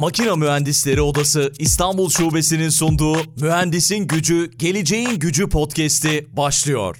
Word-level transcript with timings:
Makina 0.00 0.36
Mühendisleri 0.36 1.02
Odası 1.02 1.52
İstanbul 1.58 2.10
Şubesi'nin 2.10 2.68
sunduğu 2.68 3.16
Mühendisin 3.40 4.06
Gücü, 4.06 4.50
Geleceğin 4.58 5.18
Gücü 5.18 5.48
podcast'i 5.48 6.26
başlıyor. 6.36 6.96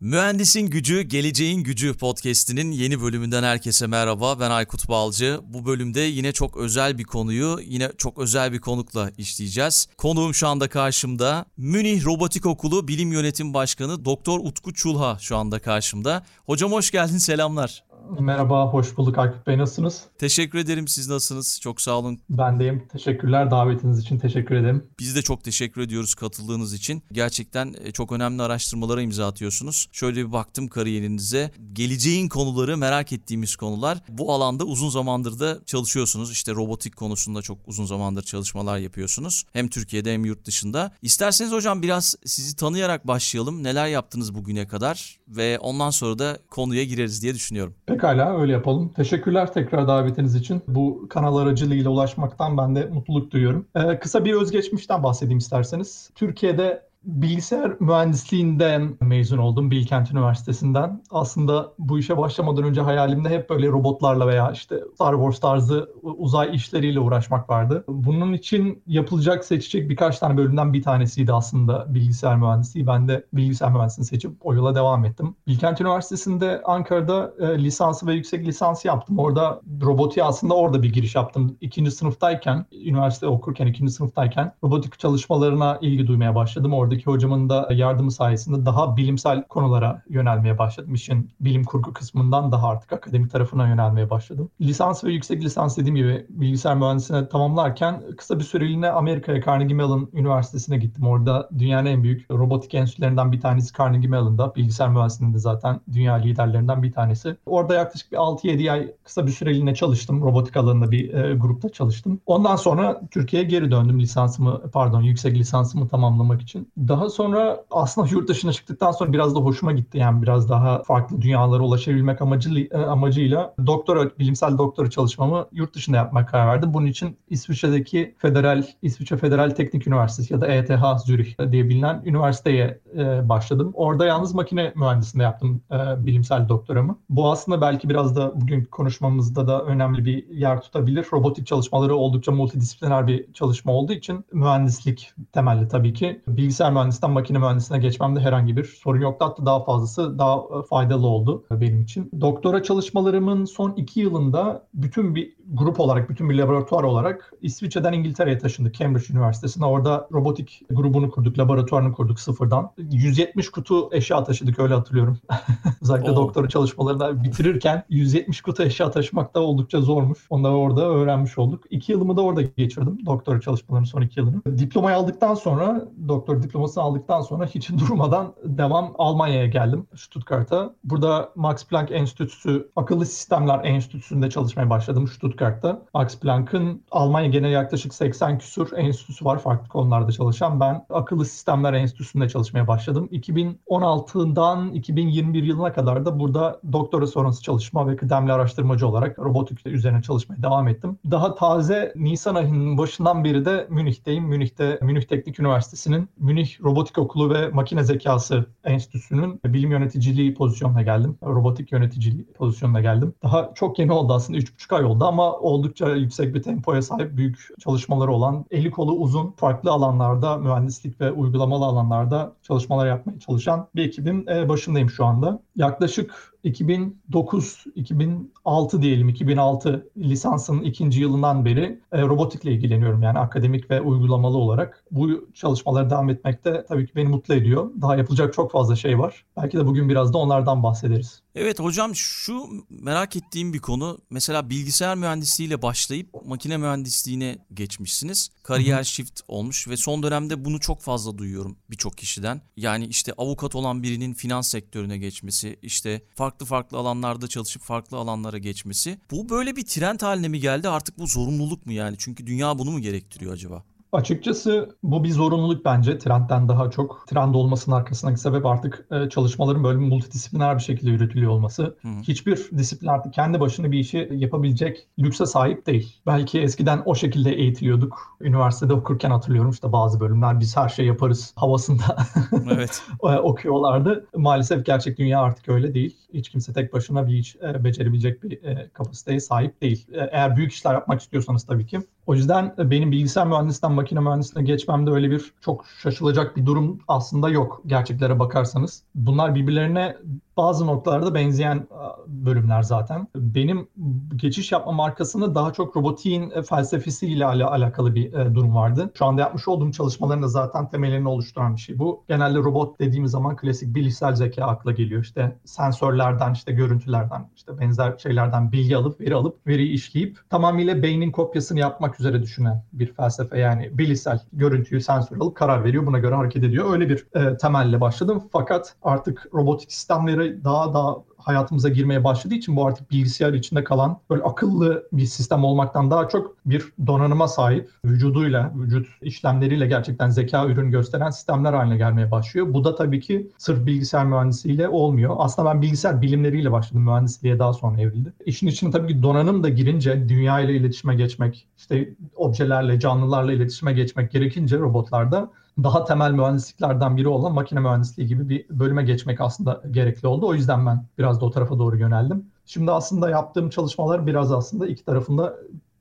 Mühendisin 0.00 0.66
Gücü, 0.66 1.02
Geleceğin 1.02 1.64
Gücü 1.64 1.94
podcast'inin 1.94 2.70
yeni 2.70 3.02
bölümünden 3.02 3.42
herkese 3.42 3.86
merhaba. 3.86 4.40
Ben 4.40 4.50
Aykut 4.50 4.88
Balcı. 4.88 5.40
Bu 5.42 5.66
bölümde 5.66 6.00
yine 6.00 6.32
çok 6.32 6.56
özel 6.56 6.98
bir 6.98 7.04
konuyu, 7.04 7.60
yine 7.64 7.92
çok 7.98 8.18
özel 8.18 8.52
bir 8.52 8.58
konukla 8.58 9.10
işleyeceğiz. 9.18 9.88
Konuğum 9.98 10.34
şu 10.34 10.48
anda 10.48 10.68
karşımda. 10.68 11.44
Münih 11.56 12.04
Robotik 12.04 12.46
Okulu 12.46 12.88
Bilim 12.88 13.12
Yönetim 13.12 13.54
Başkanı 13.54 14.04
Doktor 14.04 14.40
Utku 14.40 14.74
Çulha 14.74 15.18
şu 15.20 15.36
anda 15.36 15.58
karşımda. 15.58 16.26
Hocam 16.46 16.72
hoş 16.72 16.90
geldin, 16.90 17.18
selamlar. 17.18 17.84
Merhaba, 18.10 18.66
hoş 18.72 18.96
bulduk 18.96 19.18
Aykut 19.18 19.46
Bey. 19.46 19.58
Nasılsınız? 19.58 20.02
Teşekkür 20.18 20.58
ederim. 20.58 20.88
Siz 20.88 21.08
nasılsınız? 21.08 21.60
Çok 21.60 21.80
sağ 21.80 21.98
olun. 21.98 22.18
Ben 22.30 22.60
deyim. 22.60 22.88
Teşekkürler 22.92 23.50
davetiniz 23.50 23.98
için. 23.98 24.18
Teşekkür 24.18 24.54
ederim. 24.54 24.86
Biz 24.98 25.16
de 25.16 25.22
çok 25.22 25.44
teşekkür 25.44 25.80
ediyoruz 25.80 26.14
katıldığınız 26.14 26.74
için. 26.74 27.02
Gerçekten 27.12 27.74
e, 27.84 27.92
çok 27.92 28.12
önemli 28.12 28.42
araştırmalara 28.42 29.02
imza 29.02 29.26
atıyorsunuz. 29.26 29.88
Şöyle 29.92 30.26
bir 30.26 30.32
baktım 30.32 30.68
kariyerinize. 30.68 31.50
Geleceğin 31.72 32.28
konuları 32.28 32.76
merak 32.76 33.12
ettiğimiz 33.12 33.56
konular. 33.56 33.98
Bu 34.08 34.32
alanda 34.32 34.64
uzun 34.64 34.88
zamandır 34.88 35.38
da 35.38 35.58
çalışıyorsunuz. 35.66 36.32
İşte 36.32 36.52
robotik 36.52 36.96
konusunda 36.96 37.42
çok 37.42 37.58
uzun 37.66 37.84
zamandır 37.84 38.22
çalışmalar 38.22 38.78
yapıyorsunuz. 38.78 39.44
Hem 39.52 39.68
Türkiye'de 39.68 40.12
hem 40.12 40.24
yurt 40.24 40.44
dışında. 40.44 40.92
İsterseniz 41.02 41.52
hocam 41.52 41.82
biraz 41.82 42.16
sizi 42.24 42.56
tanıyarak 42.56 43.06
başlayalım. 43.06 43.64
Neler 43.64 43.86
yaptınız 43.86 44.34
bugüne 44.34 44.66
kadar? 44.66 45.18
Ve 45.28 45.58
ondan 45.58 45.90
sonra 45.90 46.18
da 46.18 46.38
konuya 46.50 46.84
gireriz 46.84 47.22
diye 47.22 47.34
düşünüyorum. 47.34 47.74
Pekala 47.96 48.40
öyle 48.40 48.52
yapalım. 48.52 48.88
Teşekkürler 48.88 49.52
tekrar 49.52 49.88
davetiniz 49.88 50.34
için. 50.34 50.62
Bu 50.68 51.06
kanal 51.10 51.36
aracılığıyla 51.36 51.90
ulaşmaktan 51.90 52.56
ben 52.58 52.76
de 52.76 52.86
mutluluk 52.86 53.30
duyuyorum. 53.30 53.66
Ee, 53.74 53.98
kısa 53.98 54.24
bir 54.24 54.34
özgeçmişten 54.34 55.02
bahsedeyim 55.02 55.38
isterseniz. 55.38 56.10
Türkiye'de 56.14 56.82
bilgisayar 57.06 57.76
mühendisliğinden 57.80 58.96
mezun 59.00 59.38
oldum 59.38 59.70
Bilkent 59.70 60.12
Üniversitesi'nden. 60.12 61.02
Aslında 61.10 61.72
bu 61.78 61.98
işe 61.98 62.16
başlamadan 62.16 62.64
önce 62.64 62.80
hayalimde 62.80 63.28
hep 63.28 63.50
böyle 63.50 63.68
robotlarla 63.68 64.26
veya 64.26 64.50
işte 64.50 64.80
Star 64.94 65.14
Wars 65.14 65.40
tarzı 65.40 65.90
uzay 66.02 66.56
işleriyle 66.56 67.00
uğraşmak 67.00 67.50
vardı. 67.50 67.84
Bunun 67.88 68.32
için 68.32 68.82
yapılacak 68.86 69.44
seçecek 69.44 69.90
birkaç 69.90 70.18
tane 70.18 70.36
bölümden 70.36 70.72
bir 70.72 70.82
tanesiydi 70.82 71.32
aslında 71.32 71.94
bilgisayar 71.94 72.36
mühendisliği. 72.36 72.86
Ben 72.86 73.08
de 73.08 73.26
bilgisayar 73.32 73.72
mühendisliğini 73.72 74.06
seçip 74.06 74.32
o 74.40 74.54
yola 74.54 74.74
devam 74.74 75.04
ettim. 75.04 75.36
Bilkent 75.46 75.80
Üniversitesi'nde 75.80 76.62
Ankara'da 76.64 77.32
e, 77.40 77.64
lisansı 77.64 78.06
ve 78.06 78.14
yüksek 78.14 78.46
lisans 78.46 78.84
yaptım. 78.84 79.18
Orada 79.18 79.60
robotiğe 79.82 80.26
aslında 80.26 80.54
orada 80.54 80.82
bir 80.82 80.92
giriş 80.92 81.14
yaptım. 81.14 81.56
İkinci 81.60 81.90
sınıftayken, 81.90 82.66
üniversite 82.72 83.26
okurken 83.26 83.66
ikinci 83.66 83.92
sınıftayken 83.92 84.52
robotik 84.64 84.98
çalışmalarına 84.98 85.78
ilgi 85.80 86.06
duymaya 86.06 86.34
başladım. 86.34 86.74
Orada 86.74 86.95
oradaki 86.96 87.10
hocamın 87.10 87.48
da 87.48 87.68
yardımı 87.72 88.12
sayesinde 88.12 88.66
daha 88.66 88.96
bilimsel 88.96 89.42
konulara 89.42 90.02
yönelmeye 90.08 90.58
başladım. 90.58 90.94
İşin 90.94 91.30
bilim 91.40 91.64
kurgu 91.64 91.92
kısmından 91.92 92.52
daha 92.52 92.68
artık 92.68 92.92
akademik 92.92 93.30
tarafına 93.30 93.68
yönelmeye 93.68 94.10
başladım. 94.10 94.50
Lisans 94.60 95.04
ve 95.04 95.12
yüksek 95.12 95.42
lisans 95.44 95.76
dediğim 95.76 95.96
gibi 95.96 96.26
bilgisayar 96.28 96.76
mühendisliğine 96.76 97.28
tamamlarken 97.28 98.02
kısa 98.16 98.38
bir 98.38 98.44
süreliğine 98.44 98.90
Amerika'ya 98.90 99.42
Carnegie 99.42 99.74
Mellon 99.74 100.08
Üniversitesi'ne 100.12 100.78
gittim. 100.78 101.06
Orada 101.06 101.48
dünyanın 101.58 101.86
en 101.86 102.02
büyük 102.02 102.30
robotik 102.30 102.74
enstitülerinden 102.74 103.32
bir 103.32 103.40
tanesi 103.40 103.72
Carnegie 103.78 104.08
Mellon'da. 104.08 104.54
Bilgisayar 104.54 104.88
mühendisliğinde 104.88 105.38
zaten 105.38 105.80
dünya 105.92 106.14
liderlerinden 106.14 106.82
bir 106.82 106.92
tanesi. 106.92 107.36
Orada 107.46 107.74
yaklaşık 107.74 108.12
bir 108.12 108.16
6-7 108.16 108.72
ay 108.72 108.92
kısa 109.04 109.26
bir 109.26 109.32
süreliğine 109.32 109.74
çalıştım. 109.74 110.22
Robotik 110.22 110.56
alanında 110.56 110.90
bir 110.90 111.14
e, 111.14 111.34
grupta 111.34 111.68
çalıştım. 111.68 112.20
Ondan 112.26 112.56
sonra 112.56 113.00
Türkiye'ye 113.10 113.48
geri 113.48 113.70
döndüm 113.70 114.00
lisansımı 114.00 114.62
pardon 114.72 115.02
yüksek 115.02 115.34
lisansımı 115.34 115.88
tamamlamak 115.88 116.42
için. 116.42 116.72
Daha 116.88 117.10
sonra 117.10 117.64
aslında 117.70 118.08
yurt 118.08 118.28
dışına 118.28 118.52
çıktıktan 118.52 118.92
sonra 118.92 119.12
biraz 119.12 119.34
da 119.34 119.40
hoşuma 119.40 119.72
gitti. 119.72 119.98
Yani 119.98 120.22
biraz 120.22 120.50
daha 120.50 120.82
farklı 120.82 121.22
dünyalara 121.22 121.62
ulaşabilmek 121.62 122.22
amacı, 122.22 122.68
e, 122.70 122.76
amacıyla 122.76 123.54
doktora, 123.66 124.18
bilimsel 124.18 124.58
doktora 124.58 124.90
çalışmamı 124.90 125.46
yurt 125.52 125.74
dışında 125.74 125.96
yapmak 125.96 126.28
karar 126.28 126.46
verdim. 126.46 126.74
Bunun 126.74 126.86
için 126.86 127.16
İsviçre'deki 127.28 128.14
Federal, 128.18 128.64
İsviçre 128.82 129.16
Federal 129.16 129.50
Teknik 129.50 129.86
Üniversitesi 129.86 130.32
ya 130.34 130.40
da 130.40 130.46
ETH 130.46 130.98
Zürich 131.06 131.52
diye 131.52 131.68
bilinen 131.68 132.02
üniversiteye 132.04 132.80
e, 132.98 133.28
başladım. 133.28 133.70
Orada 133.74 134.06
yalnız 134.06 134.34
makine 134.34 134.72
mühendisliğinde 134.76 135.24
yaptım 135.24 135.62
e, 135.72 136.06
bilimsel 136.06 136.48
doktoramı. 136.48 136.98
Bu 137.10 137.30
aslında 137.30 137.60
belki 137.60 137.88
biraz 137.88 138.16
da 138.16 138.40
bugün 138.40 138.64
konuşmamızda 138.64 139.48
da 139.48 139.62
önemli 139.62 140.04
bir 140.04 140.28
yer 140.28 140.60
tutabilir. 140.60 141.06
Robotik 141.12 141.46
çalışmaları 141.46 141.96
oldukça 141.96 142.32
multidisipliner 142.32 143.06
bir 143.06 143.32
çalışma 143.32 143.72
olduğu 143.72 143.92
için 143.92 144.24
mühendislik 144.32 145.12
temelli 145.32 145.68
tabii 145.68 145.92
ki. 145.92 146.22
Bilgisayar 146.28 146.65
mühendisinden 146.70 147.10
makine 147.10 147.38
mühendisine 147.38 147.78
geçmemde 147.78 148.20
herhangi 148.20 148.56
bir 148.56 148.64
sorun 148.64 149.00
yoktu. 149.00 149.26
Hatta 149.28 149.46
daha 149.46 149.64
fazlası 149.64 150.18
daha 150.18 150.36
e, 150.36 150.62
faydalı 150.68 151.06
oldu 151.06 151.44
benim 151.50 151.82
için. 151.82 152.10
Doktora 152.20 152.62
çalışmalarımın 152.62 153.44
son 153.44 153.72
iki 153.76 154.00
yılında 154.00 154.66
bütün 154.74 155.14
bir 155.14 155.36
grup 155.52 155.80
olarak, 155.80 156.10
bütün 156.10 156.30
bir 156.30 156.34
laboratuvar 156.34 156.82
olarak 156.82 157.32
İsviçre'den 157.42 157.92
İngiltere'ye 157.92 158.38
taşındık. 158.38 158.74
Cambridge 158.74 159.06
Üniversitesi'ne. 159.10 159.64
Orada 159.66 160.08
robotik 160.12 160.62
grubunu 160.70 161.10
kurduk, 161.10 161.38
laboratuvarını 161.38 161.92
kurduk 161.92 162.20
sıfırdan. 162.20 162.70
170 162.78 163.50
kutu 163.50 163.88
eşya 163.92 164.24
taşıdık 164.24 164.58
öyle 164.58 164.74
hatırlıyorum. 164.74 165.18
Özellikle 165.82 166.10
Oo. 166.10 166.16
doktora 166.16 166.48
çalışmalarını 166.48 167.24
bitirirken 167.24 167.84
170 167.88 168.40
kutu 168.40 168.62
eşya 168.62 168.90
taşımak 168.90 169.34
da 169.34 169.40
oldukça 169.40 169.80
zormuş. 169.80 170.26
Onları 170.30 170.54
orada 170.54 170.88
öğrenmiş 170.88 171.38
olduk. 171.38 171.64
İki 171.70 171.92
yılımı 171.92 172.16
da 172.16 172.22
orada 172.22 172.42
geçirdim. 172.42 172.98
Doktora 173.06 173.40
çalışmalarının 173.40 173.86
son 173.86 174.02
iki 174.02 174.20
yılını. 174.20 174.58
Diplomayı 174.58 174.96
aldıktan 174.96 175.34
sonra, 175.34 175.88
doktor 176.08 176.42
diploması 176.56 176.82
aldıktan 176.82 177.20
sonra 177.20 177.46
hiç 177.46 177.70
durmadan 177.78 178.32
devam 178.44 178.94
Almanya'ya 178.98 179.46
geldim 179.46 179.86
Stuttgart'a. 179.94 180.74
Burada 180.84 181.32
Max 181.34 181.66
Planck 181.66 181.90
Enstitüsü, 181.90 182.70
Akıllı 182.76 183.06
Sistemler 183.06 183.64
Enstitüsü'nde 183.64 184.30
çalışmaya 184.30 184.70
başladım 184.70 185.08
Stuttgart'ta. 185.08 185.82
Max 185.94 186.20
Planck'ın 186.20 186.82
Almanya 186.90 187.28
genel 187.28 187.50
yaklaşık 187.50 187.94
80 187.94 188.38
küsur 188.38 188.68
enstitüsü 188.76 189.24
var 189.24 189.38
farklı 189.38 189.68
konularda 189.68 190.12
çalışan. 190.12 190.60
Ben 190.60 190.86
Akıllı 190.90 191.24
Sistemler 191.24 191.72
Enstitüsü'nde 191.72 192.28
çalışmaya 192.28 192.68
başladım. 192.68 193.08
2016'dan 193.12 194.72
2021 194.72 195.42
yılına 195.42 195.72
kadar 195.72 196.04
da 196.04 196.20
burada 196.20 196.60
doktora 196.72 197.06
sonrası 197.06 197.42
çalışma 197.42 197.88
ve 197.88 197.96
kıdemli 197.96 198.32
araştırmacı 198.32 198.88
olarak 198.88 199.18
robotik 199.18 199.66
üzerine 199.66 200.02
çalışmaya 200.02 200.42
devam 200.42 200.68
ettim. 200.68 200.98
Daha 201.10 201.34
taze 201.34 201.92
Nisan 201.96 202.34
ayının 202.34 202.78
başından 202.78 203.24
beri 203.24 203.44
de 203.44 203.66
Münih'teyim. 203.70 204.24
Münih'te 204.24 204.78
Münih 204.82 205.02
Teknik 205.02 205.40
Üniversitesi'nin 205.40 206.08
Münih 206.18 206.45
Robotik 206.64 206.98
Okulu 206.98 207.34
ve 207.34 207.48
Makine 207.48 207.84
Zekası 207.84 208.46
Enstitüsü'nün 208.64 209.40
bilim 209.44 209.70
yöneticiliği 209.70 210.34
pozisyonuna 210.34 210.82
geldim. 210.82 211.18
Robotik 211.22 211.72
yöneticiliği 211.72 212.26
pozisyonuna 212.32 212.80
geldim. 212.80 213.14
Daha 213.22 213.52
çok 213.54 213.78
yeni 213.78 213.92
oldu 213.92 214.12
aslında 214.12 214.38
3,5 214.38 214.76
ay 214.76 214.84
oldu 214.84 215.04
ama 215.04 215.32
oldukça 215.32 215.88
yüksek 215.88 216.34
bir 216.34 216.42
tempoya 216.42 216.82
sahip 216.82 217.16
büyük 217.16 217.48
çalışmaları 217.60 218.12
olan, 218.12 218.44
eli 218.50 218.70
kolu 218.70 218.92
uzun, 218.92 219.30
farklı 219.30 219.70
alanlarda 219.70 220.36
mühendislik 220.36 221.00
ve 221.00 221.12
uygulamalı 221.12 221.64
alanlarda 221.64 222.32
çalışmalar 222.42 222.86
yapmaya 222.86 223.18
çalışan 223.18 223.68
bir 223.74 223.84
ekibin 223.84 224.26
e, 224.26 224.48
başındayım 224.48 224.90
şu 224.90 225.04
anda. 225.04 225.42
Yaklaşık 225.56 226.35
2009-2006 226.46 228.82
diyelim 228.82 229.08
2006 229.08 229.90
lisansın 229.96 230.62
ikinci 230.62 231.00
yılından 231.00 231.44
beri 231.44 231.80
e, 231.92 232.02
robotikle 232.02 232.52
ilgileniyorum 232.52 233.02
yani 233.02 233.18
akademik 233.18 233.70
ve 233.70 233.80
uygulamalı 233.80 234.36
olarak. 234.36 234.84
Bu 234.90 235.28
çalışmalara 235.34 235.90
devam 235.90 236.10
etmekte 236.10 236.64
tabii 236.68 236.86
ki 236.86 236.92
beni 236.96 237.08
mutlu 237.08 237.34
ediyor. 237.34 237.70
Daha 237.80 237.96
yapılacak 237.96 238.34
çok 238.34 238.50
fazla 238.50 238.76
şey 238.76 238.98
var. 238.98 239.24
Belki 239.36 239.58
de 239.58 239.66
bugün 239.66 239.88
biraz 239.88 240.12
da 240.12 240.18
onlardan 240.18 240.62
bahsederiz. 240.62 241.22
Evet 241.38 241.60
hocam 241.60 241.94
şu 241.94 242.66
merak 242.70 243.16
ettiğim 243.16 243.52
bir 243.52 243.58
konu. 243.58 243.98
Mesela 244.10 244.50
bilgisayar 244.50 244.96
mühendisliğiyle 244.96 245.62
başlayıp 245.62 246.08
makine 246.24 246.56
mühendisliğine 246.56 247.38
geçmişsiniz. 247.54 248.30
Kariyer 248.42 248.84
shift 248.84 249.20
olmuş 249.28 249.68
ve 249.68 249.76
son 249.76 250.02
dönemde 250.02 250.44
bunu 250.44 250.60
çok 250.60 250.80
fazla 250.80 251.18
duyuyorum 251.18 251.58
birçok 251.70 251.98
kişiden. 251.98 252.42
Yani 252.56 252.86
işte 252.86 253.12
avukat 253.18 253.54
olan 253.54 253.82
birinin 253.82 254.14
finans 254.14 254.48
sektörüne 254.48 254.98
geçmesi, 254.98 255.58
işte 255.62 256.02
farklı 256.14 256.46
farklı 256.46 256.78
alanlarda 256.78 257.28
çalışıp 257.28 257.62
farklı 257.62 257.96
alanlara 257.96 258.38
geçmesi. 258.38 259.00
Bu 259.10 259.28
böyle 259.28 259.56
bir 259.56 259.66
trend 259.66 260.00
haline 260.00 260.28
mi 260.28 260.40
geldi? 260.40 260.68
Artık 260.68 260.98
bu 260.98 261.06
zorunluluk 261.06 261.66
mu 261.66 261.72
yani? 261.72 261.96
Çünkü 261.98 262.26
dünya 262.26 262.58
bunu 262.58 262.70
mu 262.70 262.80
gerektiriyor 262.80 263.32
acaba? 263.32 263.64
Açıkçası 263.92 264.76
bu 264.82 265.04
bir 265.04 265.10
zorunluluk 265.10 265.64
bence 265.64 265.98
trendten 265.98 266.48
daha 266.48 266.70
çok. 266.70 267.06
Trend 267.08 267.34
olmasının 267.34 267.76
arkasındaki 267.76 268.20
sebep 268.20 268.46
artık 268.46 268.86
e, 268.90 269.08
çalışmaların 269.08 269.64
böyle 269.64 269.78
multidisipliner 269.78 270.56
bir 270.58 270.62
şekilde 270.62 270.90
yürütülüyor 270.90 271.30
olması. 271.30 271.76
Hı. 271.82 271.88
Hiçbir 272.02 272.50
disiplin 272.58 272.88
artık 272.88 273.14
kendi 273.14 273.40
başına 273.40 273.72
bir 273.72 273.78
işi 273.78 274.08
yapabilecek 274.12 274.86
lükse 274.98 275.26
sahip 275.26 275.66
değil. 275.66 275.96
Belki 276.06 276.40
eskiden 276.40 276.82
o 276.84 276.94
şekilde 276.94 277.32
eğitiliyorduk. 277.32 278.16
Üniversitede 278.20 278.72
okurken 278.72 279.10
hatırlıyorum 279.10 279.50
işte 279.50 279.72
bazı 279.72 280.00
bölümler 280.00 280.40
biz 280.40 280.56
her 280.56 280.68
şey 280.68 280.86
yaparız 280.86 281.32
havasında 281.36 281.96
evet. 282.50 282.82
okuyorlardı. 283.02 284.06
Maalesef 284.16 284.66
gerçek 284.66 284.98
dünya 284.98 285.20
artık 285.20 285.48
öyle 285.48 285.74
değil. 285.74 285.96
Hiç 286.14 286.28
kimse 286.28 286.52
tek 286.52 286.72
başına 286.72 287.06
bir 287.06 287.14
iş 287.14 287.36
e, 287.36 287.64
becerebilecek 287.64 288.22
bir 288.22 288.42
e, 288.42 288.70
kapasiteye 288.72 289.20
sahip 289.20 289.62
değil. 289.62 289.86
E, 289.92 290.08
eğer 290.12 290.36
büyük 290.36 290.52
işler 290.52 290.74
yapmak 290.74 291.00
istiyorsanız 291.00 291.44
tabii 291.46 291.66
ki. 291.66 291.80
O 292.06 292.14
yüzden 292.14 292.54
benim 292.58 292.92
bilgisayar 292.92 293.26
mühendisinden 293.26 293.72
makine 293.72 294.00
mühendisliğine 294.00 294.46
geçmemde 294.46 294.90
öyle 294.90 295.10
bir 295.10 295.32
çok 295.40 295.64
şaşılacak 295.82 296.36
bir 296.36 296.46
durum 296.46 296.80
aslında 296.88 297.28
yok 297.28 297.62
gerçeklere 297.66 298.18
bakarsanız. 298.18 298.82
Bunlar 298.94 299.34
birbirlerine 299.34 299.96
bazı 300.36 300.66
noktalarda 300.66 301.14
benzeyen 301.14 301.66
bölümler 302.06 302.62
zaten. 302.62 303.08
Benim 303.16 303.68
geçiş 304.16 304.52
yapma 304.52 304.72
markasında 304.72 305.34
daha 305.34 305.52
çok 305.52 305.76
robotiğin 305.76 306.30
e, 306.30 306.42
felsefesiyle 306.42 307.26
al- 307.26 307.40
alakalı 307.40 307.94
bir 307.94 308.12
e, 308.12 308.34
durum 308.34 308.54
vardı. 308.54 308.90
Şu 308.94 309.04
anda 309.06 309.20
yapmış 309.20 309.48
olduğum 309.48 309.72
çalışmaların 309.72 310.22
da 310.22 310.28
zaten 310.28 310.68
temelini 310.68 311.08
oluşturan 311.08 311.54
bir 311.56 311.60
şey. 311.60 311.78
Bu 311.78 312.04
genelde 312.08 312.38
robot 312.38 312.80
dediğimiz 312.80 313.10
zaman 313.10 313.36
klasik 313.36 313.74
bilişsel 313.74 314.14
zeka 314.14 314.44
akla 314.44 314.72
geliyor. 314.72 315.02
İşte 315.02 315.36
sensörlerden, 315.44 316.32
işte 316.32 316.52
görüntülerden, 316.52 317.30
işte 317.36 317.58
benzer 317.60 317.98
şeylerden 317.98 318.52
bilgi 318.52 318.76
alıp, 318.76 319.00
veri 319.00 319.14
alıp, 319.14 319.46
veriyi 319.46 319.72
işleyip 319.72 320.18
tamamıyla 320.30 320.82
beynin 320.82 321.10
kopyasını 321.12 321.58
yapmak 321.58 322.00
üzere 322.00 322.22
düşünen 322.22 322.64
bir 322.72 322.92
felsefe. 322.94 323.38
Yani 323.38 323.78
bilişsel 323.78 324.20
görüntüyü 324.32 324.80
sensör 324.80 325.16
alıp 325.16 325.36
karar 325.36 325.64
veriyor. 325.64 325.86
Buna 325.86 325.98
göre 325.98 326.14
hareket 326.14 326.44
ediyor. 326.44 326.72
Öyle 326.72 326.88
bir 326.88 327.06
e, 327.14 327.36
temelle 327.36 327.80
başladım. 327.80 328.22
Fakat 328.32 328.74
artık 328.82 329.28
robotik 329.34 329.72
sistemleri 329.72 330.25
daha 330.44 330.74
daha 330.74 330.96
hayatımıza 331.26 331.68
girmeye 331.68 332.04
başladığı 332.04 332.34
için 332.34 332.56
bu 332.56 332.66
artık 332.66 332.90
bilgisayar 332.90 333.32
içinde 333.32 333.64
kalan 333.64 334.00
böyle 334.10 334.22
akıllı 334.22 334.88
bir 334.92 335.06
sistem 335.06 335.44
olmaktan 335.44 335.90
daha 335.90 336.08
çok 336.08 336.36
bir 336.46 336.72
donanıma 336.86 337.28
sahip 337.28 337.70
vücuduyla, 337.84 338.52
vücut 338.56 338.86
işlemleriyle 339.02 339.66
gerçekten 339.66 340.10
zeka 340.10 340.46
ürün 340.46 340.70
gösteren 340.70 341.10
sistemler 341.10 341.52
haline 341.52 341.76
gelmeye 341.76 342.10
başlıyor. 342.10 342.46
Bu 342.54 342.64
da 342.64 342.74
tabii 342.74 343.00
ki 343.00 343.30
sırf 343.38 343.66
bilgisayar 343.66 344.06
mühendisiyle 344.06 344.68
olmuyor. 344.68 345.14
Aslında 345.18 345.50
ben 345.50 345.62
bilgisayar 345.62 346.02
bilimleriyle 346.02 346.52
başladım. 346.52 346.82
Mühendisliğe 346.82 347.38
daha 347.38 347.52
sonra 347.52 347.80
evrildi. 347.80 348.12
İşin 348.26 348.46
içine 348.46 348.70
tabii 348.70 348.92
ki 348.92 349.02
donanım 349.02 349.42
da 349.42 349.48
girince 349.48 350.08
dünya 350.08 350.40
ile 350.40 350.56
iletişime 350.56 350.94
geçmek, 350.94 351.46
işte 351.56 351.94
objelerle, 352.16 352.80
canlılarla 352.80 353.32
iletişime 353.32 353.72
geçmek 353.72 354.10
gerekince 354.10 354.58
robotlarda 354.58 355.30
daha 355.62 355.84
temel 355.84 356.12
mühendisliklerden 356.12 356.96
biri 356.96 357.08
olan 357.08 357.32
makine 357.32 357.60
mühendisliği 357.60 358.08
gibi 358.08 358.28
bir 358.28 358.46
bölüme 358.50 358.82
geçmek 358.82 359.20
aslında 359.20 359.62
gerekli 359.70 360.08
oldu. 360.08 360.26
O 360.26 360.34
yüzden 360.34 360.66
ben 360.66 360.86
biraz 360.98 361.20
da 361.20 361.24
o 361.24 361.30
tarafa 361.30 361.58
doğru 361.58 361.78
yöneldim. 361.78 362.26
Şimdi 362.46 362.72
aslında 362.72 363.10
yaptığım 363.10 363.50
çalışmalar 363.50 364.06
biraz 364.06 364.32
aslında 364.32 364.66
iki 364.66 364.84
tarafında 364.84 365.36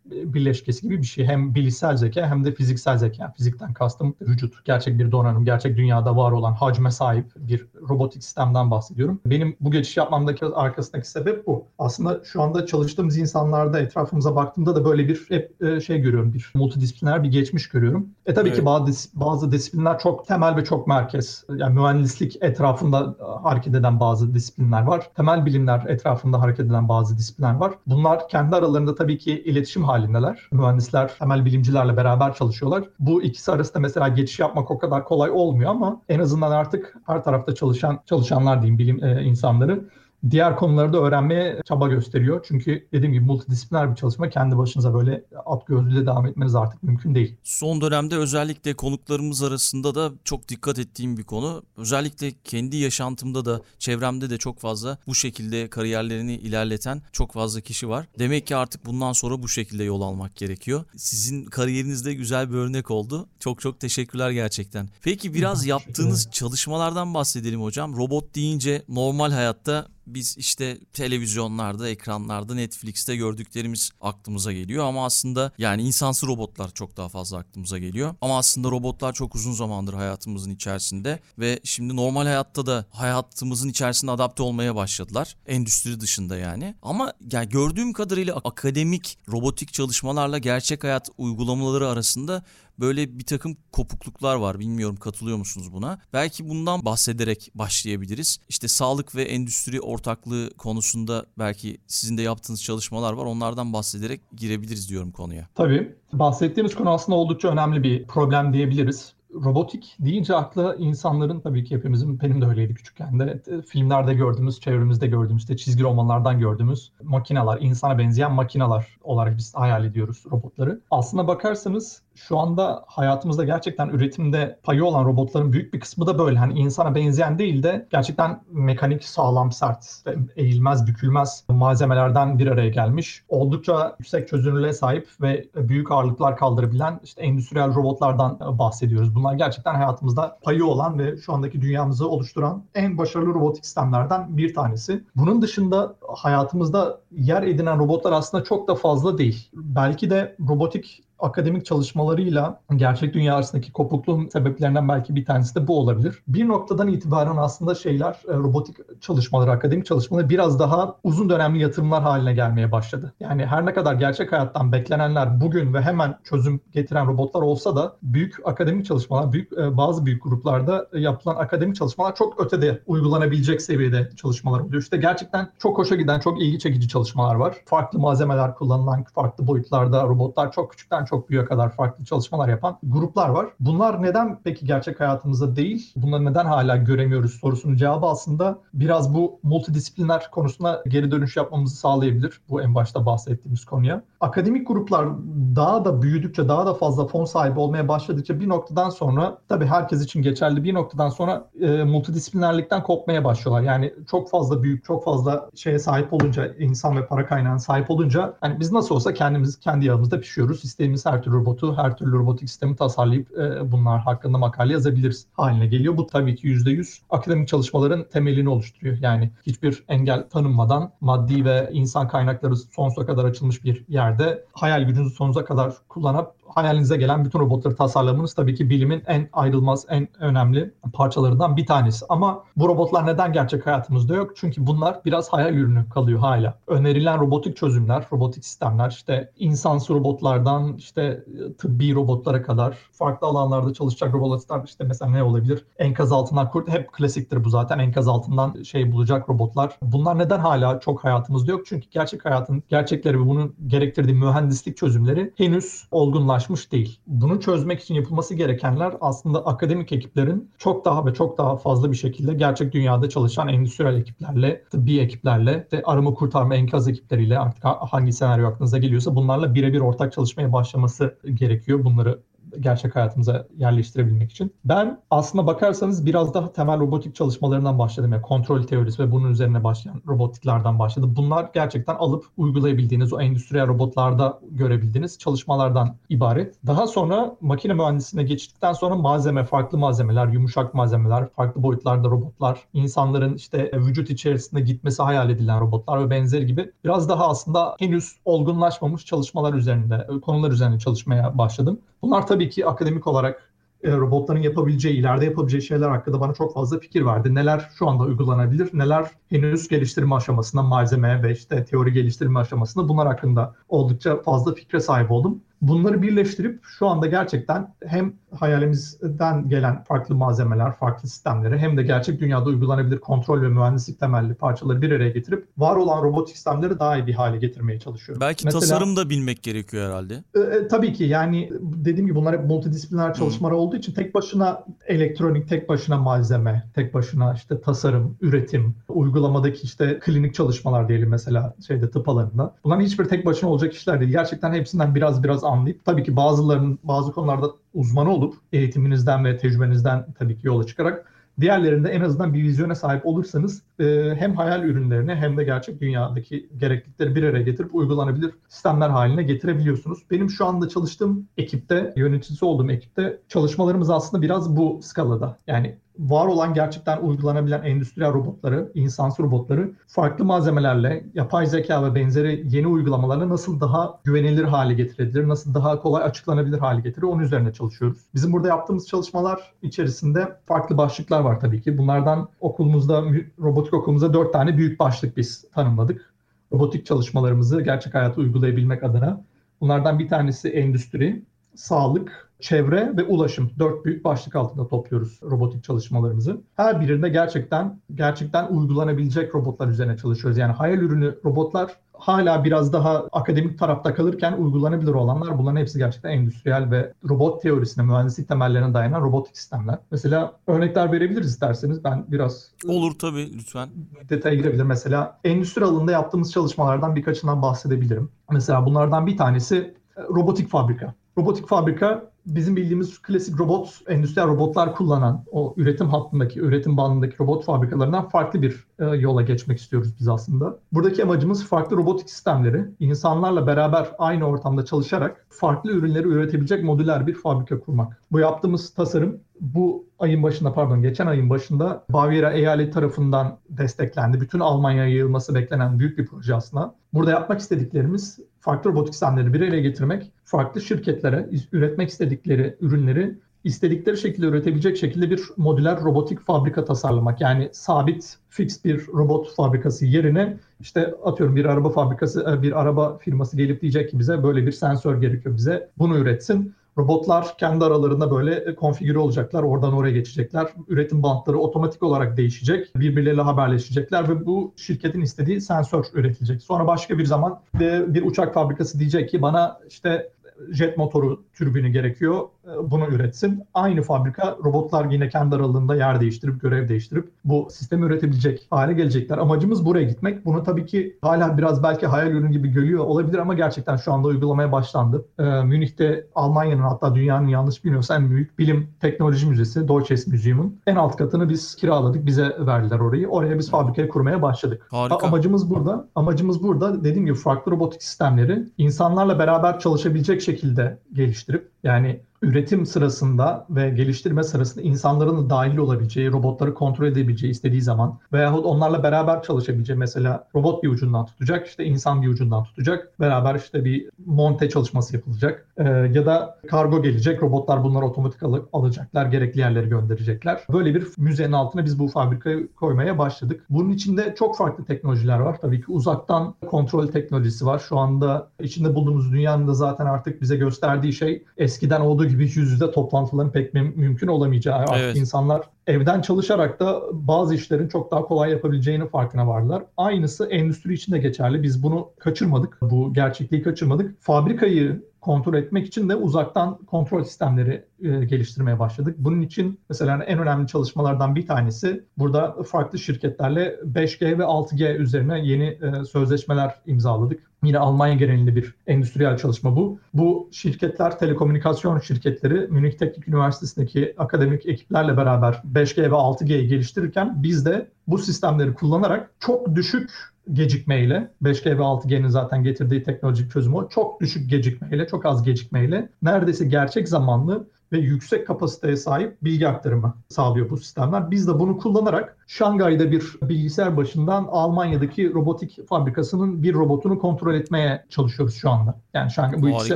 birleşkesi 0.06 0.82
gibi 0.82 1.02
bir 1.02 1.08
şey. 1.08 1.26
Hem 1.26 1.56
bilişsel 1.56 1.98
zeka 1.98 2.28
hem 2.28 2.46
de 2.46 2.52
fiziksel 2.52 2.98
zeka. 2.98 3.34
Fizikten 3.38 3.74
kastım 3.74 4.16
vücut, 4.22 4.66
gerçek 4.66 5.00
bir 5.00 5.12
donanım, 5.12 5.46
gerçek 5.46 5.78
dünyada 5.78 6.18
var 6.18 6.32
olan 6.32 6.54
hacme 6.54 6.92
sahip 6.92 7.26
bir 7.36 7.66
robotik 7.90 8.24
sistemden 8.24 8.72
bahsediyorum. 8.72 9.22
Benim 9.26 9.56
bu 9.60 9.72
geçiş 9.72 9.98
yapmamdaki 9.98 10.46
arkasındaki 10.46 11.10
sebep 11.10 11.48
bu. 11.48 11.66
Aslında 11.80 12.22
şu 12.24 12.42
anda 12.42 12.66
çalıştığımız 12.66 13.18
insanlarda 13.18 13.80
etrafımıza 13.80 14.36
baktığımda 14.36 14.76
da 14.76 14.86
böyle 14.86 15.08
bir 15.08 15.26
hep 15.30 15.64
e, 15.64 15.82
şey 15.82 16.00
görüyorum. 16.00 16.34
Bir 16.34 16.52
multidisipliner 16.56 17.24
bir 17.24 17.32
geçmiş 17.32 17.70
görüyorum. 17.70 18.10
E 18.26 18.34
tabii 18.34 18.50
evet. 18.50 18.60
ki 18.60 18.66
bazı, 18.66 19.10
bazı 19.14 19.52
disiplinler 19.52 20.00
çok 20.00 20.28
temel 20.28 20.56
ve 20.56 20.64
çok 20.64 20.88
merkez. 20.88 21.44
Yani 21.56 21.80
mühendislik 21.80 22.38
etrafında 22.42 23.16
hareket 23.44 23.76
eden 23.76 24.00
bazı 24.00 24.34
disiplinler 24.34 24.82
var. 24.82 25.10
Temel 25.16 25.46
bilimler 25.46 25.86
etrafında 25.88 26.42
hareket 26.42 26.66
eden 26.66 26.90
bazı 26.90 27.18
disiplinler 27.18 27.56
var. 27.56 27.74
Bunlar 27.88 28.30
kendi 28.30 28.56
aralarında 28.56 28.96
tabii 28.96 29.18
ki 29.18 29.44
iletişim 29.44 29.84
halindeler. 29.96 30.48
Mühendisler, 30.52 31.18
temel 31.20 31.46
bilimcilerle 31.46 31.98
beraber 31.98 32.34
çalışıyorlar. 32.34 32.84
Bu 33.00 33.24
ikisi 33.24 33.52
arasında 33.52 33.80
mesela 33.80 34.08
geçiş 34.08 34.40
yapmak 34.40 34.72
o 34.72 34.78
kadar 34.78 35.06
kolay 35.06 35.32
olmuyor 35.32 35.70
ama 35.70 36.02
en 36.10 36.20
azından 36.20 36.52
artık 36.52 36.96
her 37.08 37.24
tarafta 37.24 37.56
çalışan 37.56 38.00
çalışanlar 38.06 38.62
diyeyim 38.62 38.80
bilim 38.80 39.04
e, 39.04 39.24
insanları 39.24 39.86
diğer 40.32 40.56
konuları 40.56 40.94
da 40.94 40.98
öğrenmeye 40.98 41.62
çaba 41.66 41.88
gösteriyor. 41.88 42.46
Çünkü 42.48 42.88
dediğim 42.94 43.14
gibi 43.14 43.26
multidisipliner 43.26 43.92
bir 43.92 43.96
çalışma 43.96 44.30
kendi 44.30 44.58
başınıza 44.58 44.94
böyle 44.94 45.24
at 45.46 45.68
gözlüğüyle 45.68 46.06
devam 46.06 46.26
etmeniz 46.26 46.56
artık 46.56 46.84
mümkün 46.84 47.16
değil. 47.16 47.36
Son 47.44 47.82
dönemde 47.82 48.16
özellikle 48.16 48.74
konuklarımız 48.74 49.44
arasında 49.44 49.96
da 49.96 50.12
çok 50.24 50.50
dikkat 50.50 50.80
ettiğim 50.80 51.18
bir 51.18 51.24
konu. 51.24 51.64
Özellikle 51.78 52.32
kendi 52.44 52.78
yaşantımda 52.78 53.46
da 53.46 53.62
çevremde 53.80 54.30
de 54.30 54.38
çok 54.38 54.60
fazla 54.60 54.98
bu 55.08 55.16
şekilde 55.16 55.70
kariyerlerini 55.70 56.34
ilerleten 56.34 57.02
çok 57.12 57.32
fazla 57.32 57.62
kişi 57.62 57.90
var. 57.90 58.08
Demek 58.20 58.48
ki 58.48 58.56
artık 58.56 58.86
bundan 58.86 59.14
sonra 59.14 59.44
bu 59.44 59.48
şekilde 59.48 59.84
yol 59.84 60.02
almak 60.02 60.36
gerekiyor. 60.36 60.84
Sizin 60.96 61.46
kariyerinizde 61.46 62.14
güzel 62.14 62.50
bir 62.50 62.56
örnek 62.56 62.92
oldu. 62.92 63.28
Çok 63.40 63.62
çok 63.62 63.80
teşekkürler 63.80 64.32
gerçekten. 64.32 64.90
Peki 65.02 65.34
biraz 65.34 65.66
yaptığınız 65.66 66.32
çalışmalardan 66.32 67.14
bahsedelim 67.14 67.62
hocam. 67.62 67.98
Robot 67.98 68.36
deyince 68.36 68.84
normal 68.90 69.32
hayatta 69.32 69.88
biz 70.08 70.38
işte 70.38 70.78
televizyonlarda, 70.94 71.90
ekranlarda, 71.90 72.56
Netflix'te 72.56 73.16
gördüklerimiz 73.16 73.92
aklımıza 74.02 74.54
geliyor 74.54 74.86
ama 74.86 75.06
aslında 75.06 75.52
yani 75.58 75.82
insansı 75.82 76.28
robotlar 76.28 76.72
çok 76.74 76.98
daha 76.98 77.10
fazla 77.10 77.38
aklımıza 77.38 77.78
geliyor. 77.78 78.16
Ama 78.22 78.38
aslında 78.38 78.72
robotlar 78.72 79.14
çok 79.14 79.36
uzun 79.36 79.54
zamandır 79.54 79.94
hayatımızın 79.94 80.52
içerisinde 80.52 81.20
ve 81.40 81.60
şimdi 81.64 81.96
normal 81.96 82.26
hayatta 82.26 82.66
da 82.66 82.86
hayatımızın 82.90 83.70
içerisinde 83.70 84.12
adapte 84.12 84.44
olmaya 84.44 84.76
başladılar. 84.76 85.36
Endüstri 85.48 86.00
dışında 86.00 86.38
yani. 86.38 86.76
Ama 86.82 87.14
yani 87.32 87.50
gördüğüm 87.50 87.94
kadarıyla 87.94 88.36
akademik 88.36 89.18
robotik 89.30 89.74
çalışmalarla 89.74 90.38
gerçek 90.38 90.84
hayat 90.84 91.10
uygulamaları 91.18 91.88
arasında 91.88 92.44
böyle 92.80 93.20
bir 93.20 93.26
takım 93.26 93.58
kopukluklar 93.72 94.36
var. 94.36 94.60
Bilmiyorum 94.60 94.96
katılıyor 94.96 95.38
musunuz 95.38 95.74
buna? 95.74 96.02
Belki 96.14 96.50
bundan 96.50 96.86
bahsederek 96.86 97.52
başlayabiliriz. 97.56 98.40
İşte 98.50 98.68
sağlık 98.68 99.16
ve 99.16 99.24
endüstri 99.24 99.82
ortaklığı 99.96 100.50
konusunda 100.58 101.26
belki 101.40 101.78
sizin 101.88 102.18
de 102.18 102.22
yaptığınız 102.22 102.64
çalışmalar 102.64 103.14
var. 103.14 103.26
Onlardan 103.26 103.74
bahsederek 103.74 104.22
girebiliriz 104.36 104.90
diyorum 104.90 105.12
konuya. 105.12 105.48
Tabii. 105.56 105.96
Bahsettiğiniz 106.14 106.76
konu 106.76 106.90
aslında 106.90 107.18
oldukça 107.18 107.48
önemli 107.48 107.84
bir 107.84 108.04
problem 108.08 108.54
diyebiliriz 108.54 109.16
robotik 109.44 109.96
deyince 110.00 110.36
akla 110.36 110.76
insanların 110.76 111.40
tabii 111.40 111.64
ki 111.64 111.76
hepimizin 111.76 112.20
benim 112.20 112.42
de 112.42 112.46
öyleydi 112.46 112.74
küçükken 112.74 113.20
de 113.20 113.42
filmlerde 113.68 114.14
gördüğümüz, 114.14 114.60
çevremizde 114.60 115.08
gördüğümüz, 115.08 115.42
işte 115.42 115.58
çizgi 115.58 115.84
romanlardan 115.84 116.40
gördüğümüz 116.40 116.92
makineler, 117.04 117.58
insana 117.62 117.98
benzeyen 117.98 118.32
makineler 118.32 118.88
olarak 119.04 119.38
biz 119.38 119.56
hayal 119.56 119.86
ediyoruz 119.86 120.24
robotları. 120.32 120.82
Aslına 120.92 121.28
bakarsanız 121.28 122.02
şu 122.16 122.40
anda 122.40 122.84
hayatımızda 122.88 123.44
gerçekten 123.44 123.90
üretimde 123.90 124.60
payı 124.64 124.86
olan 124.86 125.06
robotların 125.06 125.54
büyük 125.54 125.74
bir 125.74 125.80
kısmı 125.80 126.08
da 126.08 126.20
böyle. 126.20 126.40
Hani 126.40 126.60
insana 126.60 126.96
benzeyen 126.96 127.40
değil 127.40 127.64
de 127.64 127.88
gerçekten 127.92 128.44
mekanik, 128.52 129.04
sağlam, 129.04 129.52
sert, 129.52 130.04
eğilmez, 130.36 130.88
bükülmez 130.88 131.44
malzemelerden 131.50 132.40
bir 132.40 132.48
araya 132.48 132.70
gelmiş. 132.70 133.24
Oldukça 133.30 133.96
yüksek 134.00 134.28
çözünürlüğe 134.28 134.74
sahip 134.74 135.08
ve 135.22 135.46
büyük 135.56 135.92
ağırlıklar 135.92 136.38
kaldırabilen 136.38 137.00
işte 137.04 137.22
endüstriyel 137.22 137.76
robotlardan 137.76 138.40
bahsediyoruz. 138.60 139.16
Bunlar 139.16 139.34
gerçekten 139.34 139.76
hayatımızda 139.76 140.38
payı 140.44 140.66
olan 140.66 141.00
ve 141.00 141.18
şu 141.18 141.34
andaki 141.34 141.62
dünyamızı 141.62 142.10
oluşturan 142.10 142.64
en 142.76 142.98
başarılı 142.98 143.34
robotik 143.34 143.66
sistemlerden 143.66 144.38
bir 144.38 144.54
tanesi. 144.54 145.04
Bunun 145.16 145.42
dışında 145.42 145.96
hayatımızda 146.16 147.00
yer 147.12 147.44
edinen 147.44 147.80
robotlar 147.80 148.12
aslında 148.12 148.44
çok 148.44 148.68
da 148.68 148.76
fazla 148.76 149.18
değil. 149.18 149.50
Belki 149.54 150.10
de 150.10 150.36
robotik 150.50 151.05
akademik 151.20 151.66
çalışmalarıyla 151.66 152.62
gerçek 152.76 153.14
dünya 153.14 153.36
arasındaki 153.36 153.72
kopukluğun 153.72 154.28
sebeplerinden 154.28 154.90
belki 154.90 155.16
bir 155.16 155.26
tanesi 155.26 155.56
de 155.56 155.68
bu 155.68 155.80
olabilir. 155.80 156.24
Bir 156.28 156.48
noktadan 156.48 156.88
itibaren 156.88 157.38
aslında 157.38 157.76
şeyler, 157.76 158.22
e, 158.28 158.34
robotik 158.34 159.02
çalışmaları, 159.02 159.52
akademik 159.52 159.86
çalışmaları 159.86 160.30
biraz 160.30 160.60
daha 160.60 160.96
uzun 161.04 161.30
dönemli 161.30 161.62
yatırımlar 161.62 162.04
haline 162.04 162.34
gelmeye 162.34 162.72
başladı. 162.72 163.14
Yani 163.20 163.46
her 163.46 163.66
ne 163.66 163.74
kadar 163.74 163.94
gerçek 163.94 164.32
hayattan 164.32 164.72
beklenenler 164.72 165.42
bugün 165.42 165.74
ve 165.74 165.82
hemen 165.82 166.18
çözüm 166.24 166.62
getiren 166.72 167.08
robotlar 167.08 167.42
olsa 167.42 167.76
da 167.76 167.96
büyük 168.04 168.36
akademik 168.46 168.86
çalışmalar, 168.86 169.34
büyük 169.34 169.54
e, 169.54 169.78
bazı 169.78 170.06
büyük 170.06 170.24
gruplarda 170.24 170.88
yapılan 170.94 171.36
akademik 171.36 171.76
çalışmalar 171.76 172.16
çok 172.16 172.46
ötede 172.46 172.82
uygulanabilecek 172.88 173.62
seviyede 173.62 174.10
çalışmalar 174.16 174.60
oluyor. 174.60 174.82
İşte 174.82 174.98
gerçekten 174.98 175.48
çok 175.60 175.78
hoşa 175.78 175.96
giden, 175.96 176.20
çok 176.20 176.42
ilgi 176.42 176.60
çekici 176.60 176.88
çalışmalar 176.88 177.36
var. 177.36 177.56
Farklı 177.66 178.00
malzemeler 178.00 178.56
kullanılan, 178.56 179.04
farklı 179.04 179.48
boyutlarda 179.48 180.04
robotlar 180.04 180.52
çok 180.52 180.72
küçükten 180.72 181.05
çok 181.06 181.30
büyüğe 181.30 181.46
kadar 181.46 181.70
farklı 181.76 182.06
çalışmalar 182.06 182.50
yapan 182.50 182.78
gruplar 182.84 183.30
var. 183.30 183.46
Bunlar 183.60 184.04
neden 184.04 184.40
peki 184.44 184.66
gerçek 184.66 185.00
hayatımızda 185.00 185.56
değil? 185.56 185.92
Bunları 185.96 186.26
neden 186.26 186.46
hala 186.46 186.78
göremiyoruz 186.78 187.34
sorusunun 187.34 187.76
cevabı 187.76 188.06
aslında 188.06 188.58
biraz 188.74 189.14
bu 189.14 189.40
multidisipliner 189.44 190.32
konusuna 190.32 190.82
geri 190.88 191.12
dönüş 191.12 191.38
yapmamızı 191.38 191.76
sağlayabilir. 191.76 192.42
Bu 192.50 192.62
en 192.62 192.76
başta 192.76 193.06
bahsettiğimiz 193.06 193.66
konuya. 193.66 194.02
Akademik 194.20 194.68
gruplar 194.68 195.08
daha 195.56 195.86
da 195.86 196.02
büyüdükçe, 196.02 196.48
daha 196.48 196.66
da 196.66 196.74
fazla 196.74 197.08
fon 197.08 197.26
sahibi 197.26 197.60
olmaya 197.60 197.88
başladıkça 197.88 198.40
bir 198.40 198.50
noktadan 198.50 198.90
sonra 198.90 199.38
tabii 199.50 199.66
herkes 199.66 200.04
için 200.04 200.22
geçerli 200.22 200.64
bir 200.64 200.74
noktadan 200.74 201.10
sonra 201.10 201.48
e, 201.62 201.84
multidisiplinerlikten 201.84 202.84
kopmaya 202.84 203.24
başlıyorlar. 203.24 203.64
Yani 203.64 203.94
çok 204.12 204.30
fazla 204.30 204.64
büyük, 204.64 204.84
çok 204.84 205.04
fazla 205.04 205.50
şeye 205.56 205.80
sahip 205.80 206.14
olunca, 206.14 206.54
insan 206.60 206.98
ve 206.98 207.06
para 207.06 207.26
kaynağına 207.26 207.60
sahip 207.60 207.92
olunca 207.92 208.34
hani 208.42 208.60
biz 208.60 208.72
nasıl 208.72 208.96
olsa 208.96 209.14
kendimiz 209.14 209.60
kendi 209.60 209.86
yağımızda 209.86 210.20
pişiyoruz. 210.20 210.66
İstediğimiz 210.66 210.95
her 211.06 211.24
türlü 211.24 211.36
robotu, 211.36 211.78
her 211.78 211.98
türlü 211.98 212.12
robotik 212.12 212.50
sistemi 212.50 212.76
tasarlayıp 212.76 213.32
e, 213.38 213.72
bunlar 213.72 214.00
hakkında 214.00 214.38
makale 214.38 214.74
yazabiliriz 214.74 215.26
haline 215.34 215.68
geliyor. 215.68 215.98
Bu 215.98 216.08
tabii 216.08 216.36
ki 216.36 216.48
%100 216.48 217.00
akademik 217.10 217.48
çalışmaların 217.48 218.06
temelini 218.10 218.50
oluşturuyor. 218.50 218.98
Yani 219.02 219.32
hiçbir 219.46 219.84
engel 219.88 220.30
tanınmadan 220.30 220.92
maddi 221.02 221.46
ve 221.46 221.70
insan 221.72 222.08
kaynakları 222.08 222.56
sonsuza 222.56 223.06
kadar 223.06 223.26
açılmış 223.26 223.64
bir 223.64 223.86
yerde 223.88 224.46
hayal 224.54 224.84
gücünüzü 224.84 225.16
sonsuza 225.16 225.46
kadar 225.46 225.74
kullanıp 225.90 226.45
hayalinize 226.48 226.98
gelen 226.98 227.26
bütün 227.26 227.40
robotları 227.40 227.76
tasarlamanız 227.76 228.34
tabii 228.34 228.56
ki 228.56 228.70
bilimin 228.70 229.04
en 229.08 229.30
ayrılmaz, 229.34 229.86
en 229.90 230.08
önemli 230.20 230.74
parçalarından 230.94 231.58
bir 231.58 231.66
tanesi. 231.66 232.06
Ama 232.10 232.44
bu 232.58 232.68
robotlar 232.68 233.08
neden 233.08 233.34
gerçek 233.34 233.66
hayatımızda 233.66 234.16
yok? 234.16 234.32
Çünkü 234.36 234.68
bunlar 234.68 235.02
biraz 235.06 235.30
hayal 235.30 235.54
ürünü 235.54 235.90
kalıyor 235.90 236.20
hala. 236.20 236.60
Önerilen 236.68 237.20
robotik 237.20 237.58
çözümler, 237.58 238.06
robotik 238.12 238.46
sistemler 238.46 238.90
işte 238.90 239.32
insansı 239.38 239.94
robotlardan 239.94 240.74
işte 240.78 241.26
tıbbi 241.58 241.96
robotlara 241.96 242.42
kadar 242.42 242.78
farklı 242.92 243.28
alanlarda 243.28 243.74
çalışacak 243.74 244.14
robotlar 244.14 244.64
işte 244.66 244.84
mesela 244.84 245.12
ne 245.12 245.24
olabilir? 245.24 245.66
Enkaz 245.78 246.12
altından 246.12 246.50
kurt 246.50 246.70
hep 246.70 246.94
klasiktir 246.94 247.44
bu 247.44 247.50
zaten. 247.50 247.80
Enkaz 247.80 248.08
altından 248.08 248.64
şey 248.64 248.92
bulacak 248.92 249.30
robotlar. 249.30 249.78
Bunlar 249.82 250.18
neden 250.18 250.40
hala 250.40 250.80
çok 250.80 251.04
hayatımızda 251.04 251.52
yok? 251.52 251.66
Çünkü 251.66 251.90
gerçek 251.90 252.26
hayatın 252.26 252.64
gerçekleri 252.70 253.20
ve 253.22 253.26
bunun 253.28 253.56
gerektirdiği 253.68 254.16
mühendislik 254.16 254.78
çözümleri 254.78 255.34
henüz 255.38 255.88
olgunlaşmış 256.36 256.72
değil. 256.72 257.00
Bunu 257.08 257.40
çözmek 257.40 257.80
için 257.80 257.96
yapılması 257.96 258.36
gerekenler 258.36 258.94
aslında 259.02 259.46
akademik 259.46 259.92
ekiplerin 259.92 260.52
çok 260.58 260.86
daha 260.86 261.06
ve 261.06 261.14
çok 261.14 261.38
daha 261.38 261.58
fazla 261.58 261.92
bir 261.92 261.98
şekilde 261.98 262.34
gerçek 262.34 262.74
dünyada 262.74 263.10
çalışan 263.10 263.48
endüstriyel 263.48 263.98
ekiplerle, 263.98 264.64
tıbbi 264.72 265.00
ekiplerle, 265.00 265.68
de 265.72 265.82
arama 265.86 266.14
kurtarma 266.14 266.56
enkaz 266.56 266.88
ekipleriyle 266.88 267.40
artık 267.40 267.64
hangi 267.64 268.14
senaryo 268.14 268.48
aklınıza 268.48 268.78
geliyorsa 268.78 269.16
bunlarla 269.16 269.56
birebir 269.56 269.80
ortak 269.80 270.14
çalışmaya 270.14 270.54
başlaması 270.54 271.18
gerekiyor. 271.34 271.84
Bunları 271.84 272.20
gerçek 272.60 272.96
hayatımıza 272.96 273.48
yerleştirebilmek 273.58 274.32
için. 274.32 274.54
Ben 274.66 275.02
aslında 275.12 275.48
bakarsanız 275.48 276.06
biraz 276.06 276.34
daha 276.34 276.54
temel 276.54 276.80
robotik 276.80 277.16
çalışmalarından 277.16 277.80
başladım. 277.80 278.12
Yani 278.12 278.22
kontrol 278.22 278.64
teorisi 278.64 279.04
ve 279.04 279.12
bunun 279.12 279.32
üzerine 279.32 279.64
başlayan 279.64 280.02
robotiklerden 280.08 280.80
başladım. 280.80 281.14
Bunlar 281.18 281.50
gerçekten 281.54 281.96
alıp 281.96 282.26
uygulayabildiğiniz 282.38 283.14
o 283.14 283.22
endüstriyel 283.22 283.68
robotlarda 283.68 284.40
görebildiğiniz 284.52 285.20
çalışmalardan 285.20 285.96
ibaret. 286.10 286.56
Daha 286.68 286.88
sonra 286.88 287.36
makine 287.42 287.74
mühendisliğine 287.74 288.30
geçtikten 288.30 288.74
sonra 288.74 288.96
malzeme, 288.96 289.44
farklı 289.44 289.78
malzemeler, 289.78 290.28
yumuşak 290.28 290.74
malzemeler, 290.74 291.30
farklı 291.30 291.64
boyutlarda 291.64 292.10
robotlar, 292.10 292.60
insanların 292.74 293.36
işte 293.36 293.72
vücut 293.74 294.10
içerisinde 294.10 294.62
gitmesi 294.62 295.04
hayal 295.04 295.30
edilen 295.30 295.62
robotlar 295.62 296.06
ve 296.06 296.10
benzeri 296.10 296.46
gibi 296.46 296.72
biraz 296.84 297.10
daha 297.10 297.28
aslında 297.28 297.76
henüz 297.80 298.16
olgunlaşmamış 298.26 299.06
çalışmalar 299.06 299.54
üzerinde, 299.54 300.08
konular 300.22 300.52
üzerine 300.52 300.80
çalışmaya 300.80 301.38
başladım. 301.38 301.80
Bunlar 302.02 302.28
tabii 302.28 302.45
ki 302.50 302.66
akademik 302.66 303.08
olarak 303.08 303.52
e, 303.84 303.92
robotların 303.92 304.42
yapabileceği, 304.42 304.96
ileride 304.96 305.26
yapabileceği 305.26 305.62
şeyler 305.62 305.90
hakkında 305.90 306.20
bana 306.20 306.34
çok 306.34 306.54
fazla 306.54 306.80
fikir 306.80 307.06
verdi. 307.06 307.36
Neler 307.36 307.70
şu 307.78 307.88
anda 307.88 308.04
uygulanabilir, 308.04 308.70
neler 308.74 309.06
henüz 309.30 309.68
geliştirme 309.68 310.16
aşamasında, 310.16 310.62
malzeme 310.62 311.24
ve 311.24 311.32
işte 311.32 311.66
teori 311.66 311.94
geliştirme 311.94 312.40
aşamasında 312.40 312.90
bunlar 312.90 313.08
hakkında 313.08 313.56
oldukça 313.70 314.22
fazla 314.22 314.54
fikre 314.54 314.80
sahip 314.80 315.12
oldum. 315.12 315.42
Bunları 315.62 316.02
birleştirip 316.02 316.60
şu 316.64 316.88
anda 316.88 317.08
gerçekten 317.08 317.74
hem 317.86 318.14
hayalimizden 318.36 319.50
gelen 319.50 319.84
farklı 319.84 320.16
malzemeler, 320.16 320.76
farklı 320.76 321.10
sistemleri 321.10 321.58
hem 321.58 321.78
de 321.78 321.84
gerçek 321.84 322.20
dünyada 322.20 322.46
uygulanabilir 322.46 323.00
kontrol 323.00 323.42
ve 323.42 323.48
mühendislik 323.48 324.00
temelli 324.00 324.34
parçaları 324.34 324.82
bir 324.82 324.92
araya 324.92 325.10
getirip 325.10 325.48
var 325.58 325.76
olan 325.76 326.04
robotik 326.04 326.36
sistemleri 326.36 326.80
daha 326.80 326.98
iyi 326.98 327.08
bir 327.08 327.14
hale 327.14 327.38
getirmeye 327.38 327.80
çalışıyorum. 327.80 328.22
Belki 328.22 328.46
Mesela, 328.46 328.60
tasarım 328.60 328.96
da 328.96 329.10
bilmek 329.10 329.44
gerekiyor 329.44 329.88
herhalde. 329.88 330.24
E, 330.36 330.40
e, 330.40 330.68
tabii 330.68 330.94
ki 330.94 331.04
yani 331.04 331.50
dediğim 331.62 332.08
gibi 332.08 332.16
bunlar 332.16 332.38
hep 332.38 332.46
multidisipliner 332.46 333.14
çalışmalar 333.14 333.54
hmm. 333.54 333.60
olduğu 333.60 333.76
için 333.76 333.94
tek 333.94 334.16
başına 334.16 334.66
elektronik, 334.88 335.50
tek 335.50 335.70
başına 335.70 335.98
malzeme, 335.98 336.64
tek 336.76 336.94
başına 336.94 337.34
işte 337.34 337.62
tasarım, 337.62 338.18
üretim, 338.22 338.76
uygulamadaki 338.90 339.64
işte 339.64 340.00
klinik 340.00 340.34
çalışmalar 340.34 340.88
diyelim 340.88 341.10
mesela 341.10 341.56
şeyde 341.68 341.90
tıp 341.90 342.10
alanında. 342.10 342.56
Bunların 342.64 342.82
hiçbir 342.82 343.06
tek 343.06 343.26
başına 343.26 343.50
olacak 343.50 343.74
işler 343.74 344.00
değil. 344.00 344.12
Gerçekten 344.12 344.54
hepsinden 344.54 344.96
biraz 344.96 345.24
biraz 345.24 345.44
anlayıp 345.44 345.86
tabii 345.86 346.04
ki 346.04 346.16
bazılarının 346.16 346.80
bazı 346.84 347.12
konularda 347.12 347.52
uzmanı 347.76 348.10
olup 348.10 348.36
eğitiminizden 348.54 349.26
ve 349.26 349.38
tecrübenizden 349.38 350.06
tabii 350.20 350.38
ki 350.38 350.48
yola 350.48 350.66
çıkarak 350.66 351.12
diğerlerinde 351.42 351.90
en 351.90 352.02
azından 352.02 352.34
bir 352.34 352.44
vizyona 352.44 352.76
sahip 352.76 353.06
olursanız 353.06 353.64
e, 353.80 354.16
hem 354.20 354.36
hayal 354.36 354.64
ürünlerini 354.64 355.16
hem 355.16 355.38
de 355.38 355.44
gerçek 355.44 355.82
dünyadaki 355.82 356.50
gereklilikleri 356.58 357.16
bir 357.16 357.24
araya 357.24 357.44
getirip 357.44 357.76
uygulanabilir 357.76 358.32
sistemler 358.48 358.90
haline 358.90 359.24
getirebiliyorsunuz. 359.24 360.00
Benim 360.12 360.30
şu 360.30 360.46
anda 360.46 360.70
çalıştığım 360.70 361.28
ekipte, 361.38 361.94
yöneticisi 361.96 362.46
olduğum 362.46 362.72
ekipte 362.72 363.20
çalışmalarımız 363.30 363.90
aslında 363.90 364.24
biraz 364.24 364.58
bu 364.58 364.80
skalada. 364.84 365.38
Yani 365.48 365.78
var 366.00 366.28
olan 366.28 366.54
gerçekten 366.54 366.98
uygulanabilen 366.98 367.64
endüstriyel 367.64 368.14
robotları, 368.14 368.72
insansı 368.76 369.24
robotları 369.24 369.72
farklı 369.88 370.26
malzemelerle, 370.26 371.06
yapay 371.14 371.48
zeka 371.48 371.84
ve 371.84 371.96
benzeri 371.96 372.44
yeni 372.50 372.68
uygulamalarla 372.68 373.30
nasıl 373.30 373.60
daha 373.60 374.00
güvenilir 374.04 374.44
hale 374.44 374.74
getirebilir, 374.74 375.28
nasıl 375.28 375.54
daha 375.54 375.80
kolay 375.80 376.04
açıklanabilir 376.04 376.58
hale 376.58 376.82
getirir 376.82 377.06
onun 377.06 377.24
üzerine 377.24 377.54
çalışıyoruz. 377.54 377.98
Bizim 378.14 378.34
burada 378.34 378.48
yaptığımız 378.48 378.88
çalışmalar 378.88 379.54
içerisinde 379.62 380.38
farklı 380.46 380.78
başlıklar 380.78 381.22
var 381.22 381.40
tabii 381.40 381.62
ki. 381.62 381.78
Bunlardan 381.78 382.30
okulumuzda, 382.40 383.04
robotik 383.40 383.74
okulumuzda 383.74 384.14
dört 384.14 384.34
tane 384.34 384.58
büyük 384.58 384.80
başlık 384.80 385.18
biz 385.18 385.50
tanımladık. 385.52 386.14
Robotik 386.52 386.86
çalışmalarımızı 386.86 387.62
gerçek 387.62 387.94
hayata 387.94 388.22
uygulayabilmek 388.22 388.84
adına. 388.84 389.24
Bunlardan 389.62 390.00
bir 390.00 390.08
tanesi 390.08 390.50
endüstri, 390.50 391.24
sağlık, 391.56 392.32
çevre 392.46 392.98
ve 392.98 393.04
ulaşım 393.04 393.52
dört 393.60 393.86
büyük 393.86 394.04
başlık 394.06 394.36
altında 394.36 394.68
topluyoruz 394.68 395.20
robotik 395.24 395.64
çalışmalarımızı. 395.64 396.42
Her 396.56 396.82
birinde 396.82 397.10
gerçekten 397.10 397.80
gerçekten 397.96 398.48
uygulanabilecek 398.48 399.36
robotlar 399.36 399.68
üzerine 399.68 399.98
çalışıyoruz. 399.98 400.38
Yani 400.38 400.52
hayal 400.52 400.78
ürünü 400.78 401.16
robotlar 401.26 401.72
hala 401.94 402.44
biraz 402.44 402.74
daha 402.74 403.08
akademik 403.12 403.60
tarafta 403.60 403.94
kalırken 403.94 404.34
uygulanabilir 404.34 404.92
olanlar 404.92 405.38
bunların 405.38 405.60
hepsi 405.60 405.78
gerçekten 405.78 406.10
endüstriyel 406.10 406.72
ve 406.72 406.94
robot 407.10 407.42
teorisine, 407.42 407.86
mühendislik 407.86 408.28
temellerine 408.28 408.74
dayanan 408.74 409.02
robotik 409.02 409.38
sistemler. 409.38 409.80
Mesela 409.92 410.34
örnekler 410.48 410.92
verebiliriz 410.92 411.30
isterseniz. 411.30 411.84
Ben 411.84 412.06
biraz 412.08 412.52
Olur 412.68 412.92
tabii 413.00 413.34
lütfen. 413.38 413.70
Detaya 414.10 414.36
girebilir. 414.36 414.64
Mesela 414.64 415.20
endüstri 415.24 415.66
alanında 415.66 415.92
yaptığımız 415.92 416.32
çalışmalardan 416.32 416.96
birkaçından 416.96 417.42
bahsedebilirim. 417.42 418.10
Mesela 418.32 418.66
bunlardan 418.66 419.08
bir 419.08 419.18
tanesi 419.18 419.74
robotik 420.10 420.50
fabrika. 420.50 420.94
Robotik 421.18 421.48
fabrika 421.48 422.15
bizim 422.26 422.56
bildiğimiz 422.56 423.02
klasik 423.02 423.40
robot, 423.40 423.82
endüstriyel 423.88 424.30
robotlar 424.30 424.76
kullanan 424.76 425.24
o 425.32 425.54
üretim 425.58 425.88
hattındaki, 425.88 426.40
üretim 426.40 426.78
bandındaki 426.78 427.16
robot 427.20 427.46
fabrikalarından 427.46 428.10
farklı 428.10 428.42
bir 428.42 428.66
e, 428.80 428.86
yola 428.86 429.22
geçmek 429.22 429.60
istiyoruz 429.60 429.94
biz 430.00 430.08
aslında. 430.08 430.60
Buradaki 430.72 431.04
amacımız 431.04 431.46
farklı 431.46 431.78
robotik 431.78 432.10
sistemleri 432.10 432.66
insanlarla 432.80 433.48
beraber 433.48 433.92
aynı 433.98 434.26
ortamda 434.26 434.66
çalışarak 434.66 435.26
farklı 435.30 435.72
ürünleri 435.72 436.08
üretebilecek 436.08 436.64
modüler 436.64 437.08
bir 437.08 437.14
fabrika 437.14 437.60
kurmak. 437.60 438.02
Bu 438.12 438.20
yaptığımız 438.20 438.70
tasarım 438.70 439.20
bu 439.42 439.85
ayın 440.00 440.24
başında 440.24 440.54
pardon 440.54 440.82
geçen 440.82 441.08
ayın 441.08 441.30
başında 441.30 441.86
Bavyera 441.90 442.32
eyalet 442.32 442.74
tarafından 442.74 443.38
desteklendi. 443.50 444.22
Bütün 444.22 444.40
Almanya'ya 444.40 444.90
yayılması 444.90 445.36
beklenen 445.36 445.80
büyük 445.80 445.98
bir 445.98 446.06
proje 446.06 446.36
aslında. 446.36 446.76
Burada 446.94 447.12
yapmak 447.12 447.40
istediklerimiz 447.40 448.20
farklı 448.40 448.70
robotik 448.70 448.94
sistemleri 448.94 449.34
bir 449.34 449.42
araya 449.42 449.62
getirmek, 449.62 450.12
farklı 450.26 450.62
şirketlere 450.62 451.30
üretmek 451.52 451.90
istedikleri 451.90 452.56
ürünleri 452.62 453.16
istedikleri 453.46 453.98
şekilde 453.98 454.26
üretebilecek 454.26 454.78
şekilde 454.78 455.10
bir 455.10 455.22
modüler 455.38 455.82
robotik 455.82 456.20
fabrika 456.20 456.66
tasarlamak. 456.66 457.22
Yani 457.22 457.50
sabit, 457.52 458.18
fix 458.30 458.66
bir 458.66 458.88
robot 458.88 459.36
fabrikası 459.36 459.86
yerine 459.86 460.38
işte 460.60 460.94
atıyorum 461.04 461.36
bir 461.36 461.46
araba 461.46 461.70
fabrikası, 461.70 462.36
e, 462.38 462.42
bir 462.42 462.62
araba 462.62 462.98
firması 462.98 463.38
gelip 463.38 463.62
diyecek 463.62 463.90
ki 463.92 464.00
bize 464.00 464.24
böyle 464.24 464.46
bir 464.46 464.52
sensör 464.52 465.02
gerekiyor 465.02 465.38
bize. 465.38 465.70
Bunu 465.78 465.98
üretsin. 465.98 466.56
Robotlar 466.78 467.38
kendi 467.38 467.66
aralarında 467.66 468.12
böyle 468.12 468.36
e, 468.36 468.56
konfigüre 468.56 469.00
olacaklar. 469.00 469.44
Oradan 469.44 469.74
oraya 469.74 469.92
geçecekler. 469.92 470.48
Üretim 470.68 471.04
bantları 471.04 471.38
otomatik 471.38 471.84
olarak 471.84 472.18
değişecek. 472.18 472.76
Birbirleriyle 472.76 473.22
haberleşecekler 473.22 474.10
ve 474.10 474.26
bu 474.26 474.54
şirketin 474.56 475.02
istediği 475.02 475.42
sensör 475.42 475.86
üretilecek. 475.94 476.42
Sonra 476.42 476.68
başka 476.68 476.98
bir 476.98 477.06
zaman 477.06 477.42
bir 477.60 478.06
uçak 478.06 478.34
fabrikası 478.34 478.80
diyecek 478.80 479.10
ki 479.10 479.22
bana 479.22 479.60
işte 479.70 480.10
jet 480.52 480.78
motoru 480.78 481.24
türbini 481.34 481.72
gerekiyor. 481.72 482.28
E, 482.46 482.72
bunu 482.72 482.86
üretsin. 482.86 483.44
Aynı 483.54 483.82
fabrika 483.82 484.38
robotlar 484.44 484.86
yine 484.86 485.10
kendi 485.10 485.36
aralığında 485.36 485.76
yer 485.76 486.02
değiştirip 486.02 486.42
görev 486.42 486.70
değiştirip 486.70 487.12
bu 487.26 487.48
sistemi 487.52 487.86
üretebilecek 487.86 488.48
hale 488.50 488.74
gelecekler. 488.74 489.18
Amacımız 489.18 489.66
buraya 489.66 489.84
gitmek. 489.84 490.26
Bunu 490.26 490.44
tabii 490.44 490.66
ki 490.66 490.98
hala 491.02 491.38
biraz 491.38 491.64
belki 491.64 491.88
hayal 491.88 492.12
ürün 492.12 492.32
gibi 492.32 492.48
görüyor 492.48 492.86
olabilir 492.86 493.18
ama 493.18 493.34
gerçekten 493.34 493.78
şu 493.78 493.94
anda 493.94 494.08
uygulamaya 494.08 494.52
başlandı. 494.52 495.06
Ee, 495.20 495.24
Münih'te 495.24 496.08
Almanya'nın 496.16 496.62
hatta 496.62 496.96
dünyanın 496.96 497.28
yanlış 497.28 497.64
bilmiyorsam 497.64 498.04
en 498.04 498.10
büyük 498.10 498.40
bilim 498.40 498.68
teknoloji 498.82 499.28
müzesi 499.28 499.68
Deutsches 499.68 500.08
Museum'un 500.08 500.60
en 500.68 500.76
alt 500.76 500.96
katını 500.96 501.30
biz 501.30 501.56
kiraladık. 501.56 502.06
Bize 502.06 502.36
verdiler 502.40 502.80
orayı. 502.80 503.08
Oraya 503.08 503.40
biz 503.40 503.52
fabrikayı 503.52 503.90
kurmaya 503.90 504.22
başladık. 504.22 504.68
Harika. 504.72 505.08
Amacımız 505.08 505.50
burada. 505.50 505.88
Amacımız 505.96 506.44
burada 506.44 506.84
dediğim 506.84 507.06
gibi 507.06 507.16
farklı 507.16 507.52
robotik 507.52 507.84
sistemleri 507.84 508.44
insanlarla 508.58 509.20
beraber 509.20 509.60
çalışabilecek 509.60 510.22
şekilde 510.22 510.78
geliştirip 510.94 511.50
yani 511.64 512.00
üretim 512.26 512.66
sırasında 512.66 513.46
ve 513.50 513.70
geliştirme 513.70 514.24
sırasında 514.24 514.64
insanların 514.64 515.26
da 515.26 515.30
dahil 515.30 515.58
olabileceği, 515.58 516.12
robotları 516.12 516.54
kontrol 516.54 516.86
edebileceği 516.86 517.32
istediği 517.32 517.62
zaman 517.62 518.00
veyahut 518.14 518.46
onlarla 518.46 518.84
beraber 518.84 519.24
çalışabileceği 519.24 519.80
mesela 519.80 520.28
robot 520.36 520.64
bir 520.64 520.70
ucundan 520.70 521.06
tutacak, 521.06 521.48
işte 521.48 521.66
insan 521.66 522.02
bir 522.02 522.08
ucundan 522.08 522.44
tutacak. 522.44 523.00
Beraber 523.00 523.36
işte 523.36 523.66
bir 523.66 523.90
monte 524.06 524.50
çalışması 524.50 524.96
yapılacak. 524.96 525.48
Ee, 525.58 525.64
ya 525.64 526.06
da 526.06 526.40
kargo 526.48 526.82
gelecek, 526.82 527.24
robotlar 527.24 527.64
bunları 527.64 527.86
otomatik 527.86 528.24
al- 528.24 528.46
alacaklar, 528.54 529.06
gerekli 529.06 529.40
yerlere 529.40 529.68
gönderecekler. 529.68 530.42
Böyle 530.54 530.76
bir 530.76 530.88
müzenin 530.98 531.32
altına 531.32 531.66
biz 531.66 531.80
bu 531.80 531.88
fabrikayı 531.88 532.54
koymaya 532.54 532.98
başladık. 532.98 533.44
Bunun 533.50 533.70
içinde 533.70 534.16
çok 534.20 534.38
farklı 534.38 534.66
teknolojiler 534.66 535.20
var. 535.20 535.38
Tabii 535.42 535.62
ki 535.62 535.72
uzaktan 535.72 536.36
kontrol 536.48 536.88
teknolojisi 536.88 537.46
var. 537.46 537.60
Şu 537.70 537.78
anda 537.78 538.28
içinde 538.40 538.76
bulunduğumuz 538.76 539.12
dünyanın 539.12 539.48
da 539.48 539.54
zaten 539.54 539.86
artık 539.86 540.22
bize 540.22 540.36
gösterdiği 540.36 540.94
şey 540.94 541.24
eskiden 541.38 541.82
olduğu 541.82 542.06
gibi 542.06 542.15
yüz 542.24 542.52
yüze 542.52 542.72
toplantıların 542.72 543.32
pek 543.32 543.54
müm- 543.54 543.76
mümkün 543.76 544.08
olamayacağı. 544.08 544.58
Artık 544.58 544.76
Evet. 544.78 544.96
insanlar 544.96 545.42
evden 545.68 546.02
çalışarak 546.02 546.60
da 546.60 546.82
bazı 546.92 547.36
işlerin 547.36 547.68
çok 547.68 547.92
daha 547.92 548.02
kolay 548.02 548.32
yapabileceğini 548.32 548.88
farkına 548.90 549.28
vardılar. 549.28 549.64
Aynısı 549.78 550.26
endüstri 550.26 550.74
için 550.74 550.94
de 550.94 550.98
geçerli. 550.98 551.44
Biz 551.44 551.64
bunu 551.64 551.90
kaçırmadık. 552.00 552.58
Bu 552.62 552.94
gerçekliği 552.94 553.44
kaçırmadık. 553.44 554.02
Fabrikayı 554.02 554.82
kontrol 555.06 555.34
etmek 555.34 555.68
için 555.68 555.90
de 555.90 555.96
uzaktan 555.96 556.58
kontrol 556.58 557.04
sistemleri 557.04 557.66
e, 557.84 558.06
geliştirmeye 558.06 558.60
başladık. 558.60 558.96
Bunun 559.00 559.22
için 559.22 559.60
mesela 559.70 560.04
en 560.04 560.20
önemli 560.20 560.48
çalışmalardan 560.48 561.16
bir 561.16 561.28
tanesi 561.28 561.84
burada 561.98 562.36
farklı 562.44 562.80
şirketlerle 562.80 563.56
5G 563.74 564.20
ve 564.20 564.24
6G 564.24 564.78
üzerine 564.78 565.20
yeni 565.20 565.44
e, 565.44 565.86
sözleşmeler 565.86 566.56
imzaladık. 566.66 567.20
Yine 567.44 567.60
Almanya 567.60 567.94
genelinde 567.94 568.36
bir 568.36 568.56
endüstriyel 568.68 569.18
çalışma 569.18 569.56
bu. 569.56 569.80
Bu 569.94 570.30
şirketler 570.32 571.00
telekomünikasyon 571.00 571.80
şirketleri 571.80 572.48
Münih 572.48 572.72
Teknik 572.72 573.08
Üniversitesi'ndeki 573.08 573.94
akademik 573.98 574.46
ekiplerle 574.46 574.98
beraber 574.98 575.42
5G 575.54 575.82
ve 575.82 575.96
6G'yi 575.96 576.48
geliştirirken 576.48 577.24
biz 577.24 577.46
de 577.46 577.70
bu 577.88 577.98
sistemleri 577.98 578.54
kullanarak 578.54 579.12
çok 579.20 579.56
düşük 579.56 580.15
gecikmeyle 580.34 581.12
5G 581.24 581.58
ve 581.58 581.62
6G'nin 581.62 582.08
zaten 582.08 582.44
getirdiği 582.44 582.84
teknolojik 582.84 583.32
çözüm 583.32 583.56
o. 583.56 583.70
Çok 583.70 584.02
düşük 584.02 584.30
gecikmeyle, 584.30 584.88
çok 584.88 585.06
az 585.06 585.24
gecikmeyle 585.24 585.90
neredeyse 586.02 586.46
gerçek 586.46 586.90
zamanlı 586.90 587.48
ve 587.72 587.78
yüksek 587.78 588.28
kapasiteye 588.28 588.76
sahip 588.76 589.24
bilgi 589.24 589.48
aktarımı 589.48 589.96
sağlıyor 590.10 590.50
bu 590.50 590.58
sistemler. 590.58 591.12
Biz 591.12 591.28
de 591.28 591.40
bunu 591.40 591.58
kullanarak 591.58 592.18
Şangay'da 592.28 592.92
bir 592.92 593.04
bilgisayar 593.22 593.78
başından 593.78 594.28
Almanya'daki 594.32 595.14
robotik 595.14 595.68
fabrikasının 595.68 596.44
bir 596.44 596.54
robotunu 596.54 597.00
kontrol 597.00 597.34
etmeye 597.34 597.86
çalışıyoruz 597.90 598.36
şu 598.36 598.50
anda. 598.50 598.80
Yani 598.94 599.12
Şangay 599.12 599.42
bu 599.42 599.50
ikisi 599.50 599.76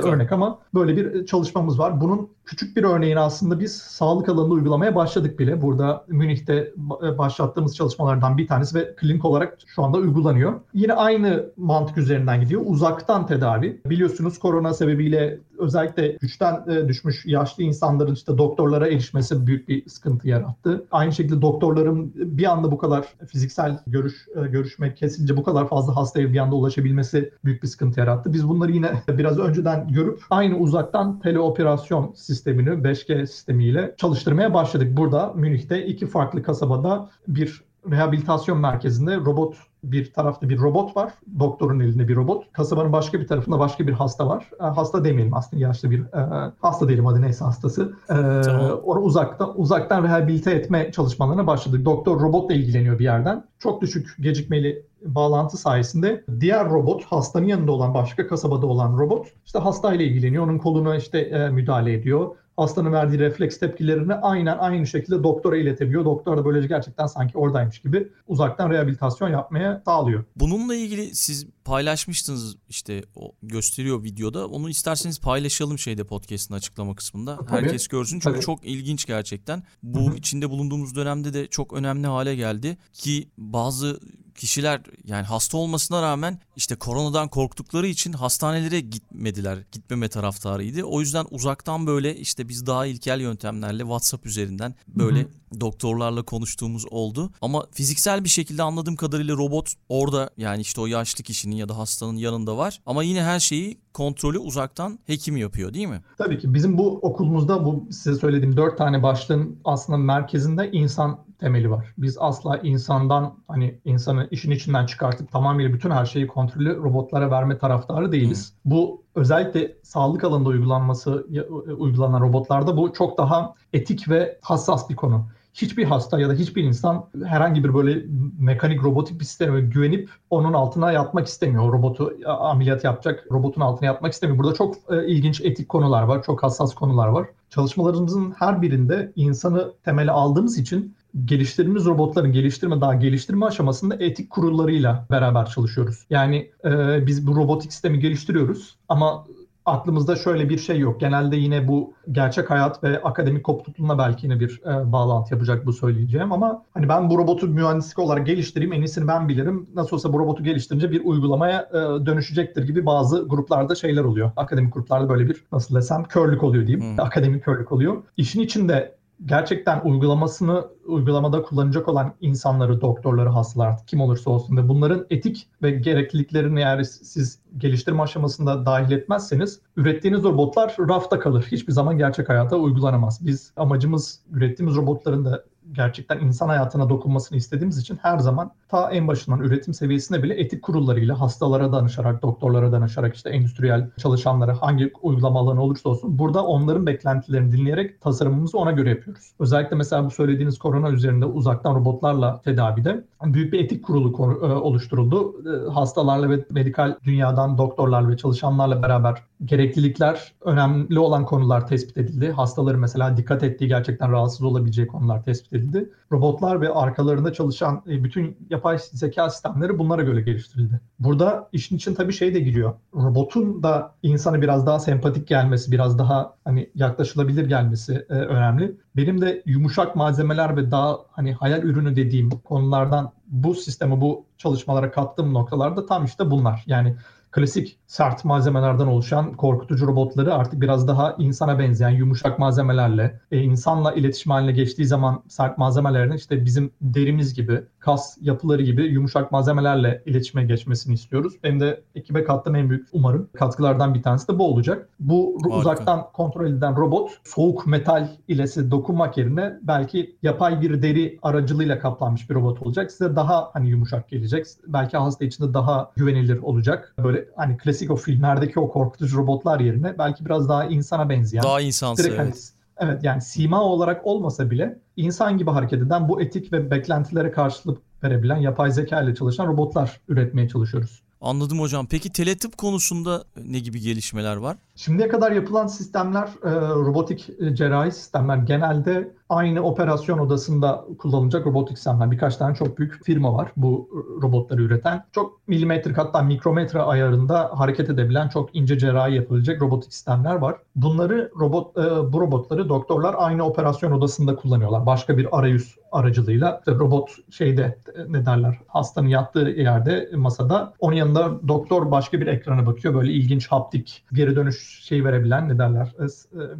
örnek 0.00 0.32
ama 0.32 0.58
böyle 0.74 0.96
bir 0.96 1.26
çalışmamız 1.26 1.78
var. 1.78 2.00
Bunun 2.00 2.30
küçük 2.44 2.76
bir 2.76 2.84
örneğini 2.84 3.20
aslında 3.20 3.60
biz 3.60 3.76
sağlık 3.76 4.28
alanında 4.28 4.54
uygulamaya 4.54 4.94
başladık 4.94 5.38
bile. 5.38 5.62
Burada 5.62 6.04
Münih'te 6.08 6.72
ba- 6.88 7.18
başlattığımız 7.18 7.76
çalışmalardan 7.76 8.38
bir 8.38 8.46
tanesi 8.46 8.78
ve 8.78 8.94
klinik 8.96 9.24
olarak 9.24 9.58
şu 9.66 9.84
anda 9.84 9.98
uygulanıyor. 9.98 10.60
Yine 10.74 10.92
aynı 10.92 11.46
mantık 11.56 11.98
üzerinden 11.98 12.40
gidiyor. 12.40 12.62
Uzaktan 12.64 13.26
tedavi. 13.26 13.80
Biliyorsunuz 13.86 14.38
korona 14.38 14.74
sebebiyle 14.74 15.38
özellikle 15.58 16.08
güçten 16.12 16.64
e, 16.68 16.88
düşmüş 16.88 17.26
yaşlı 17.26 17.62
insanların 17.62 18.14
işte 18.14 18.38
doktorlara 18.38 18.88
erişmesi 18.88 19.46
büyük 19.46 19.68
bir 19.68 19.88
sıkıntı 19.88 20.28
yarattı. 20.28 20.84
Aynı 20.90 21.12
şekilde 21.12 21.42
doktorların 21.42 22.12
bir 22.40 22.52
anda 22.52 22.72
bu 22.72 22.78
kadar 22.78 23.06
fiziksel 23.26 23.78
görüş 23.86 24.28
e, 24.36 24.48
görüşme 24.48 24.94
kesince 24.94 25.36
bu 25.36 25.42
kadar 25.42 25.68
fazla 25.68 25.96
hastaya 25.96 26.32
bir 26.32 26.38
anda 26.38 26.54
ulaşabilmesi 26.54 27.32
büyük 27.44 27.62
bir 27.62 27.68
sıkıntı 27.68 28.00
yarattı. 28.00 28.32
Biz 28.32 28.48
bunları 28.48 28.72
yine 28.72 28.90
biraz 29.08 29.38
önceden 29.38 29.88
görüp 29.88 30.22
aynı 30.30 30.56
uzaktan 30.56 31.20
teleoperasyon 31.20 32.12
sistemini 32.16 32.68
5G 32.68 33.26
sistemiyle 33.26 33.94
çalıştırmaya 33.96 34.54
başladık. 34.54 34.96
Burada 34.96 35.32
Münih'te 35.34 35.86
iki 35.86 36.06
farklı 36.06 36.42
kasabada 36.42 37.10
bir 37.28 37.69
rehabilitasyon 37.90 38.58
merkezinde 38.58 39.16
robot 39.16 39.56
bir 39.84 40.12
tarafta 40.12 40.48
bir 40.48 40.58
robot 40.58 40.96
var. 40.96 41.12
Doktorun 41.38 41.80
elinde 41.80 42.08
bir 42.08 42.16
robot. 42.16 42.52
Kasabanın 42.52 42.92
başka 42.92 43.20
bir 43.20 43.26
tarafında 43.26 43.58
başka 43.58 43.86
bir 43.86 43.92
hasta 43.92 44.28
var. 44.28 44.50
E, 44.60 44.64
hasta 44.64 45.04
demeyelim 45.04 45.34
aslında 45.34 45.62
yaşlı 45.62 45.90
bir 45.90 46.00
e, 46.00 46.52
hasta 46.60 46.88
diyelim 46.88 47.06
adı 47.06 47.22
neyse 47.22 47.44
hastası. 47.44 47.92
E, 48.02 48.14
Tamam. 48.44 48.80
Onu 48.84 49.00
uzaktan 49.00 49.60
uzaktan 49.60 50.04
rehabilite 50.04 50.50
etme 50.50 50.92
çalışmalarına 50.92 51.46
başladık. 51.46 51.84
Doktor 51.84 52.20
robotla 52.20 52.54
ilgileniyor 52.54 52.98
bir 52.98 53.04
yerden. 53.04 53.44
Çok 53.58 53.82
düşük 53.82 54.16
gecikmeli 54.20 54.82
bağlantı 55.04 55.56
sayesinde 55.56 56.24
diğer 56.40 56.70
robot 56.70 57.04
hastanın 57.04 57.46
yanında 57.46 57.72
olan 57.72 57.94
başka 57.94 58.26
kasabada 58.26 58.66
olan 58.66 58.98
robot 58.98 59.26
işte 59.46 59.58
hastayla 59.58 60.04
ilgileniyor. 60.04 60.44
Onun 60.44 60.58
koluna 60.58 60.96
işte 60.96 61.18
e, 61.18 61.48
müdahale 61.48 61.92
ediyor. 61.92 62.30
Hastanın 62.60 62.92
verdiği 62.92 63.18
refleks 63.18 63.58
tepkilerini 63.58 64.14
aynen 64.14 64.58
aynı 64.58 64.86
şekilde 64.86 65.22
doktora 65.22 65.56
iletebiliyor. 65.56 66.04
Doktor 66.04 66.36
da 66.36 66.44
böylece 66.44 66.68
gerçekten 66.68 67.06
sanki 67.06 67.38
oradaymış 67.38 67.78
gibi 67.78 68.08
uzaktan 68.26 68.70
rehabilitasyon 68.70 69.28
yapmaya 69.28 69.82
sağlıyor. 69.84 70.24
Bununla 70.36 70.74
ilgili 70.74 71.14
siz 71.14 71.46
paylaşmıştınız 71.64 72.56
işte 72.68 73.02
o 73.16 73.32
gösteriyor 73.42 74.02
videoda. 74.02 74.48
Onu 74.48 74.70
isterseniz 74.70 75.20
paylaşalım 75.20 75.78
şeyde 75.78 76.04
podcast'ın 76.04 76.54
açıklama 76.54 76.94
kısmında. 76.94 77.36
Tabii. 77.36 77.50
Herkes 77.50 77.88
görsün 77.88 78.20
çünkü 78.20 78.34
Tabii. 78.34 78.44
çok 78.44 78.66
ilginç 78.66 79.04
gerçekten. 79.06 79.62
Bu 79.82 80.14
içinde 80.16 80.50
bulunduğumuz 80.50 80.94
dönemde 80.94 81.34
de 81.34 81.46
çok 81.46 81.72
önemli 81.72 82.06
hale 82.06 82.34
geldi 82.34 82.78
ki 82.92 83.28
bazı 83.38 84.00
kişiler 84.40 84.80
yani 85.04 85.26
hasta 85.26 85.56
olmasına 85.56 86.02
rağmen 86.02 86.40
işte 86.56 86.74
koronadan 86.74 87.28
korktukları 87.28 87.86
için 87.86 88.12
hastanelere 88.12 88.80
gitmediler. 88.80 89.58
Gitmeme 89.72 90.08
taraftarıydı. 90.08 90.82
O 90.82 91.00
yüzden 91.00 91.26
uzaktan 91.30 91.86
böyle 91.86 92.16
işte 92.16 92.48
biz 92.48 92.66
daha 92.66 92.86
ilkel 92.86 93.20
yöntemlerle 93.20 93.82
WhatsApp 93.82 94.26
üzerinden 94.26 94.74
böyle 94.88 95.20
Hı 95.22 95.28
doktorlarla 95.60 96.22
konuştuğumuz 96.22 96.86
oldu. 96.90 97.32
Ama 97.42 97.66
fiziksel 97.72 98.24
bir 98.24 98.28
şekilde 98.28 98.62
anladığım 98.62 98.96
kadarıyla 98.96 99.36
robot 99.36 99.72
orada 99.88 100.30
yani 100.36 100.60
işte 100.60 100.80
o 100.80 100.86
yaşlı 100.86 101.24
kişinin 101.24 101.56
ya 101.56 101.68
da 101.68 101.78
hastanın 101.78 102.16
yanında 102.16 102.56
var. 102.56 102.80
Ama 102.86 103.02
yine 103.02 103.22
her 103.22 103.40
şeyi 103.40 103.80
kontrolü 103.94 104.38
uzaktan 104.38 104.98
hekim 105.06 105.36
yapıyor 105.36 105.74
değil 105.74 105.88
mi? 105.88 106.00
Tabii 106.18 106.38
ki 106.38 106.54
bizim 106.54 106.78
bu 106.78 106.98
okulumuzda 106.98 107.64
bu 107.64 107.84
size 107.90 108.14
söylediğim 108.14 108.56
dört 108.56 108.78
tane 108.78 109.02
başlığın 109.02 109.56
aslında 109.64 109.98
merkezinde 109.98 110.70
insan 110.72 111.18
temeli 111.38 111.70
var. 111.70 111.94
Biz 111.98 112.16
asla 112.20 112.56
insandan 112.58 113.34
hani 113.48 113.78
insanı 113.84 114.28
işin 114.30 114.50
içinden 114.50 114.86
çıkartıp 114.86 115.32
tamamıyla 115.32 115.72
bütün 115.74 115.90
her 115.90 116.06
şeyi 116.06 116.26
kontrolü 116.26 116.76
robotlara 116.76 117.30
verme 117.30 117.58
taraftarı 117.58 118.12
değiliz. 118.12 118.52
Bu 118.64 119.02
özellikle 119.14 119.76
sağlık 119.82 120.24
alanında 120.24 120.48
uygulanması 120.48 121.26
ya- 121.30 121.44
uygulanan 121.78 122.20
robotlarda 122.20 122.76
bu 122.76 122.92
çok 122.92 123.18
daha 123.18 123.54
etik 123.72 124.08
ve 124.08 124.38
hassas 124.42 124.90
bir 124.90 124.96
konu. 124.96 125.26
Hiçbir 125.54 125.84
hasta 125.84 126.20
ya 126.20 126.28
da 126.28 126.32
hiçbir 126.32 126.64
insan 126.64 127.06
herhangi 127.24 127.64
bir 127.64 127.74
böyle 127.74 128.02
mekanik 128.38 128.82
robotik 128.84 129.20
bir 129.20 129.24
sisteme 129.24 129.60
güvenip 129.60 130.10
onun 130.30 130.52
altına 130.52 130.92
yatmak 130.92 131.26
istemiyor. 131.26 131.72
Robotu 131.72 132.12
ameliyat 132.26 132.84
yapacak 132.84 133.26
robotun 133.32 133.60
altına 133.60 133.86
yatmak 133.86 134.12
istemiyor. 134.12 134.38
Burada 134.38 134.54
çok 134.54 134.74
e, 134.90 135.06
ilginç 135.06 135.40
etik 135.40 135.68
konular 135.68 136.02
var, 136.02 136.22
çok 136.22 136.42
hassas 136.42 136.74
konular 136.74 137.08
var. 137.08 137.26
Çalışmalarımızın 137.50 138.34
her 138.38 138.62
birinde 138.62 139.12
insanı 139.16 139.72
temele 139.84 140.10
aldığımız 140.10 140.58
için 140.58 140.94
geliştirdiğimiz 141.24 141.84
robotların 141.84 142.32
geliştirme 142.32 142.80
daha 142.80 142.94
geliştirme 142.94 143.46
aşamasında 143.46 143.96
etik 144.00 144.30
kurullarıyla 144.30 145.06
beraber 145.10 145.46
çalışıyoruz. 145.46 146.06
Yani 146.10 146.50
e, 146.64 147.06
biz 147.06 147.26
bu 147.26 147.36
robotik 147.36 147.72
sistemi 147.72 147.98
geliştiriyoruz 147.98 148.76
ama 148.88 149.26
aklımızda 149.66 150.16
şöyle 150.16 150.48
bir 150.48 150.58
şey 150.58 150.78
yok. 150.78 151.00
Genelde 151.00 151.36
yine 151.36 151.68
bu 151.68 151.94
gerçek 152.12 152.50
hayat 152.50 152.84
ve 152.84 153.02
akademik 153.02 153.44
kopuklukla 153.44 153.98
belki 153.98 154.26
yine 154.26 154.40
bir 154.40 154.60
e, 154.66 154.92
bağlantı 154.92 155.34
yapacak 155.34 155.66
bu 155.66 155.72
söyleyeceğim 155.72 156.32
ama 156.32 156.62
hani 156.74 156.88
ben 156.88 157.10
bu 157.10 157.18
robotu 157.18 157.46
mühendislik 157.46 157.98
olarak 157.98 158.26
geliştireyim 158.26 158.72
en 158.72 158.80
iyisini 158.80 159.08
ben 159.08 159.28
bilirim. 159.28 159.66
Nasıl 159.74 159.96
olsa 159.96 160.12
bu 160.12 160.18
robotu 160.18 160.44
geliştirince 160.44 160.90
bir 160.90 161.04
uygulamaya 161.04 161.68
e, 161.72 162.06
dönüşecektir 162.06 162.62
gibi 162.62 162.86
bazı 162.86 163.28
gruplarda 163.28 163.74
şeyler 163.74 164.04
oluyor. 164.04 164.30
Akademik 164.36 164.74
gruplarda 164.74 165.08
böyle 165.08 165.28
bir 165.28 165.44
nasıl 165.52 165.74
desem 165.74 166.04
körlük 166.04 166.42
oluyor 166.42 166.66
diyeyim. 166.66 166.98
Hı. 166.98 167.02
Akademik 167.02 167.44
körlük 167.44 167.72
oluyor. 167.72 168.02
İşin 168.16 168.40
içinde 168.40 168.99
gerçekten 169.24 169.80
uygulamasını 169.84 170.64
uygulamada 170.86 171.42
kullanacak 171.42 171.88
olan 171.88 172.14
insanları, 172.20 172.80
doktorları, 172.80 173.28
hastalar 173.28 173.86
kim 173.86 174.00
olursa 174.00 174.30
olsun 174.30 174.56
ve 174.56 174.68
bunların 174.68 175.06
etik 175.10 175.48
ve 175.62 175.70
gerekliliklerini 175.70 176.60
eğer 176.60 176.82
siz 176.82 177.38
geliştirme 177.58 178.02
aşamasında 178.02 178.66
dahil 178.66 178.92
etmezseniz 178.92 179.60
ürettiğiniz 179.76 180.22
robotlar 180.22 180.76
rafta 180.88 181.18
kalır. 181.18 181.48
Hiçbir 181.52 181.72
zaman 181.72 181.98
gerçek 181.98 182.28
hayata 182.28 182.56
uygulanamaz. 182.56 183.26
Biz 183.26 183.52
amacımız 183.56 184.20
ürettiğimiz 184.32 184.76
robotların 184.76 185.24
da 185.24 185.44
gerçekten 185.72 186.18
insan 186.18 186.48
hayatına 186.48 186.88
dokunmasını 186.88 187.38
istediğimiz 187.38 187.78
için 187.78 187.98
her 188.02 188.18
zaman 188.18 188.50
ta 188.68 188.90
en 188.90 189.08
başından 189.08 189.40
üretim 189.40 189.74
seviyesinde 189.74 190.22
bile 190.22 190.34
etik 190.34 190.62
kurullarıyla 190.62 191.20
hastalara 191.20 191.72
danışarak, 191.72 192.22
doktorlara 192.22 192.72
danışarak, 192.72 193.14
işte 193.14 193.30
endüstriyel 193.30 193.90
çalışanlara 193.96 194.62
hangi 194.62 194.92
uygulama 195.02 195.40
alanı 195.40 195.62
olursa 195.62 195.88
olsun 195.88 196.18
burada 196.18 196.44
onların 196.44 196.86
beklentilerini 196.86 197.52
dinleyerek 197.52 198.00
tasarımımızı 198.00 198.58
ona 198.58 198.72
göre 198.72 198.90
yapıyoruz. 198.90 199.32
Özellikle 199.38 199.76
mesela 199.76 200.04
bu 200.04 200.10
söylediğiniz 200.10 200.58
korona 200.58 200.90
üzerinde 200.90 201.24
uzaktan 201.24 201.74
robotlarla 201.74 202.40
tedavide 202.40 203.04
büyük 203.24 203.52
bir 203.52 203.64
etik 203.64 203.84
kurulu 203.84 204.08
e, 204.42 204.46
oluşturuldu. 204.46 205.34
E, 205.50 205.70
hastalarla 205.70 206.30
ve 206.30 206.44
medikal 206.50 206.96
dünyadan 207.04 207.58
doktorlarla 207.58 208.08
ve 208.08 208.16
çalışanlarla 208.16 208.82
beraber 208.82 209.29
gereklilikler, 209.44 210.32
önemli 210.40 210.98
olan 210.98 211.24
konular 211.24 211.66
tespit 211.66 211.96
edildi. 211.96 212.30
Hastaların 212.30 212.80
mesela 212.80 213.16
dikkat 213.16 213.42
ettiği 213.42 213.68
gerçekten 213.68 214.12
rahatsız 214.12 214.42
olabileceği 214.42 214.88
konular 214.88 215.22
tespit 215.22 215.52
edildi. 215.52 215.90
Robotlar 216.12 216.60
ve 216.60 216.68
arkalarında 216.68 217.32
çalışan 217.32 217.82
e, 217.88 218.04
bütün 218.04 218.36
yapay 218.50 218.78
zeka 218.92 219.30
sistemleri 219.30 219.78
bunlara 219.78 220.02
göre 220.02 220.20
geliştirildi. 220.20 220.80
Burada 220.98 221.48
işin 221.52 221.76
için 221.76 221.94
tabii 221.94 222.12
şey 222.12 222.34
de 222.34 222.40
giriyor. 222.40 222.74
Robotun 222.94 223.62
da 223.62 223.94
insanı 224.02 224.42
biraz 224.42 224.66
daha 224.66 224.78
sempatik 224.78 225.28
gelmesi, 225.28 225.72
biraz 225.72 225.98
daha 225.98 226.34
hani 226.44 226.70
yaklaşılabilir 226.74 227.48
gelmesi 227.48 228.06
e, 228.10 228.14
önemli. 228.14 228.76
Benim 228.96 229.20
de 229.20 229.42
yumuşak 229.46 229.96
malzemeler 229.96 230.56
ve 230.56 230.70
daha 230.70 230.98
hani 231.10 231.32
hayal 231.32 231.62
ürünü 231.62 231.96
dediğim 231.96 232.30
konulardan 232.30 233.12
bu 233.26 233.54
sisteme, 233.54 234.00
bu 234.00 234.24
çalışmalara 234.38 234.90
kattığım 234.90 235.34
noktalarda 235.34 235.86
tam 235.86 236.04
işte 236.04 236.30
bunlar. 236.30 236.64
Yani 236.66 236.96
klasik 237.32 237.78
sert 237.86 238.24
malzemelerden 238.24 238.86
oluşan 238.86 239.32
korkutucu 239.32 239.86
robotları 239.86 240.34
artık 240.34 240.60
biraz 240.60 240.88
daha 240.88 241.16
insana 241.18 241.58
benzeyen 241.58 241.90
yumuşak 241.90 242.38
malzemelerle, 242.38 243.20
e, 243.30 243.38
insanla 243.38 243.92
iletişim 243.92 244.32
haline 244.32 244.52
geçtiği 244.52 244.86
zaman 244.86 245.22
sert 245.28 245.58
malzemelerden 245.58 246.16
işte 246.16 246.44
bizim 246.44 246.70
derimiz 246.80 247.34
gibi, 247.34 247.62
kas 247.78 248.16
yapıları 248.20 248.62
gibi 248.62 248.82
yumuşak 248.82 249.32
malzemelerle 249.32 250.02
iletişime 250.06 250.44
geçmesini 250.44 250.94
istiyoruz. 250.94 251.32
Benim 251.44 251.60
de 251.60 251.82
ekibe 251.94 252.24
kattığım 252.24 252.54
en 252.56 252.70
büyük 252.70 252.88
umarım 252.92 253.28
katkılardan 253.34 253.94
bir 253.94 254.02
tanesi 254.02 254.28
de 254.28 254.38
bu 254.38 254.48
olacak. 254.48 254.88
Bu 255.00 255.38
Harika. 255.42 255.58
uzaktan 255.58 256.06
kontrol 256.12 256.46
edilen 256.46 256.76
robot 256.76 257.10
soğuk 257.24 257.66
metal 257.66 258.08
ilesi 258.28 258.70
dokunmak 258.70 259.18
yerine 259.18 259.58
belki 259.62 260.16
yapay 260.22 260.60
bir 260.60 260.82
deri 260.82 261.18
aracılığıyla 261.22 261.78
kaplanmış 261.78 262.30
bir 262.30 262.34
robot 262.34 262.62
olacak. 262.62 262.92
Size 262.92 263.16
daha 263.16 263.50
hani 263.52 263.68
yumuşak 263.68 264.08
gelecek. 264.08 264.46
Belki 264.66 264.96
hasta 264.96 265.24
içinde 265.24 265.54
daha 265.54 265.90
güvenilir 265.96 266.38
olacak. 266.38 266.94
Böyle 267.04 267.19
hani 267.36 267.56
klasik 267.56 267.90
o 267.90 267.96
filmlerdeki 267.96 268.60
o 268.60 268.68
korkutucu 268.68 269.16
robotlar 269.16 269.60
yerine 269.60 269.98
belki 269.98 270.24
biraz 270.24 270.48
daha 270.48 270.64
insana 270.64 271.08
benzeyen. 271.08 271.42
Daha 271.42 271.60
insansı 271.60 272.04
direkt, 272.04 272.18
hani 272.18 272.28
evet. 272.28 272.52
Hani, 272.74 272.90
evet 272.90 273.04
yani 273.04 273.22
sima 273.22 273.62
olarak 273.62 274.06
olmasa 274.06 274.50
bile 274.50 274.78
insan 274.96 275.38
gibi 275.38 275.50
hareket 275.50 275.82
eden 275.82 276.08
bu 276.08 276.20
etik 276.22 276.52
ve 276.52 276.70
beklentilere 276.70 277.30
karşılık 277.30 277.78
verebilen 278.04 278.36
yapay 278.36 278.70
zeka 278.70 279.02
ile 279.02 279.14
çalışan 279.14 279.46
robotlar 279.46 280.00
üretmeye 280.08 280.48
çalışıyoruz. 280.48 281.02
Anladım 281.20 281.60
hocam. 281.60 281.86
Peki 281.90 282.12
teletıp 282.12 282.58
konusunda 282.58 283.24
ne 283.44 283.58
gibi 283.58 283.80
gelişmeler 283.80 284.36
var? 284.36 284.56
Şimdiye 284.76 285.08
kadar 285.08 285.32
yapılan 285.32 285.66
sistemler, 285.66 286.28
e, 286.44 286.50
robotik 286.60 287.30
e, 287.40 287.54
cerrahi 287.54 287.92
sistemler 287.92 288.36
genelde 288.36 289.12
aynı 289.30 289.62
operasyon 289.62 290.18
odasında 290.18 290.84
kullanılacak 290.98 291.46
robotik 291.46 291.78
sistemler. 291.78 292.10
Birkaç 292.10 292.36
tane 292.36 292.54
çok 292.54 292.78
büyük 292.78 293.04
firma 293.04 293.34
var 293.34 293.52
bu 293.56 293.88
robotları 294.22 294.62
üreten. 294.62 295.04
Çok 295.12 295.48
milimetrik 295.48 295.98
hatta 295.98 296.22
mikrometre 296.22 296.82
ayarında 296.82 297.50
hareket 297.54 297.90
edebilen 297.90 298.28
çok 298.28 298.56
ince 298.56 298.78
cerrahi 298.78 299.14
yapılacak 299.14 299.62
robotik 299.62 299.92
sistemler 299.92 300.34
var. 300.34 300.56
Bunları 300.76 301.32
robot 301.40 301.78
e, 301.78 302.12
bu 302.12 302.20
robotları 302.20 302.68
doktorlar 302.68 303.14
aynı 303.18 303.44
operasyon 303.44 303.92
odasında 303.92 304.36
kullanıyorlar. 304.36 304.86
Başka 304.86 305.18
bir 305.18 305.38
arayüz 305.38 305.76
aracılığıyla 305.92 306.58
işte 306.58 306.78
robot 306.78 307.10
şeyde 307.30 307.78
ne 308.08 308.26
derler 308.26 308.58
hastanın 308.68 309.08
yattığı 309.08 309.48
yerde 309.48 310.10
masada 310.16 310.72
onun 310.78 310.96
yanında 310.96 311.48
doktor 311.48 311.90
başka 311.90 312.20
bir 312.20 312.26
ekrana 312.26 312.66
bakıyor. 312.66 312.94
Böyle 312.94 313.12
ilginç 313.12 313.48
haptik 313.48 314.04
geri 314.12 314.36
dönüş 314.36 314.80
şey 314.84 315.04
verebilen 315.04 315.48
ne 315.48 315.58
derler 315.58 315.94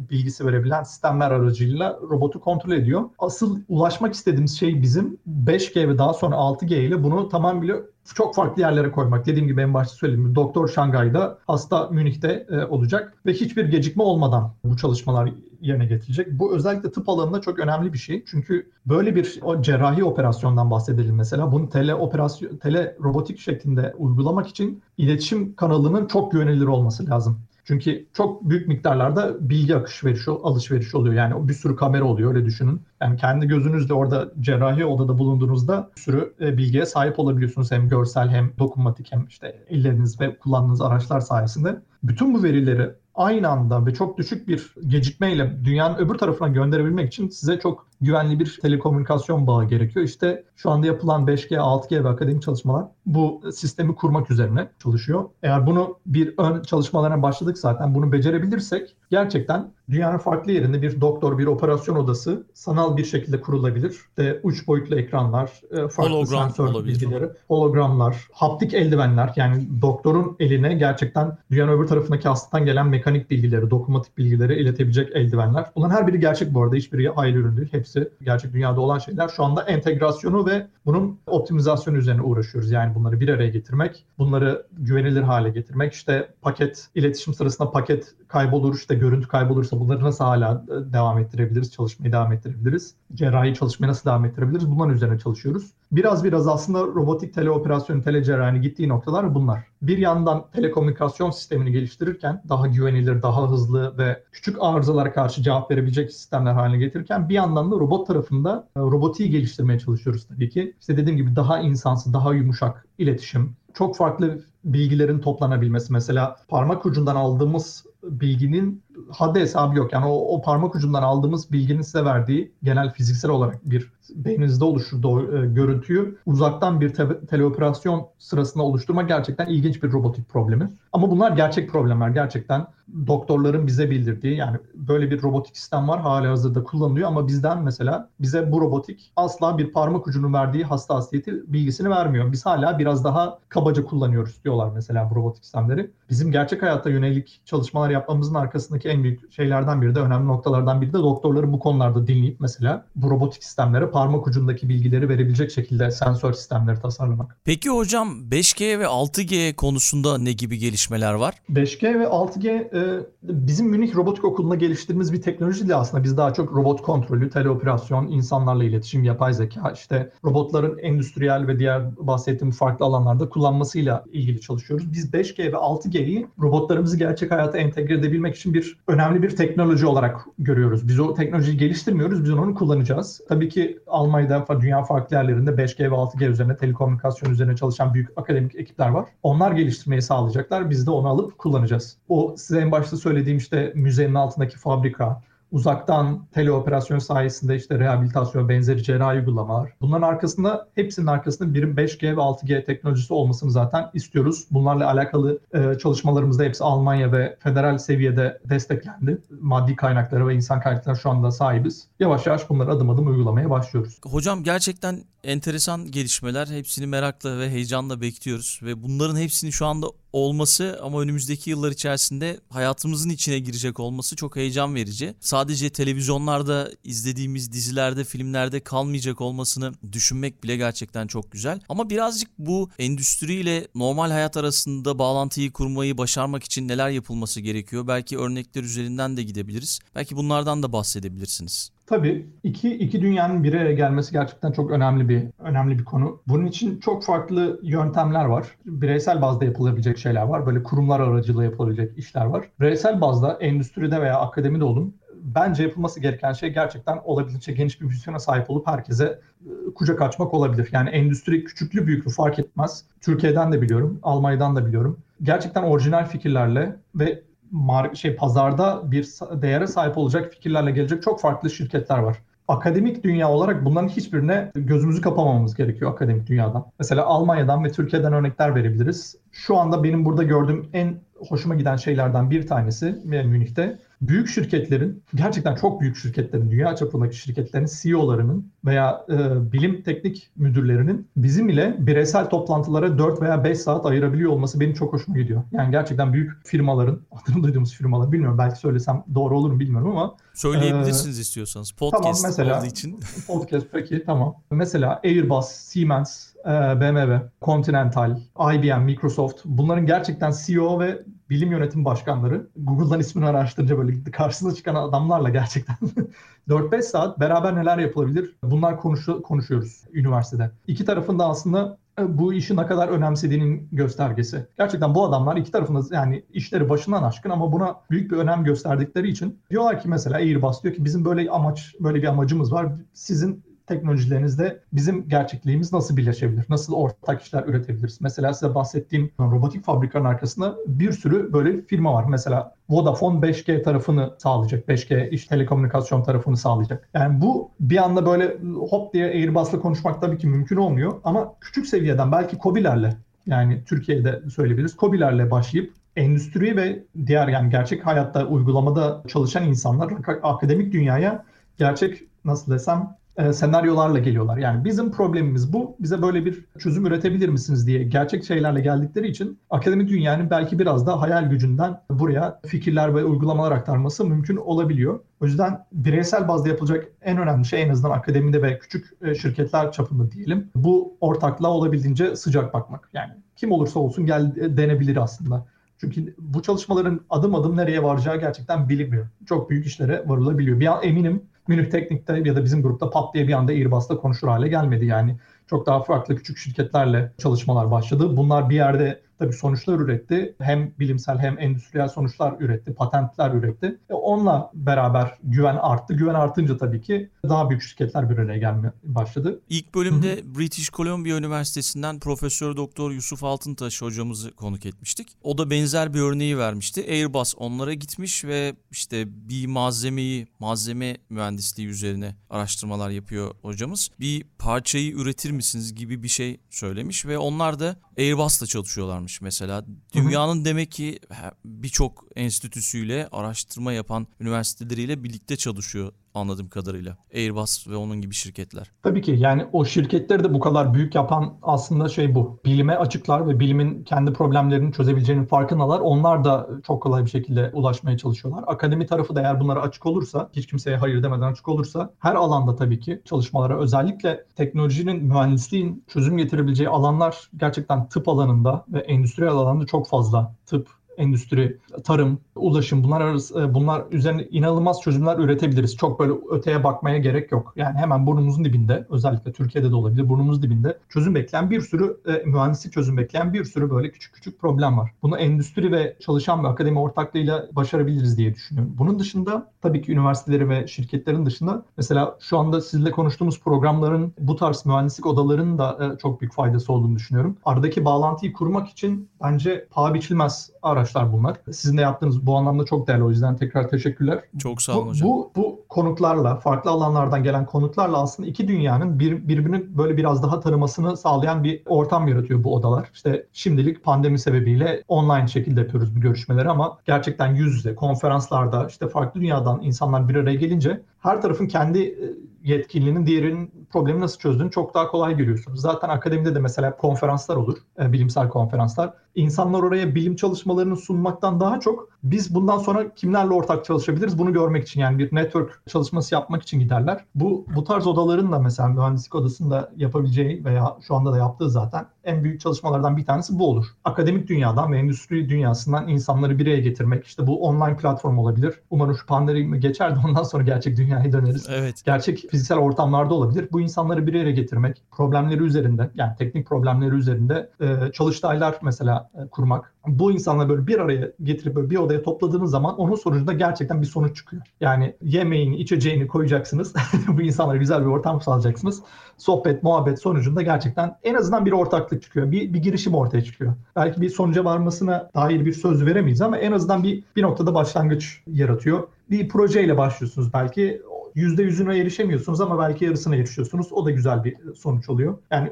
bilgisi 0.09 0.45
verebilen 0.45 0.83
sistemler 0.83 1.31
aracılığıyla 1.31 1.99
robotu 2.09 2.39
kontrol 2.39 2.60
kontrol 2.61 2.77
ediyor. 2.77 3.09
Asıl 3.19 3.59
ulaşmak 3.69 4.13
istediğimiz 4.13 4.59
şey 4.59 4.81
bizim 4.81 5.17
5G 5.45 5.89
ve 5.89 5.97
daha 5.97 6.13
sonra 6.13 6.35
6G 6.35 6.75
ile 6.75 7.03
bunu 7.03 7.29
tamamıyla 7.29 7.77
çok 8.15 8.35
farklı 8.35 8.61
yerlere 8.61 8.91
koymak. 8.91 9.25
Dediğim 9.25 9.47
gibi 9.47 9.61
en 9.61 9.73
başta 9.73 9.95
söylediğim 9.95 10.35
doktor 10.35 10.67
Şangay'da, 10.67 11.37
hasta 11.47 11.89
Münih'te 11.89 12.47
e, 12.49 12.65
olacak 12.65 13.13
ve 13.25 13.33
hiçbir 13.33 13.65
gecikme 13.65 14.03
olmadan 14.03 14.53
bu 14.63 14.77
çalışmalar 14.77 15.31
yerine 15.61 15.85
getirecek. 15.85 16.27
Bu 16.31 16.55
özellikle 16.55 16.91
tıp 16.91 17.09
alanında 17.09 17.41
çok 17.41 17.59
önemli 17.59 17.93
bir 17.93 17.97
şey. 17.97 18.23
Çünkü 18.27 18.71
böyle 18.85 19.15
bir 19.15 19.39
o 19.43 19.61
cerrahi 19.61 20.03
operasyondan 20.03 20.71
bahsedelim 20.71 21.15
mesela. 21.15 21.51
Bunu 21.51 21.69
tele 21.69 21.95
operasyon 21.95 22.57
tele 22.57 22.97
robotik 23.03 23.39
şeklinde 23.39 23.93
uygulamak 23.97 24.47
için 24.47 24.81
iletişim 24.97 25.55
kanalının 25.55 26.05
çok 26.07 26.31
güvenilir 26.31 26.65
olması 26.65 27.09
lazım. 27.09 27.39
Çünkü 27.63 28.05
çok 28.13 28.49
büyük 28.49 28.67
miktarlarda 28.67 29.49
bilgi 29.49 29.75
akışverişi, 29.75 30.31
alışveriş 30.31 30.95
oluyor. 30.95 31.15
Yani 31.15 31.47
bir 31.47 31.53
sürü 31.53 31.75
kamera 31.75 32.03
oluyor 32.03 32.35
öyle 32.35 32.45
düşünün. 32.45 32.81
Yani 33.01 33.17
kendi 33.17 33.47
gözünüzle 33.47 33.93
orada 33.93 34.31
cerrahi 34.39 34.85
odada 34.85 35.17
bulunduğunuzda 35.17 35.89
bir 35.95 36.01
sürü 36.01 36.33
e, 36.41 36.57
bilgiye 36.57 36.85
sahip 36.85 37.19
olabiliyorsunuz. 37.19 37.71
Hem 37.71 37.89
görsel 37.89 38.29
hem 38.29 38.51
dokunmatik 38.59 39.11
hem 39.11 39.25
işte 39.25 39.65
elleriniz 39.69 40.21
ve 40.21 40.37
kullandığınız 40.37 40.81
araçlar 40.81 41.19
sayesinde. 41.19 41.81
Bütün 42.03 42.33
bu 42.33 42.43
verileri 42.43 42.89
aynı 43.15 43.47
anda 43.47 43.85
ve 43.85 43.93
çok 43.93 44.17
düşük 44.17 44.47
bir 44.47 44.75
gecikmeyle 44.87 45.65
dünyanın 45.65 45.95
öbür 45.95 46.15
tarafına 46.15 46.47
gönderebilmek 46.47 47.07
için 47.07 47.29
size 47.29 47.59
çok 47.59 47.90
güvenli 48.01 48.39
bir 48.39 48.59
telekomünikasyon 48.61 49.47
bağı 49.47 49.65
gerekiyor. 49.65 50.05
İşte 50.05 50.43
şu 50.55 50.69
anda 50.69 50.87
yapılan 50.87 51.27
5G, 51.27 51.55
6G 51.55 52.03
ve 52.03 52.09
akademik 52.09 52.41
çalışmalar 52.41 52.85
bu 53.05 53.41
sistemi 53.53 53.95
kurmak 53.95 54.31
üzerine 54.31 54.69
çalışıyor. 54.83 55.25
Eğer 55.43 55.67
bunu 55.67 55.97
bir 56.05 56.33
ön 56.37 56.61
çalışmalarına 56.61 57.21
başladık 57.21 57.57
zaten 57.57 57.95
bunu 57.95 58.11
becerebilirsek 58.11 58.95
gerçekten 59.11 59.71
dünyanın 59.89 60.17
farklı 60.17 60.51
yerinde 60.51 60.81
bir 60.81 61.01
doktor, 61.01 61.37
bir 61.37 61.45
operasyon 61.45 61.95
odası 61.95 62.43
sanal 62.53 62.97
bir 62.97 63.05
şekilde 63.05 63.41
kurulabilir. 63.41 63.89
İşte 63.91 64.39
uç 64.43 64.67
boyutlu 64.67 64.99
ekranlar, 64.99 65.61
e, 65.71 65.75
farklı 65.87 66.13
Hologram 66.13 66.49
sensör 66.49 66.67
olabilir. 66.67 66.93
bilgileri, 66.93 67.29
hologramlar, 67.47 68.27
haptik 68.31 68.73
eldivenler 68.73 69.33
yani 69.35 69.67
doktorun 69.81 70.35
eline 70.39 70.73
gerçekten 70.73 71.37
dünyanın 71.51 71.71
öbür 71.71 71.87
tarafındaki 71.87 72.27
hastadan 72.27 72.65
gelen 72.65 72.87
mekanik 72.87 73.31
bilgileri, 73.31 73.69
dokunmatik 73.69 74.17
bilgileri 74.17 74.61
iletebilecek 74.61 75.15
eldivenler. 75.15 75.65
Bunların 75.75 75.95
her 75.95 76.07
biri 76.07 76.19
gerçek 76.19 76.53
bu 76.53 76.63
arada. 76.63 76.75
Hiçbiri 76.75 77.09
hayal 77.09 77.35
ürün 77.35 77.57
değil. 77.57 77.69
Hepsi 77.71 77.90
gerçek 78.21 78.53
dünyada 78.53 78.81
olan 78.81 78.97
şeyler. 78.99 79.27
Şu 79.27 79.43
anda 79.43 79.61
entegrasyonu 79.63 80.45
ve 80.45 80.67
bunun 80.85 81.19
optimizasyonu 81.25 81.97
üzerine 81.97 82.21
uğraşıyoruz. 82.21 82.71
Yani 82.71 82.95
bunları 82.95 83.19
bir 83.19 83.29
araya 83.29 83.49
getirmek, 83.49 84.05
bunları 84.17 84.65
güvenilir 84.71 85.21
hale 85.21 85.49
getirmek. 85.49 85.93
İşte 85.93 86.33
paket, 86.41 86.87
iletişim 86.95 87.33
sırasında 87.33 87.71
paket 87.71 88.15
kaybolur, 88.27 88.75
işte 88.75 88.95
görüntü 88.95 89.27
kaybolursa 89.27 89.79
bunları 89.79 90.03
nasıl 90.03 90.23
hala 90.23 90.65
e, 90.67 90.93
devam 90.93 91.19
ettirebiliriz, 91.19 91.71
çalışmayı 91.71 92.11
devam 92.11 92.33
ettirebiliriz, 92.33 92.95
cerrahi 93.13 93.53
çalışmayı 93.53 93.89
nasıl 93.89 94.09
devam 94.09 94.25
ettirebiliriz 94.25 94.71
bunların 94.71 94.95
üzerine 94.95 95.19
çalışıyoruz. 95.19 95.71
Biraz 95.91 96.23
biraz 96.23 96.47
aslında 96.47 96.83
robotik 96.83 97.33
teleoperasyon, 97.33 98.01
telecerrahinin 98.01 98.61
gittiği 98.61 98.89
noktalar 98.89 99.35
bunlar. 99.35 99.63
Bir 99.81 99.97
yandan 99.97 100.45
telekomünikasyon 100.53 101.31
sistemini 101.31 101.71
geliştirirken 101.71 102.41
daha 102.49 102.67
güvenilir, 102.67 103.21
daha 103.21 103.51
hızlı 103.51 103.97
ve 103.97 104.23
küçük 104.31 104.57
arızalara 104.59 105.13
karşı 105.13 105.43
cevap 105.43 105.71
verebilecek 105.71 106.11
sistemler 106.11 106.53
haline 106.53 106.77
getirirken 106.77 107.29
bir 107.29 107.33
yandan 107.33 107.71
da 107.71 107.75
robot 107.75 108.07
tarafında 108.07 108.67
e, 108.75 108.79
robotiği 108.79 109.29
geliştirmeye 109.29 109.79
çalışıyoruz 109.79 110.27
tabii 110.27 110.49
ki. 110.49 110.75
İşte 110.79 110.97
dediğim 110.97 111.17
gibi 111.17 111.35
daha 111.35 111.59
insansı, 111.59 112.13
daha 112.13 112.33
yumuşak 112.33 112.85
iletişim, 112.97 113.55
çok 113.73 113.95
farklı 113.95 114.41
bilgilerin 114.63 115.19
toplanabilmesi. 115.19 115.93
Mesela 115.93 116.37
parmak 116.47 116.85
ucundan 116.85 117.15
aldığımız 117.15 117.85
bilginin 118.03 118.83
haddi 119.09 119.39
hesabı 119.39 119.77
yok. 119.77 119.93
Yani 119.93 120.05
o, 120.05 120.35
o 120.35 120.41
parmak 120.41 120.75
ucundan 120.75 121.03
aldığımız 121.03 121.51
bilginin 121.51 121.81
size 121.81 122.05
verdiği 122.05 122.51
genel 122.63 122.91
fiziksel 122.91 123.31
olarak 123.31 123.69
bir 123.69 123.91
beyninizde 124.15 124.63
oluşturduğu 124.63 125.37
e, 125.37 125.47
görüntüyü 125.47 126.17
uzaktan 126.25 126.81
bir 126.81 126.93
te- 126.93 127.25
teleoperasyon 127.25 128.07
sırasında 128.17 128.63
oluşturmak 128.63 129.07
gerçekten 129.07 129.45
ilginç 129.47 129.83
bir 129.83 129.91
robotik 129.91 130.29
problemi. 130.29 130.69
Ama 130.93 131.11
bunlar 131.11 131.31
gerçek 131.31 131.69
problemler. 131.69 132.09
Gerçekten 132.09 132.67
doktorların 133.07 133.67
bize 133.67 133.89
bildirdiği 133.89 134.35
yani 134.35 134.57
böyle 134.73 135.11
bir 135.11 135.21
robotik 135.21 135.57
sistem 135.57 135.87
var 135.87 136.01
hala 136.01 136.29
hazırda 136.29 136.63
kullanılıyor 136.63 137.07
ama 137.07 137.27
bizden 137.27 137.63
mesela 137.63 138.09
bize 138.19 138.51
bu 138.51 138.61
robotik 138.61 139.11
asla 139.15 139.57
bir 139.57 139.71
parmak 139.71 140.07
ucunun 140.07 140.33
verdiği 140.33 140.63
hassasiyeti 140.63 141.53
bilgisini 141.53 141.89
vermiyor. 141.89 142.31
Biz 142.31 142.45
hala 142.45 142.79
biraz 142.79 143.03
daha 143.03 143.39
kabaca 143.49 143.85
kullanıyoruz 143.85 144.43
diyorlar 144.43 144.71
mesela 144.75 145.09
bu 145.09 145.15
robotik 145.15 145.43
sistemleri. 145.43 145.91
Bizim 146.09 146.31
gerçek 146.31 146.61
hayatta 146.61 146.89
yönelik 146.89 147.41
çalışmalar 147.45 147.89
yapmamızın 147.89 148.35
arkasındaki 148.35 148.89
en 148.91 149.03
büyük 149.03 149.33
şeylerden 149.33 149.81
biri 149.81 149.95
de 149.95 149.99
önemli 149.99 150.27
noktalardan 150.27 150.81
biri 150.81 150.89
de 150.89 150.97
doktorları 150.97 151.53
bu 151.53 151.59
konularda 151.59 152.07
dinleyip 152.07 152.39
mesela 152.39 152.85
bu 152.95 153.09
robotik 153.09 153.43
sistemlere 153.43 153.89
parmak 153.89 154.27
ucundaki 154.27 154.69
bilgileri 154.69 155.09
verebilecek 155.09 155.51
şekilde 155.51 155.91
sensör 155.91 156.33
sistemleri 156.33 156.81
tasarlamak. 156.81 157.37
Peki 157.45 157.69
hocam 157.69 158.09
5G 158.29 158.79
ve 158.79 158.83
6G 158.83 159.55
konusunda 159.55 160.17
ne 160.17 160.31
gibi 160.31 160.57
gelişmeler 160.57 161.13
var? 161.13 161.35
5G 161.51 161.99
ve 161.99 162.03
6G 162.03 162.49
e, 162.49 163.05
bizim 163.23 163.67
Münih 163.67 163.95
Robotik 163.95 164.25
Okulu'nda 164.25 164.55
geliştirdiğimiz 164.55 165.13
bir 165.13 165.21
teknoloji 165.21 165.61
değil 165.61 165.77
aslında. 165.77 166.03
Biz 166.03 166.17
daha 166.17 166.33
çok 166.33 166.55
robot 166.55 166.81
kontrolü, 166.81 167.29
teleoperasyon, 167.29 168.07
insanlarla 168.07 168.63
iletişim, 168.63 169.03
yapay 169.03 169.33
zeka, 169.33 169.71
işte 169.71 170.11
robotların 170.25 170.77
endüstriyel 170.77 171.47
ve 171.47 171.59
diğer 171.59 171.97
bahsettiğim 171.97 172.51
farklı 172.51 172.85
alanlarda 172.85 173.29
kullanmasıyla 173.29 174.03
ilgili 174.11 174.41
çalışıyoruz. 174.41 174.93
Biz 174.93 175.13
5G 175.13 175.43
ve 175.43 175.55
6G'yi 175.55 176.27
robotlarımızı 176.41 176.97
gerçek 176.97 177.31
hayata 177.31 177.57
entegre 177.57 177.93
edebilmek 177.93 178.35
için 178.35 178.53
bir 178.53 178.77
önemli 178.87 179.23
bir 179.23 179.35
teknoloji 179.35 179.85
olarak 179.85 180.25
görüyoruz. 180.39 180.87
Biz 180.87 180.99
o 180.99 181.13
teknolojiyi 181.13 181.57
geliştirmiyoruz, 181.57 182.23
biz 182.23 182.31
onu 182.31 182.55
kullanacağız. 182.55 183.21
Tabii 183.29 183.49
ki 183.49 183.79
Almanya'da, 183.87 184.61
dünya 184.61 184.83
farklı 184.83 185.15
yerlerinde 185.15 185.51
5G 185.51 185.91
ve 185.91 185.95
6G 185.95 186.29
üzerine, 186.29 186.57
telekomünikasyon 186.57 187.31
üzerine 187.31 187.55
çalışan 187.55 187.93
büyük 187.93 188.09
akademik 188.15 188.55
ekipler 188.55 188.89
var. 188.89 189.05
Onlar 189.23 189.51
geliştirmeyi 189.51 190.01
sağlayacaklar. 190.01 190.69
Biz 190.69 190.87
de 190.87 190.91
onu 190.91 191.07
alıp 191.07 191.37
kullanacağız. 191.37 191.97
O 192.09 192.35
size 192.37 192.61
en 192.61 192.71
başta 192.71 192.97
söylediğim 192.97 193.37
işte 193.37 193.71
müzenin 193.75 194.15
altındaki 194.15 194.57
fabrika, 194.57 195.21
uzaktan 195.51 196.25
teleoperasyon 196.31 196.99
sayesinde 196.99 197.55
işte 197.55 197.79
rehabilitasyon 197.79 198.49
benzeri 198.49 198.83
cerrahi 198.83 199.19
uygulamalar. 199.19 199.73
Bunların 199.81 200.07
arkasında 200.07 200.67
hepsinin 200.75 201.07
arkasında 201.07 201.53
birim 201.53 201.75
5G 201.75 202.17
ve 202.17 202.21
6G 202.21 202.65
teknolojisi 202.65 203.13
olmasını 203.13 203.51
zaten 203.51 203.89
istiyoruz. 203.93 204.45
Bunlarla 204.51 204.91
alakalı 204.91 205.39
e, 205.53 205.77
çalışmalarımızda 205.77 206.43
hepsi 206.43 206.63
Almanya 206.63 207.11
ve 207.11 207.37
federal 207.39 207.77
seviyede 207.77 208.39
desteklendi. 208.49 209.21
Maddi 209.41 209.75
kaynakları 209.75 210.27
ve 210.27 210.35
insan 210.35 210.61
kaynakları 210.61 210.95
şu 210.95 211.09
anda 211.09 211.31
sahibiz. 211.31 211.87
Yavaş 211.99 212.25
yavaş 212.25 212.49
bunları 212.49 212.71
adım 212.71 212.89
adım 212.89 213.07
uygulamaya 213.07 213.49
başlıyoruz. 213.49 213.99
Hocam 214.05 214.43
gerçekten 214.43 215.03
enteresan 215.23 215.91
gelişmeler. 215.91 216.47
Hepsini 216.47 216.87
merakla 216.87 217.39
ve 217.39 217.49
heyecanla 217.49 218.01
bekliyoruz 218.01 218.59
ve 218.63 218.83
bunların 218.83 219.17
hepsinin 219.17 219.51
şu 219.51 219.65
anda 219.65 219.87
olması 220.13 220.79
ama 220.83 221.01
önümüzdeki 221.01 221.49
yıllar 221.49 221.71
içerisinde 221.71 222.39
hayatımızın 222.49 223.09
içine 223.09 223.39
girecek 223.39 223.79
olması 223.79 224.15
çok 224.15 224.35
heyecan 224.35 224.75
verici. 224.75 225.15
Sadece 225.19 225.69
televizyonlarda 225.69 226.71
izlediğimiz 226.83 227.51
dizilerde, 227.51 228.03
filmlerde 228.03 228.59
kalmayacak 228.59 229.21
olmasını 229.21 229.73
düşünmek 229.91 230.43
bile 230.43 230.57
gerçekten 230.57 231.07
çok 231.07 231.31
güzel. 231.31 231.59
Ama 231.69 231.89
birazcık 231.89 232.29
bu 232.39 232.69
endüstriyle 232.79 233.67
normal 233.75 234.11
hayat 234.11 234.37
arasında 234.37 234.99
bağlantıyı 234.99 235.51
kurmayı 235.51 235.97
başarmak 235.97 236.43
için 236.43 236.67
neler 236.67 236.89
yapılması 236.89 237.41
gerekiyor? 237.41 237.87
Belki 237.87 238.17
örnekler 238.17 238.63
üzerinden 238.63 239.17
de 239.17 239.23
gidebiliriz. 239.23 239.79
Belki 239.95 240.15
bunlardan 240.15 240.63
da 240.63 240.73
bahsedebilirsiniz. 240.73 241.71
Tabii 241.91 242.25
iki, 242.43 242.77
iki 242.77 243.01
dünyanın 243.01 243.43
bir 243.43 243.53
araya 243.53 243.73
gelmesi 243.73 244.11
gerçekten 244.11 244.51
çok 244.51 244.71
önemli 244.71 245.09
bir 245.09 245.23
önemli 245.39 245.79
bir 245.79 245.85
konu. 245.85 246.21
Bunun 246.27 246.45
için 246.45 246.79
çok 246.79 247.03
farklı 247.03 247.59
yöntemler 247.63 248.25
var. 248.25 248.47
Bireysel 248.65 249.21
bazda 249.21 249.45
yapılabilecek 249.45 249.97
şeyler 249.97 250.23
var. 250.23 250.45
Böyle 250.45 250.63
kurumlar 250.63 250.99
aracılığıyla 250.99 251.43
yapılabilecek 251.43 251.97
işler 251.97 252.25
var. 252.25 252.45
Bireysel 252.59 253.01
bazda 253.01 253.33
endüstride 253.33 254.01
veya 254.01 254.19
akademide 254.19 254.63
olun 254.63 254.95
bence 255.15 255.63
yapılması 255.63 255.99
gereken 255.99 256.33
şey 256.33 256.49
gerçekten 256.49 256.99
olabildiğince 257.03 257.51
geniş 257.51 257.81
bir 257.81 257.89
vizyona 257.89 258.19
sahip 258.19 258.49
olup 258.49 258.67
herkese 258.67 259.19
e, 259.45 259.73
kucak 259.75 260.01
açmak 260.01 260.33
olabilir. 260.33 260.69
Yani 260.71 260.89
endüstri 260.89 261.43
küçüklü 261.43 261.87
büyüklü 261.87 262.11
fark 262.11 262.39
etmez. 262.39 262.85
Türkiye'den 263.01 263.51
de 263.51 263.61
biliyorum, 263.61 263.99
Almanya'dan 264.03 264.55
da 264.55 264.65
biliyorum. 264.65 264.99
Gerçekten 265.23 265.63
orijinal 265.63 266.05
fikirlerle 266.05 266.75
ve 266.95 267.21
mar- 267.53 267.95
şey 267.95 268.15
pazarda 268.15 268.91
bir 268.91 269.03
değere 269.41 269.67
sahip 269.67 269.97
olacak 269.97 270.31
fikirlerle 270.33 270.71
gelecek 270.71 271.03
çok 271.03 271.21
farklı 271.21 271.49
şirketler 271.49 271.97
var. 271.97 272.17
Akademik 272.47 273.03
dünya 273.03 273.31
olarak 273.31 273.65
bunların 273.65 273.87
hiçbirine 273.87 274.51
gözümüzü 274.55 275.01
kapamamamız 275.01 275.55
gerekiyor 275.55 275.91
akademik 275.91 276.27
dünyadan. 276.27 276.65
Mesela 276.79 277.05
Almanya'dan 277.05 277.63
ve 277.63 277.71
Türkiye'den 277.71 278.13
örnekler 278.13 278.55
verebiliriz. 278.55 279.15
Şu 279.31 279.57
anda 279.57 279.83
benim 279.83 280.05
burada 280.05 280.23
gördüğüm 280.23 280.69
en 280.73 280.95
hoşuma 281.29 281.55
giden 281.55 281.75
şeylerden 281.75 282.31
bir 282.31 282.47
tanesi 282.47 283.01
Münih'te 283.05 283.79
büyük 284.01 284.27
şirketlerin, 284.27 285.03
gerçekten 285.15 285.55
çok 285.55 285.81
büyük 285.81 285.97
şirketlerin, 285.97 286.51
dünya 286.51 286.75
çapındaki 286.75 287.17
şirketlerin 287.17 287.67
CEO'larının 287.81 288.51
veya 288.65 289.05
e, 289.09 289.51
bilim 289.51 289.81
teknik 289.81 290.29
müdürlerinin 290.35 291.07
bizim 291.17 291.49
ile 291.49 291.75
bireysel 291.79 292.29
toplantılara 292.29 292.97
4 292.97 293.21
veya 293.21 293.43
5 293.43 293.57
saat 293.57 293.85
ayırabiliyor 293.85 294.31
olması 294.31 294.59
benim 294.59 294.73
çok 294.73 294.93
hoşuma 294.93 295.17
gidiyor. 295.17 295.43
Yani 295.51 295.71
gerçekten 295.71 296.13
büyük 296.13 296.47
firmaların, 296.47 297.01
adını 297.11 297.43
duyduğumuz 297.43 297.73
firmalar 297.73 298.11
bilmiyorum 298.11 298.37
belki 298.37 298.59
söylesem 298.59 299.03
doğru 299.15 299.37
olur 299.37 299.51
mu 299.51 299.59
bilmiyorum 299.59 299.89
ama. 299.91 300.15
Söyleyebilirsiniz 300.33 301.17
e, 301.19 301.21
istiyorsanız. 301.21 301.71
Podcast 301.71 302.03
tamam, 302.03 302.17
mesela, 302.23 302.59
olduğu 302.59 302.65
için. 302.65 302.99
Podcast 303.27 303.67
peki 303.71 304.03
tamam. 304.05 304.35
Mesela 304.51 304.99
Airbus, 305.03 305.45
Siemens, 305.45 306.35
e, 306.45 306.49
BMW, 306.81 307.21
Continental, 307.41 308.19
IBM, 308.53 308.81
Microsoft 308.83 309.41
bunların 309.45 309.85
gerçekten 309.85 310.33
CEO 310.45 310.79
ve 310.79 311.01
bilim 311.31 311.51
yönetim 311.51 311.85
başkanları 311.85 312.47
Google'dan 312.55 312.99
ismini 312.99 313.25
araştırınca 313.25 313.77
böyle 313.77 314.03
karşısına 314.11 314.53
çıkan 314.53 314.75
adamlarla 314.75 315.29
gerçekten 315.29 315.75
4-5 316.49 316.81
saat 316.81 317.19
beraber 317.19 317.55
neler 317.55 317.77
yapılabilir 317.77 318.35
bunlar 318.43 318.79
konuşu 318.79 319.21
konuşuyoruz 319.21 319.83
üniversitede. 319.93 320.51
İki 320.67 320.85
tarafında 320.85 321.25
aslında 321.25 321.77
e, 321.99 322.17
bu 322.17 322.33
işi 322.33 322.55
ne 322.55 322.65
kadar 322.65 322.87
önemsediğinin 322.87 323.67
göstergesi. 323.71 324.47
Gerçekten 324.57 324.95
bu 324.95 325.05
adamlar 325.05 325.35
iki 325.35 325.51
tarafında 325.51 325.95
yani 325.95 326.23
işleri 326.33 326.69
başından 326.69 327.03
aşkın 327.03 327.29
ama 327.29 327.51
buna 327.51 327.75
büyük 327.91 328.11
bir 328.11 328.17
önem 328.17 328.43
gösterdikleri 328.43 329.09
için 329.09 329.39
diyorlar 329.49 329.81
ki 329.81 329.89
mesela 329.89 330.15
Airbus 330.15 330.63
diyor 330.63 330.75
ki 330.75 330.85
bizim 330.85 331.05
böyle 331.05 331.29
amaç 331.29 331.75
böyle 331.79 332.01
bir 332.01 332.07
amacımız 332.07 332.53
var. 332.53 332.67
Sizin 332.93 333.43
teknolojilerinizde 333.71 334.59
bizim 334.73 335.09
gerçekliğimiz 335.09 335.73
nasıl 335.73 335.97
birleşebilir? 335.97 336.45
Nasıl 336.49 336.73
ortak 336.73 337.21
işler 337.21 337.43
üretebiliriz? 337.43 338.01
Mesela 338.01 338.33
size 338.33 338.55
bahsettiğim 338.55 339.11
robotik 339.19 339.65
fabrikanın 339.65 340.05
arkasında 340.05 340.55
bir 340.67 340.91
sürü 340.91 341.33
böyle 341.33 341.61
firma 341.61 341.93
var. 341.93 342.05
Mesela 342.09 342.55
Vodafone 342.69 343.19
5G 343.19 343.63
tarafını 343.63 344.13
sağlayacak. 344.17 344.67
5G 344.67 345.09
iş 345.09 345.25
telekomünikasyon 345.25 346.03
tarafını 346.03 346.37
sağlayacak. 346.37 346.89
Yani 346.93 347.21
bu 347.21 347.51
bir 347.59 347.77
anda 347.77 348.05
böyle 348.05 348.37
hop 348.69 348.93
diye 348.93 349.05
Airbus'la 349.05 349.59
konuşmak 349.59 350.01
tabii 350.01 350.17
ki 350.17 350.27
mümkün 350.27 350.57
olmuyor. 350.57 350.93
Ama 351.03 351.33
küçük 351.41 351.67
seviyeden 351.67 352.11
belki 352.11 352.37
COBİ'lerle 352.39 352.97
yani 353.25 353.63
Türkiye'de 353.65 354.21
söyleyebiliriz. 354.29 354.75
COBİ'lerle 354.77 355.31
başlayıp 355.31 355.73
endüstri 355.95 356.57
ve 356.57 356.83
diğer 357.05 357.27
yani 357.27 357.49
gerçek 357.49 357.85
hayatta 357.85 358.27
uygulamada 358.27 359.03
çalışan 359.07 359.43
insanlar 359.43 359.93
akademik 360.23 360.73
dünyaya 360.73 361.25
gerçek 361.57 362.03
nasıl 362.25 362.51
desem 362.51 362.95
senaryolarla 363.33 363.99
geliyorlar. 363.99 364.37
Yani 364.37 364.65
bizim 364.65 364.91
problemimiz 364.91 365.53
bu. 365.53 365.75
Bize 365.79 366.01
böyle 366.01 366.25
bir 366.25 366.45
çözüm 366.59 366.85
üretebilir 366.85 367.29
misiniz 367.29 367.67
diye 367.67 367.83
gerçek 367.83 368.25
şeylerle 368.25 368.61
geldikleri 368.61 369.07
için 369.07 369.39
akademik 369.49 369.89
dünyanın 369.89 370.29
belki 370.29 370.59
biraz 370.59 370.87
da 370.87 371.01
hayal 371.01 371.29
gücünden 371.29 371.81
buraya 371.89 372.39
fikirler 372.45 372.95
ve 372.95 373.03
uygulamalar 373.03 373.51
aktarması 373.51 374.05
mümkün 374.05 374.37
olabiliyor. 374.37 374.99
O 375.21 375.25
yüzden 375.25 375.65
bireysel 375.71 376.27
bazda 376.27 376.49
yapılacak 376.49 376.87
en 377.01 377.17
önemli 377.17 377.45
şey 377.45 377.61
en 377.61 377.69
azından 377.69 377.91
akademide 377.91 378.41
ve 378.41 378.59
küçük 378.59 378.85
e, 379.01 379.15
şirketler 379.15 379.71
çapında 379.71 380.11
diyelim. 380.11 380.49
Bu 380.55 380.97
ortaklığa 381.01 381.51
olabildiğince 381.51 382.15
sıcak 382.15 382.53
bakmak. 382.53 382.89
Yani 382.93 383.13
kim 383.35 383.51
olursa 383.51 383.79
olsun 383.79 384.05
gel 384.05 384.35
e, 384.37 384.57
denebilir 384.57 384.97
aslında. 384.97 385.45
Çünkü 385.81 386.15
bu 386.17 386.41
çalışmaların 386.41 387.01
adım 387.09 387.35
adım 387.35 387.57
nereye 387.57 387.83
varacağı 387.83 388.19
gerçekten 388.19 388.69
bilinmiyor. 388.69 389.07
Çok 389.25 389.49
büyük 389.49 389.65
işlere 389.65 390.03
varılabiliyor. 390.07 390.59
Bir 390.59 390.65
an 390.65 390.83
eminim 390.83 391.21
Münih 391.47 391.69
Teknik'te 391.69 392.21
ya 392.25 392.35
da 392.35 392.43
bizim 392.43 392.63
grupta 392.63 392.89
pat 392.89 393.13
diye 393.13 393.27
bir 393.27 393.33
anda 393.33 393.51
Airbus'ta 393.51 393.97
konuşur 393.97 394.27
hale 394.27 394.47
gelmedi. 394.47 394.85
Yani 394.85 395.17
çok 395.47 395.65
daha 395.65 395.83
farklı 395.83 396.15
küçük 396.15 396.37
şirketlerle 396.37 397.11
çalışmalar 397.17 397.71
başladı. 397.71 398.17
Bunlar 398.17 398.49
bir 398.49 398.55
yerde 398.55 399.01
tabii 399.21 399.33
sonuçlar 399.33 399.79
üretti. 399.79 400.35
Hem 400.39 400.73
bilimsel 400.79 401.19
hem 401.19 401.39
endüstriyel 401.39 401.87
sonuçlar 401.87 402.33
üretti, 402.39 402.73
patentler 402.73 403.31
üretti. 403.33 403.79
E 403.89 403.93
onunla 403.93 404.51
beraber 404.53 405.17
güven 405.23 405.55
arttı. 405.55 405.93
Güven 405.93 406.13
artınca 406.13 406.57
tabii 406.57 406.81
ki 406.81 407.09
daha 407.29 407.49
büyük 407.49 407.61
şirketler 407.61 408.09
bir 408.09 408.17
araya 408.17 408.37
gelmeye 408.37 408.71
başladı. 408.83 409.41
İlk 409.49 409.75
bölümde 409.75 410.15
Hı-hı. 410.15 410.39
British 410.39 410.69
Columbia 410.69 411.17
Üniversitesi'nden 411.17 411.99
Profesör 411.99 412.57
Doktor 412.57 412.91
Yusuf 412.91 413.23
Altıntaş 413.23 413.81
hocamızı 413.81 414.31
konuk 414.31 414.65
etmiştik. 414.65 415.07
O 415.23 415.37
da 415.37 415.49
benzer 415.49 415.93
bir 415.93 415.99
örneği 415.99 416.37
vermişti. 416.37 416.85
Airbus 416.89 417.33
onlara 417.37 417.73
gitmiş 417.73 418.25
ve 418.25 418.55
işte 418.71 419.03
bir 419.07 419.47
malzemeyi, 419.47 420.27
malzeme 420.39 420.97
mühendisliği 421.09 421.67
üzerine 421.67 422.15
araştırmalar 422.29 422.89
yapıyor 422.89 423.31
hocamız. 423.41 423.89
Bir 423.99 424.23
parçayı 424.39 424.91
üretir 424.91 425.31
misiniz 425.31 425.75
gibi 425.75 426.03
bir 426.03 426.07
şey 426.07 426.39
söylemiş 426.49 427.05
ve 427.05 427.17
onlar 427.17 427.59
da 427.59 427.75
Airbus'la 428.01 428.47
çalışıyorlarmış 428.47 429.21
mesela. 429.21 429.65
Dünyanın 429.93 430.35
hı 430.37 430.41
hı. 430.41 430.45
demek 430.45 430.71
ki 430.71 430.99
birçok 431.45 432.05
enstitüsüyle 432.15 433.09
araştırma 433.11 433.73
yapan 433.73 434.07
üniversiteleriyle 434.19 435.03
birlikte 435.03 435.37
çalışıyor 435.37 435.93
anladığım 436.13 436.49
kadarıyla. 436.49 436.97
Airbus 437.13 437.67
ve 437.67 437.75
onun 437.75 438.01
gibi 438.01 438.13
şirketler. 438.13 438.71
Tabii 438.83 439.01
ki 439.01 439.15
yani 439.19 439.45
o 439.51 439.65
şirketleri 439.65 440.23
de 440.23 440.33
bu 440.33 440.39
kadar 440.39 440.73
büyük 440.73 440.95
yapan 440.95 441.33
aslında 441.41 441.89
şey 441.89 442.15
bu. 442.15 442.39
Bilime 442.45 442.75
açıklar 442.75 443.27
ve 443.27 443.39
bilimin 443.39 443.83
kendi 443.83 444.13
problemlerini 444.13 444.73
çözebileceğinin 444.73 445.25
farkındalar. 445.25 445.79
Onlar 445.79 446.23
da 446.23 446.49
çok 446.67 446.83
kolay 446.83 447.05
bir 447.05 447.09
şekilde 447.09 447.51
ulaşmaya 447.53 447.97
çalışıyorlar. 447.97 448.43
Akademi 448.47 448.85
tarafı 448.85 449.15
da 449.15 449.21
eğer 449.21 449.39
bunlara 449.39 449.61
açık 449.61 449.85
olursa, 449.85 450.29
hiç 450.33 450.47
kimseye 450.47 450.77
hayır 450.77 451.03
demeden 451.03 451.31
açık 451.31 451.47
olursa 451.47 451.93
her 451.99 452.15
alanda 452.15 452.55
tabii 452.55 452.79
ki 452.79 453.01
çalışmalara 453.05 453.59
özellikle 453.59 454.25
teknolojinin, 454.35 455.03
mühendisliğin 455.03 455.83
çözüm 455.87 456.17
getirebileceği 456.17 456.69
alanlar 456.69 457.29
gerçekten 457.37 457.89
tıp 457.89 458.07
alanında 458.07 458.65
ve 458.69 458.79
endüstriyel 458.79 459.33
alanda 459.33 459.65
çok 459.65 459.87
fazla. 459.87 460.35
Tıp, 460.45 460.69
endüstri, 460.97 461.57
tarım, 461.83 462.19
ulaşım 462.35 462.83
bunlar 462.83 463.01
arası 463.01 463.41
e, 463.41 463.53
bunlar 463.53 463.83
üzerine 463.91 464.23
inanılmaz 464.23 464.81
çözümler 464.81 465.17
üretebiliriz. 465.17 465.77
Çok 465.77 465.99
böyle 465.99 466.13
öteye 466.31 466.63
bakmaya 466.63 466.97
gerek 466.97 467.31
yok. 467.31 467.53
Yani 467.55 467.77
hemen 467.77 468.07
burnumuzun 468.07 468.45
dibinde 468.45 468.85
özellikle 468.89 469.31
Türkiye'de 469.31 469.71
de 469.71 469.75
olabilir 469.75 470.09
burnumuzun 470.09 470.41
dibinde 470.41 470.77
çözüm 470.89 471.15
bekleyen 471.15 471.49
bir 471.49 471.61
sürü 471.61 471.97
e, 472.07 472.25
mühendislik 472.25 472.73
çözüm 472.73 472.97
bekleyen 472.97 473.33
bir 473.33 473.43
sürü 473.43 473.69
böyle 473.69 473.91
küçük 473.91 474.13
küçük 474.13 474.39
problem 474.39 474.77
var. 474.77 474.91
Bunu 475.01 475.17
endüstri 475.17 475.71
ve 475.71 475.95
çalışan 475.99 476.43
ve 476.43 476.47
akademi 476.47 476.79
ortaklığıyla 476.79 477.47
başarabiliriz 477.51 478.17
diye 478.17 478.33
düşünüyorum. 478.33 478.73
Bunun 478.77 478.99
dışında 478.99 479.51
tabii 479.61 479.81
ki 479.81 479.91
üniversiteleri 479.91 480.49
ve 480.49 480.67
şirketlerin 480.67 481.25
dışında 481.25 481.65
mesela 481.77 482.17
şu 482.19 482.37
anda 482.37 482.61
sizinle 482.61 482.91
konuştuğumuz 482.91 483.39
programların 483.39 484.13
bu 484.19 484.35
tarz 484.35 484.65
mühendislik 484.65 485.05
odalarının 485.05 485.57
da 485.57 485.93
e, 485.95 485.97
çok 485.97 486.21
büyük 486.21 486.33
faydası 486.33 486.73
olduğunu 486.73 486.95
düşünüyorum. 486.95 487.37
Aradaki 487.45 487.85
bağlantıyı 487.85 488.33
kurmak 488.33 488.69
için 488.69 489.09
bence 489.23 489.67
paha 489.71 489.93
biçilmez 489.93 490.51
araçlar 490.81 491.13
bunlar. 491.13 491.37
Sizin 491.51 491.77
de 491.77 491.81
yaptığınız 491.81 492.25
bu 492.25 492.37
anlamda 492.37 492.65
çok 492.65 492.87
değerli. 492.87 493.03
O 493.03 493.09
yüzden 493.09 493.35
tekrar 493.35 493.69
teşekkürler. 493.69 494.19
Çok 494.39 494.61
sağ 494.61 494.73
olun 494.73 494.85
bu, 494.85 494.89
hocam. 494.89 495.09
Bu, 495.09 495.31
bu 495.35 495.59
konuklarla, 495.69 496.35
farklı 496.35 496.71
alanlardan 496.71 497.23
gelen 497.23 497.45
konuklarla 497.45 498.01
aslında 498.01 498.29
iki 498.29 498.47
dünyanın 498.47 498.99
bir, 498.99 499.27
birbirini 499.27 499.77
böyle 499.77 499.97
biraz 499.97 500.23
daha 500.23 500.39
tanımasını 500.39 500.97
sağlayan 500.97 501.43
bir 501.43 501.61
ortam 501.65 502.07
yaratıyor 502.07 502.43
bu 502.43 502.55
odalar. 502.55 502.89
İşte 502.93 503.27
şimdilik 503.33 503.83
pandemi 503.83 504.19
sebebiyle 504.19 504.83
online 504.87 505.27
şekilde 505.27 505.59
yapıyoruz 505.59 505.95
bu 505.95 505.99
görüşmeleri 505.99 506.49
ama 506.49 506.77
gerçekten 506.85 507.35
yüz 507.35 507.55
yüze 507.55 507.75
konferanslarda 507.75 508.67
işte 508.69 508.87
farklı 508.87 509.21
dünyadan 509.21 509.61
insanlar 509.63 510.09
bir 510.09 510.15
araya 510.15 510.35
gelince 510.35 510.81
her 510.99 511.21
tarafın 511.21 511.47
kendi 511.47 511.79
e, 511.83 512.30
yetkinliğinin 512.43 513.05
diğerinin 513.05 513.67
problemi 513.71 513.99
nasıl 513.99 514.19
çözdüğünü 514.19 514.51
çok 514.51 514.73
daha 514.73 514.87
kolay 514.87 515.17
görüyorsunuz. 515.17 515.61
Zaten 515.61 515.89
akademide 515.89 516.35
de 516.35 516.39
mesela 516.39 516.77
konferanslar 516.77 517.35
olur, 517.35 517.57
e, 517.79 517.93
bilimsel 517.93 518.29
konferanslar. 518.29 518.93
İnsanlar 519.15 519.63
oraya 519.63 519.95
bilim 519.95 520.15
çalışmalarını 520.15 520.77
sunmaktan 520.77 521.39
daha 521.39 521.59
çok 521.59 521.89
biz 522.03 522.35
bundan 522.35 522.57
sonra 522.57 522.93
kimlerle 522.93 523.33
ortak 523.33 523.65
çalışabiliriz 523.65 524.17
bunu 524.17 524.33
görmek 524.33 524.67
için 524.67 524.81
yani 524.81 524.99
bir 524.99 525.15
network 525.15 525.61
çalışması 525.67 526.15
yapmak 526.15 526.41
için 526.41 526.59
giderler. 526.59 527.05
Bu 527.15 527.45
bu 527.55 527.63
tarz 527.63 527.87
odaların 527.87 528.31
da 528.31 528.39
mesela 528.39 528.69
mühendislik 528.69 529.15
odasında 529.15 529.71
yapabileceği 529.77 530.45
veya 530.45 530.77
şu 530.87 530.95
anda 530.95 531.13
da 531.13 531.17
yaptığı 531.17 531.49
zaten 531.49 531.85
en 532.03 532.23
büyük 532.23 532.41
çalışmalardan 532.41 532.97
bir 532.97 533.05
tanesi 533.05 533.39
bu 533.39 533.49
olur. 533.49 533.65
Akademik 533.83 534.27
dünyadan 534.27 534.71
ve 534.71 534.77
endüstri 534.77 535.29
dünyasından 535.29 535.87
insanları 535.87 536.39
bir 536.39 536.47
araya 536.47 536.61
getirmek. 536.61 537.05
İşte 537.05 537.27
bu 537.27 537.47
online 537.47 537.77
platform 537.77 538.17
olabilir. 538.17 538.61
Umarım 538.69 538.95
şu 538.95 539.05
pandemi 539.05 539.59
geçer 539.59 539.95
de 539.95 539.99
ondan 540.07 540.23
sonra 540.23 540.43
gerçek 540.43 540.77
dünyaya 540.77 541.11
döneriz. 541.11 541.47
Evet. 541.49 541.81
Gerçek 541.85 542.19
fiziksel 542.31 542.57
ortamlarda 542.57 543.13
olabilir. 543.13 543.47
Bu 543.51 543.61
insanları 543.61 544.07
bir 544.07 544.21
araya 544.21 544.31
getirmek, 544.31 544.81
problemleri 544.91 545.43
üzerinde 545.43 545.89
yani 545.95 546.15
teknik 546.17 546.47
problemleri 546.47 546.95
üzerinde 546.95 547.49
çalıştaylar 547.93 548.55
mesela 548.61 549.09
kurmak. 549.31 549.73
Bu 549.87 550.11
insanları 550.11 550.49
böyle 550.49 550.67
bir 550.67 550.79
araya 550.79 551.11
getirip 551.23 551.55
böyle 551.55 551.69
bir 551.69 551.77
odaya 551.77 551.90
topladığınız 551.99 552.51
zaman 552.51 552.77
onun 552.77 552.95
sonucunda 552.95 553.33
gerçekten 553.33 553.81
bir 553.81 553.87
sonuç 553.87 554.15
çıkıyor. 554.15 554.41
Yani 554.61 554.95
yemeğini, 555.01 555.55
içeceğini 555.55 556.07
koyacaksınız. 556.07 556.73
bu 557.07 557.21
insanlara 557.21 557.57
güzel 557.57 557.81
bir 557.81 557.85
ortam 557.85 558.21
sağlayacaksınız. 558.21 558.81
Sohbet, 559.17 559.63
muhabbet 559.63 560.01
sonucunda 560.01 560.41
gerçekten 560.41 560.97
en 561.03 561.15
azından 561.15 561.45
bir 561.45 561.51
ortaklık 561.51 562.03
çıkıyor. 562.03 562.31
Bir, 562.31 562.53
bir 562.53 562.59
girişim 562.59 562.95
ortaya 562.95 563.23
çıkıyor. 563.23 563.53
Belki 563.75 564.01
bir 564.01 564.09
sonuca 564.09 564.45
varmasına 564.45 565.09
dair 565.15 565.45
bir 565.45 565.53
söz 565.53 565.85
veremeyiz 565.85 566.21
ama 566.21 566.37
en 566.37 566.51
azından 566.51 566.83
bir, 566.83 567.03
bir 567.15 567.21
noktada 567.21 567.53
başlangıç 567.53 568.23
yaratıyor. 568.27 568.87
Bir 569.09 569.29
projeyle 569.29 569.77
başlıyorsunuz 569.77 570.33
belki 570.33 570.81
%100'üne 571.15 571.81
erişemiyorsunuz 571.81 572.41
ama 572.41 572.59
belki 572.59 572.85
yarısına 572.85 573.15
erişiyorsunuz. 573.15 573.71
O 573.71 573.85
da 573.85 573.91
güzel 573.91 574.23
bir 574.23 574.53
sonuç 574.55 574.89
oluyor. 574.89 575.17
Yani 575.31 575.51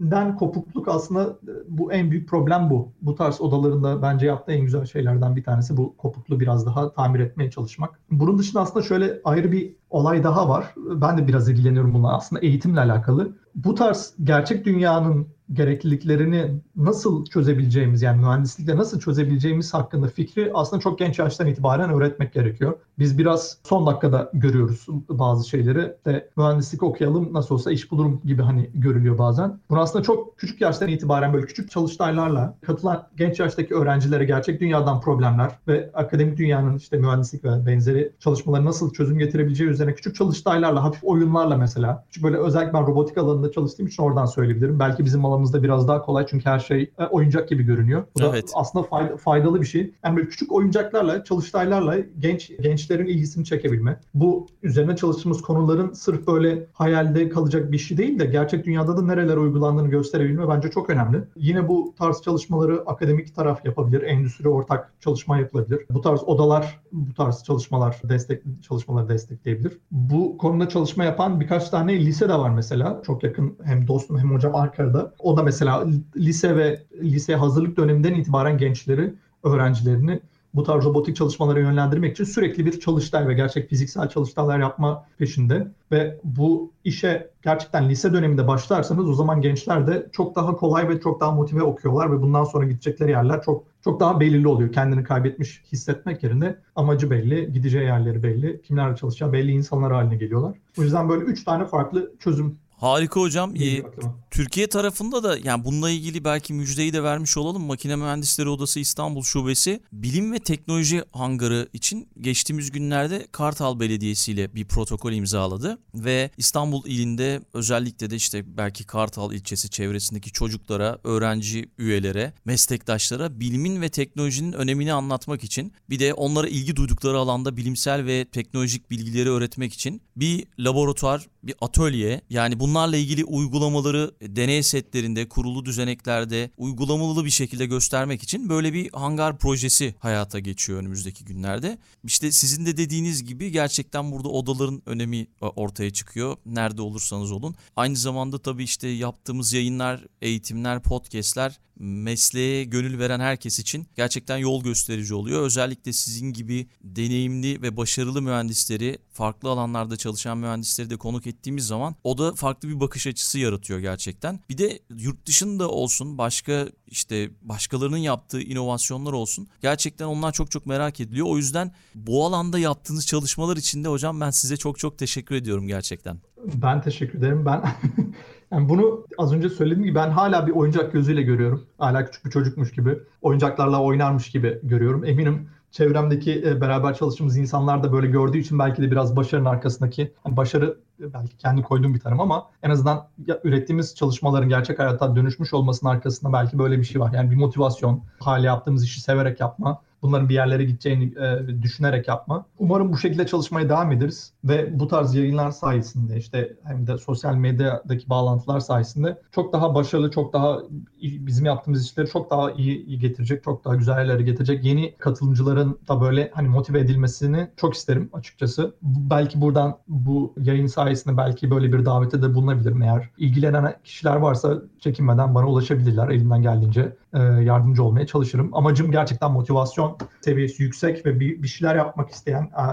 birbirinden 0.00 0.36
kopukluk 0.36 0.88
aslında 0.88 1.22
e, 1.22 1.52
bu 1.68 1.92
en 1.92 2.10
büyük 2.10 2.28
problem 2.28 2.70
bu. 2.70 2.92
Bu 3.02 3.14
tarz 3.14 3.40
odalarında 3.40 4.02
bence 4.02 4.26
yaptığı 4.26 4.52
en 4.52 4.64
güzel 4.64 4.86
şeylerden 4.86 5.36
bir 5.36 5.44
tanesi 5.44 5.76
bu 5.76 5.96
kopukluğu 5.96 6.40
biraz 6.40 6.66
daha 6.66 6.92
tamir 6.92 7.20
etmeye 7.20 7.50
çalışmak. 7.50 8.00
Bunun 8.10 8.38
dışında 8.38 8.62
aslında 8.62 8.84
şöyle 8.84 9.20
ayrı 9.24 9.52
bir 9.52 9.72
olay 9.90 10.24
daha 10.24 10.48
var. 10.48 10.74
Ben 10.76 11.18
de 11.18 11.28
biraz 11.28 11.48
ilgileniyorum 11.48 11.94
bununla 11.94 12.16
aslında 12.16 12.42
eğitimle 12.42 12.80
alakalı. 12.80 13.36
Bu 13.54 13.74
tarz 13.74 14.14
gerçek 14.24 14.64
dünyanın 14.64 15.26
gerekliliklerini 15.52 16.60
nasıl 16.76 17.24
çözebileceğimiz 17.24 18.02
yani 18.02 18.20
mühendislikle 18.20 18.76
nasıl 18.76 19.00
çözebileceğimiz 19.00 19.74
hakkında 19.74 20.08
fikri 20.08 20.50
aslında 20.54 20.82
çok 20.82 20.98
genç 20.98 21.18
yaştan 21.18 21.46
itibaren 21.46 21.90
öğretmek 21.90 22.32
gerekiyor. 22.32 22.78
Biz 23.00 23.18
biraz 23.18 23.58
son 23.64 23.86
dakikada 23.86 24.30
görüyoruz 24.34 24.86
bazı 25.08 25.48
şeyleri. 25.48 25.92
İşte 25.96 26.28
mühendislik 26.36 26.82
okuyalım 26.82 27.32
nasıl 27.32 27.54
olsa 27.54 27.70
iş 27.70 27.90
bulurum 27.90 28.20
gibi 28.24 28.42
hani 28.42 28.70
görülüyor 28.74 29.18
bazen. 29.18 29.58
Bunu 29.70 29.80
aslında 29.80 30.02
çok 30.04 30.38
küçük 30.38 30.60
yaştan 30.60 30.88
itibaren 30.88 31.32
böyle 31.32 31.46
küçük 31.46 31.70
çalıştaylarla 31.70 32.56
katılan 32.66 33.06
genç 33.16 33.40
yaştaki 33.40 33.74
öğrencilere 33.74 34.24
gerçek 34.24 34.60
dünyadan 34.60 35.00
problemler 35.00 35.50
ve 35.68 35.90
akademik 35.94 36.38
dünyanın 36.38 36.76
işte 36.76 36.96
mühendislik 36.96 37.44
ve 37.44 37.66
benzeri 37.66 38.12
çalışmaları 38.18 38.64
nasıl 38.64 38.92
çözüm 38.92 39.18
getirebileceği 39.18 39.70
üzerine 39.70 39.94
küçük 39.94 40.14
çalıştaylarla, 40.14 40.82
hafif 40.84 41.04
oyunlarla 41.04 41.56
mesela. 41.56 42.04
Çünkü 42.10 42.24
böyle 42.26 42.36
özellikle 42.36 42.72
ben 42.72 42.86
robotik 42.86 43.18
alanında 43.18 43.52
çalıştığım 43.52 43.86
için 43.86 44.02
oradan 44.02 44.26
söyleyebilirim. 44.26 44.78
Belki 44.78 45.04
bizim 45.04 45.24
alanımızda 45.24 45.62
biraz 45.62 45.88
daha 45.88 46.02
kolay 46.02 46.26
çünkü 46.30 46.44
her 46.46 46.58
şey 46.58 46.90
e, 46.98 47.04
oyuncak 47.04 47.48
gibi 47.48 47.62
görünüyor. 47.62 48.04
Bu 48.14 48.20
da 48.20 48.28
Evet. 48.28 48.52
aslında 48.54 48.84
fayda- 48.86 49.16
faydalı 49.16 49.60
bir 49.60 49.66
şey. 49.66 49.94
Yani 50.04 50.16
böyle 50.16 50.28
küçük 50.28 50.52
oyuncaklarla, 50.52 51.24
çalıştaylarla 51.24 51.96
genç 52.18 52.50
gençlerin 52.90 53.06
ilgisini 53.06 53.44
çekebilme. 53.44 54.00
Bu 54.14 54.46
üzerine 54.62 54.96
çalıştığımız 54.96 55.42
konuların 55.42 55.92
sırf 55.92 56.26
böyle 56.26 56.66
hayalde 56.72 57.28
kalacak 57.28 57.72
bir 57.72 57.78
şey 57.78 57.98
değil 57.98 58.18
de 58.18 58.26
gerçek 58.26 58.64
dünyada 58.66 58.96
da 58.96 59.02
nereler 59.02 59.36
uygulandığını 59.36 59.88
gösterebilme 59.88 60.48
bence 60.48 60.70
çok 60.70 60.90
önemli. 60.90 61.22
Yine 61.36 61.68
bu 61.68 61.94
tarz 61.98 62.22
çalışmaları 62.22 62.82
akademik 62.86 63.34
taraf 63.34 63.64
yapabilir, 63.64 64.02
endüstri 64.02 64.48
ortak 64.48 64.92
çalışma 65.00 65.38
yapılabilir. 65.38 65.86
Bu 65.90 66.00
tarz 66.00 66.22
odalar, 66.24 66.80
bu 66.92 67.14
tarz 67.14 67.44
çalışmalar 67.44 68.00
destek 68.04 68.42
çalışmaları 68.62 69.08
destekleyebilir. 69.08 69.78
Bu 69.90 70.38
konuda 70.38 70.68
çalışma 70.68 71.04
yapan 71.04 71.40
birkaç 71.40 71.70
tane 71.70 72.00
lise 72.00 72.28
de 72.28 72.34
var 72.34 72.50
mesela. 72.50 73.02
Çok 73.06 73.22
yakın 73.22 73.56
hem 73.64 73.88
dostum 73.88 74.18
hem 74.18 74.34
hocam 74.34 74.54
Ankara'da. 74.54 75.14
O 75.18 75.36
da 75.36 75.42
mesela 75.42 75.86
lise 76.16 76.56
ve 76.56 76.82
lise 77.02 77.34
hazırlık 77.34 77.76
döneminden 77.76 78.14
itibaren 78.14 78.58
gençleri, 78.58 79.14
öğrencilerini 79.42 80.20
bu 80.54 80.62
tarz 80.62 80.84
robotik 80.84 81.16
çalışmalara 81.16 81.60
yönlendirmek 81.60 82.12
için 82.12 82.24
sürekli 82.24 82.66
bir 82.66 82.80
çalıştay 82.80 83.28
ve 83.28 83.34
gerçek 83.34 83.68
fiziksel 83.68 84.08
çalıştaylar 84.08 84.58
yapma 84.58 85.06
peşinde. 85.18 85.68
Ve 85.92 86.20
bu 86.24 86.72
işe 86.84 87.30
gerçekten 87.42 87.88
lise 87.88 88.12
döneminde 88.12 88.48
başlarsanız 88.48 89.08
o 89.08 89.14
zaman 89.14 89.40
gençler 89.40 89.86
de 89.86 90.06
çok 90.12 90.36
daha 90.36 90.56
kolay 90.56 90.88
ve 90.88 91.00
çok 91.00 91.20
daha 91.20 91.32
motive 91.32 91.62
okuyorlar 91.62 92.12
ve 92.12 92.22
bundan 92.22 92.44
sonra 92.44 92.64
gidecekleri 92.64 93.10
yerler 93.10 93.42
çok 93.42 93.64
çok 93.84 94.00
daha 94.00 94.20
belirli 94.20 94.48
oluyor. 94.48 94.72
Kendini 94.72 95.04
kaybetmiş 95.04 95.62
hissetmek 95.72 96.22
yerine 96.22 96.56
amacı 96.76 97.10
belli, 97.10 97.52
gideceği 97.52 97.84
yerleri 97.84 98.22
belli, 98.22 98.62
kimlerle 98.62 98.96
çalışacağı 98.96 99.32
belli 99.32 99.52
insanlar 99.52 99.92
haline 99.92 100.16
geliyorlar. 100.16 100.56
O 100.78 100.82
yüzden 100.82 101.08
böyle 101.08 101.24
üç 101.24 101.44
tane 101.44 101.64
farklı 101.64 102.12
çözüm 102.18 102.58
Harika 102.80 103.20
hocam. 103.20 103.56
Ee. 103.56 103.82
Türkiye 104.30 104.66
tarafında 104.66 105.22
da 105.22 105.38
yani 105.44 105.64
bununla 105.64 105.90
ilgili 105.90 106.24
belki 106.24 106.52
müjdeyi 106.52 106.92
de 106.92 107.02
vermiş 107.02 107.36
olalım. 107.36 107.62
Makine 107.62 107.96
Mühendisleri 107.96 108.48
Odası 108.48 108.80
İstanbul 108.80 109.22
Şubesi 109.22 109.80
Bilim 109.92 110.32
ve 110.32 110.38
Teknoloji 110.38 111.04
Hangarı 111.12 111.68
için 111.72 112.08
geçtiğimiz 112.20 112.70
günlerde 112.70 113.26
Kartal 113.32 113.80
Belediyesi 113.80 114.32
ile 114.32 114.54
bir 114.54 114.64
protokol 114.64 115.12
imzaladı 115.12 115.78
ve 115.94 116.30
İstanbul 116.36 116.86
ilinde 116.86 117.40
özellikle 117.54 118.10
de 118.10 118.16
işte 118.16 118.56
belki 118.56 118.84
Kartal 118.86 119.32
ilçesi 119.32 119.70
çevresindeki 119.70 120.32
çocuklara, 120.32 120.98
öğrenci 121.04 121.70
üyelere, 121.78 122.32
meslektaşlara 122.44 123.40
bilimin 123.40 123.82
ve 123.82 123.88
teknolojinin 123.88 124.52
önemini 124.52 124.92
anlatmak 124.92 125.44
için 125.44 125.72
bir 125.90 125.98
de 125.98 126.14
onlara 126.14 126.48
ilgi 126.48 126.76
duydukları 126.76 127.18
alanda 127.18 127.56
bilimsel 127.56 128.06
ve 128.06 128.24
teknolojik 128.24 128.90
bilgileri 128.90 129.30
öğretmek 129.30 129.72
için 129.72 130.02
bir 130.16 130.46
laboratuvar, 130.58 131.26
bir 131.42 131.54
atölye 131.60 132.20
yani 132.30 132.60
bunlarla 132.70 132.96
ilgili 132.96 133.24
uygulamaları 133.24 134.10
deney 134.22 134.62
setlerinde, 134.62 135.28
kurulu 135.28 135.64
düzeneklerde 135.64 136.50
uygulamalı 136.56 137.24
bir 137.24 137.30
şekilde 137.30 137.66
göstermek 137.66 138.22
için 138.22 138.48
böyle 138.48 138.72
bir 138.72 138.92
hangar 138.92 139.38
projesi 139.38 139.94
hayata 139.98 140.38
geçiyor 140.38 140.78
önümüzdeki 140.78 141.24
günlerde. 141.24 141.78
İşte 142.04 142.32
sizin 142.32 142.66
de 142.66 142.76
dediğiniz 142.76 143.24
gibi 143.24 143.50
gerçekten 143.50 144.12
burada 144.12 144.28
odaların 144.28 144.82
önemi 144.86 145.16
e, 145.16 145.44
ortaya 145.44 145.90
çıkıyor. 145.90 146.36
Nerede 146.46 146.82
olursanız 146.82 147.32
olun. 147.32 147.54
Aynı 147.76 147.96
zamanda 147.96 148.38
tabii 148.38 148.64
işte 148.64 148.88
yaptığımız 148.88 149.52
yayınlar, 149.52 150.04
eğitimler, 150.22 150.82
podcastler 150.82 151.58
mesleğe 151.80 152.64
gönül 152.64 152.98
veren 152.98 153.20
herkes 153.20 153.58
için 153.58 153.86
gerçekten 153.96 154.36
yol 154.36 154.62
gösterici 154.62 155.14
oluyor. 155.14 155.42
Özellikle 155.42 155.92
sizin 155.92 156.32
gibi 156.32 156.66
deneyimli 156.84 157.62
ve 157.62 157.76
başarılı 157.76 158.22
mühendisleri, 158.22 158.98
farklı 159.12 159.48
alanlarda 159.48 159.96
çalışan 159.96 160.38
mühendisleri 160.38 160.90
de 160.90 160.96
konuk 160.96 161.26
ettiğimiz 161.26 161.66
zaman 161.66 161.94
o 162.04 162.18
da 162.18 162.34
farklı 162.34 162.68
bir 162.68 162.80
bakış 162.80 163.06
açısı 163.06 163.38
yaratıyor 163.38 163.78
gerçekten. 163.78 164.40
Bir 164.50 164.58
de 164.58 164.78
yurt 164.90 165.26
dışında 165.26 165.68
olsun, 165.68 166.18
başka 166.18 166.68
işte 166.86 167.30
başkalarının 167.42 167.96
yaptığı 167.96 168.40
inovasyonlar 168.40 169.12
olsun. 169.12 169.48
Gerçekten 169.62 170.06
onlar 170.06 170.32
çok 170.32 170.50
çok 170.50 170.66
merak 170.66 171.00
ediliyor. 171.00 171.26
O 171.26 171.36
yüzden 171.36 171.74
bu 171.94 172.26
alanda 172.26 172.58
yaptığınız 172.58 173.06
çalışmalar 173.06 173.56
için 173.56 173.84
de 173.84 173.88
hocam 173.88 174.20
ben 174.20 174.30
size 174.30 174.56
çok 174.56 174.78
çok 174.78 174.98
teşekkür 174.98 175.34
ediyorum 175.34 175.66
gerçekten. 175.66 176.18
Ben 176.54 176.82
teşekkür 176.82 177.18
ederim. 177.18 177.46
Ben 177.46 177.62
yani 178.52 178.68
bunu 178.68 179.06
az 179.18 179.32
önce 179.32 179.48
söylediğim 179.48 179.84
gibi 179.84 179.94
ben 179.94 180.10
hala 180.10 180.46
bir 180.46 180.52
oyuncak 180.52 180.92
gözüyle 180.92 181.22
görüyorum. 181.22 181.66
Hala 181.78 182.04
küçük 182.04 182.24
bir 182.24 182.30
çocukmuş 182.30 182.72
gibi, 182.72 182.98
oyuncaklarla 183.22 183.82
oynarmış 183.82 184.30
gibi 184.30 184.60
görüyorum. 184.62 185.04
Eminim 185.04 185.48
çevremdeki 185.70 186.42
e, 186.46 186.60
beraber 186.60 186.94
çalıştığımız 186.94 187.36
insanlar 187.36 187.82
da 187.82 187.92
böyle 187.92 188.06
gördüğü 188.06 188.38
için 188.38 188.58
belki 188.58 188.82
de 188.82 188.90
biraz 188.90 189.16
başarının 189.16 189.48
arkasındaki 189.48 190.12
hani 190.24 190.36
başarı 190.36 190.76
belki 191.14 191.36
kendi 191.36 191.62
koyduğum 191.62 191.94
bir 191.94 192.00
tanım 192.00 192.20
ama 192.20 192.46
en 192.62 192.70
azından 192.70 193.06
ürettiğimiz 193.44 193.94
çalışmaların 193.94 194.48
gerçek 194.48 194.78
hayata 194.78 195.16
dönüşmüş 195.16 195.54
olmasının 195.54 195.90
arkasında 195.90 196.32
belki 196.32 196.58
böyle 196.58 196.78
bir 196.78 196.84
şey 196.84 197.00
var. 197.00 197.12
Yani 197.12 197.30
bir 197.30 197.36
motivasyon, 197.36 198.02
hala 198.20 198.46
yaptığımız 198.46 198.84
işi 198.84 199.00
severek 199.00 199.40
yapma 199.40 199.80
bunların 200.02 200.28
bir 200.28 200.34
yerlere 200.34 200.64
gideceğini 200.64 201.04
e, 201.04 201.62
düşünerek 201.62 202.08
yapma. 202.08 202.46
Umarım 202.58 202.92
bu 202.92 202.98
şekilde 202.98 203.26
çalışmaya 203.26 203.68
devam 203.68 203.92
ederiz 203.92 204.32
ve 204.44 204.80
bu 204.80 204.88
tarz 204.88 205.14
yayınlar 205.14 205.50
sayesinde 205.50 206.16
işte 206.16 206.56
hem 206.64 206.86
de 206.86 206.98
sosyal 206.98 207.34
medyadaki 207.34 208.10
bağlantılar 208.10 208.60
sayesinde 208.60 209.20
çok 209.32 209.52
daha 209.52 209.74
başarılı, 209.74 210.10
çok 210.10 210.32
daha 210.32 210.58
bizim 211.02 211.46
yaptığımız 211.46 211.84
işleri 211.84 212.08
çok 212.08 212.30
daha 212.30 212.50
iyi 212.50 212.98
getirecek, 212.98 213.44
çok 213.44 213.64
daha 213.64 213.74
güzel 213.74 213.98
yerlere 213.98 214.22
getirecek 214.22 214.64
yeni 214.64 214.94
katılımcıların 214.96 215.78
da 215.88 216.00
böyle 216.00 216.30
hani 216.34 216.48
motive 216.48 216.80
edilmesini 216.80 217.48
çok 217.56 217.74
isterim 217.74 218.10
açıkçası. 218.12 218.74
Belki 218.82 219.40
buradan 219.40 219.78
bu 219.88 220.34
yayın 220.36 220.66
sayesinde 220.66 220.89
belki 221.16 221.50
böyle 221.50 221.72
bir 221.72 221.84
davete 221.84 222.22
de 222.22 222.34
bulunabilirim. 222.34 222.82
Eğer 222.82 223.10
ilgilenen 223.18 223.74
kişiler 223.84 224.16
varsa 224.16 224.62
çekinmeden 224.80 225.34
bana 225.34 225.46
ulaşabilirler 225.46 226.08
elimden 226.08 226.42
geldiğince 226.42 226.96
yardımcı 227.18 227.84
olmaya 227.84 228.06
çalışırım. 228.06 228.54
Amacım 228.54 228.90
gerçekten 228.90 229.32
motivasyon 229.32 229.96
seviyesi 230.20 230.62
yüksek 230.62 231.06
ve 231.06 231.20
bir, 231.20 231.42
bir 231.42 231.48
şeyler 231.48 231.76
yapmak 231.76 232.10
isteyen 232.10 232.42
e, 232.42 232.64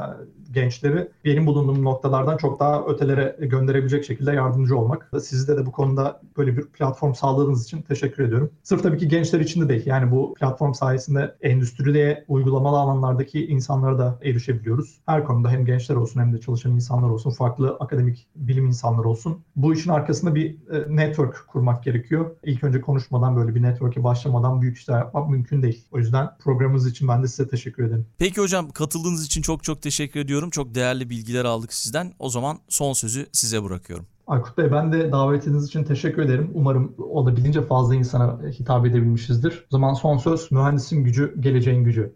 gençleri 0.51 1.07
benim 1.25 1.45
bulunduğum 1.45 1.83
noktalardan 1.83 2.37
çok 2.37 2.59
daha 2.59 2.83
ötelere 2.85 3.37
gönderebilecek 3.39 4.05
şekilde 4.05 4.31
yardımcı 4.31 4.77
olmak. 4.77 5.11
Sizde 5.21 5.57
de 5.57 5.65
bu 5.65 5.71
konuda 5.71 6.21
böyle 6.37 6.57
bir 6.57 6.65
platform 6.65 7.13
sağladığınız 7.13 7.63
için 7.63 7.81
teşekkür 7.81 8.23
ediyorum. 8.23 8.51
Sırf 8.63 8.83
tabii 8.83 8.97
ki 8.97 9.07
gençler 9.07 9.39
için 9.39 9.61
de 9.61 9.69
değil. 9.69 9.83
Yani 9.85 10.11
bu 10.11 10.33
platform 10.33 10.73
sayesinde 10.73 11.35
endüstride 11.41 12.25
uygulamalı 12.27 12.77
alanlardaki 12.77 13.47
insanlara 13.47 13.97
da 13.97 14.19
erişebiliyoruz. 14.23 15.01
Her 15.05 15.23
konuda 15.23 15.49
hem 15.49 15.65
gençler 15.65 15.95
olsun 15.95 16.19
hem 16.19 16.33
de 16.33 16.39
çalışan 16.39 16.71
insanlar 16.71 17.09
olsun, 17.09 17.31
farklı 17.31 17.77
akademik 17.79 18.27
bilim 18.35 18.67
insanları 18.67 19.09
olsun. 19.09 19.43
Bu 19.55 19.73
işin 19.73 19.91
arkasında 19.91 20.35
bir 20.35 20.55
e, 20.71 20.95
network 20.95 21.45
kurmak 21.47 21.83
gerekiyor. 21.83 22.35
İlk 22.43 22.63
önce 22.63 22.81
konuşmadan 22.81 23.35
böyle 23.35 23.55
bir 23.55 23.61
network'e 23.61 24.03
başlamadan 24.27 24.61
büyük 24.61 24.77
işler 24.77 24.97
yapmak 24.97 25.29
mümkün 25.29 25.61
değil. 25.61 25.85
O 25.91 25.97
yüzden 25.97 26.29
programımız 26.39 26.87
için 26.87 27.07
ben 27.07 27.23
de 27.23 27.27
size 27.27 27.47
teşekkür 27.47 27.83
ederim. 27.83 28.05
Peki 28.17 28.41
hocam 28.41 28.71
katıldığınız 28.71 29.25
için 29.25 29.41
çok 29.41 29.63
çok 29.63 29.81
teşekkür 29.81 30.19
ediyorum 30.19 30.37
ediyorum. 30.37 30.49
Çok 30.49 30.75
değerli 30.75 31.09
bilgiler 31.09 31.45
aldık 31.45 31.73
sizden. 31.73 32.13
O 32.19 32.29
zaman 32.29 32.57
son 32.69 32.93
sözü 32.93 33.27
size 33.31 33.63
bırakıyorum. 33.63 34.05
Aykut 34.27 34.57
Bey 34.57 34.71
ben 34.71 34.93
de 34.93 35.11
davetiniz 35.11 35.67
için 35.67 35.83
teşekkür 35.83 36.21
ederim. 36.21 36.51
Umarım 36.53 36.95
olabildiğince 36.97 37.61
fazla 37.61 37.95
insana 37.95 38.39
hitap 38.59 38.85
edebilmişizdir. 38.85 39.65
O 39.71 39.71
zaman 39.71 39.93
son 39.93 40.17
söz 40.17 40.51
mühendisin 40.51 41.03
gücü, 41.03 41.33
geleceğin 41.39 41.83
gücü. 41.83 42.15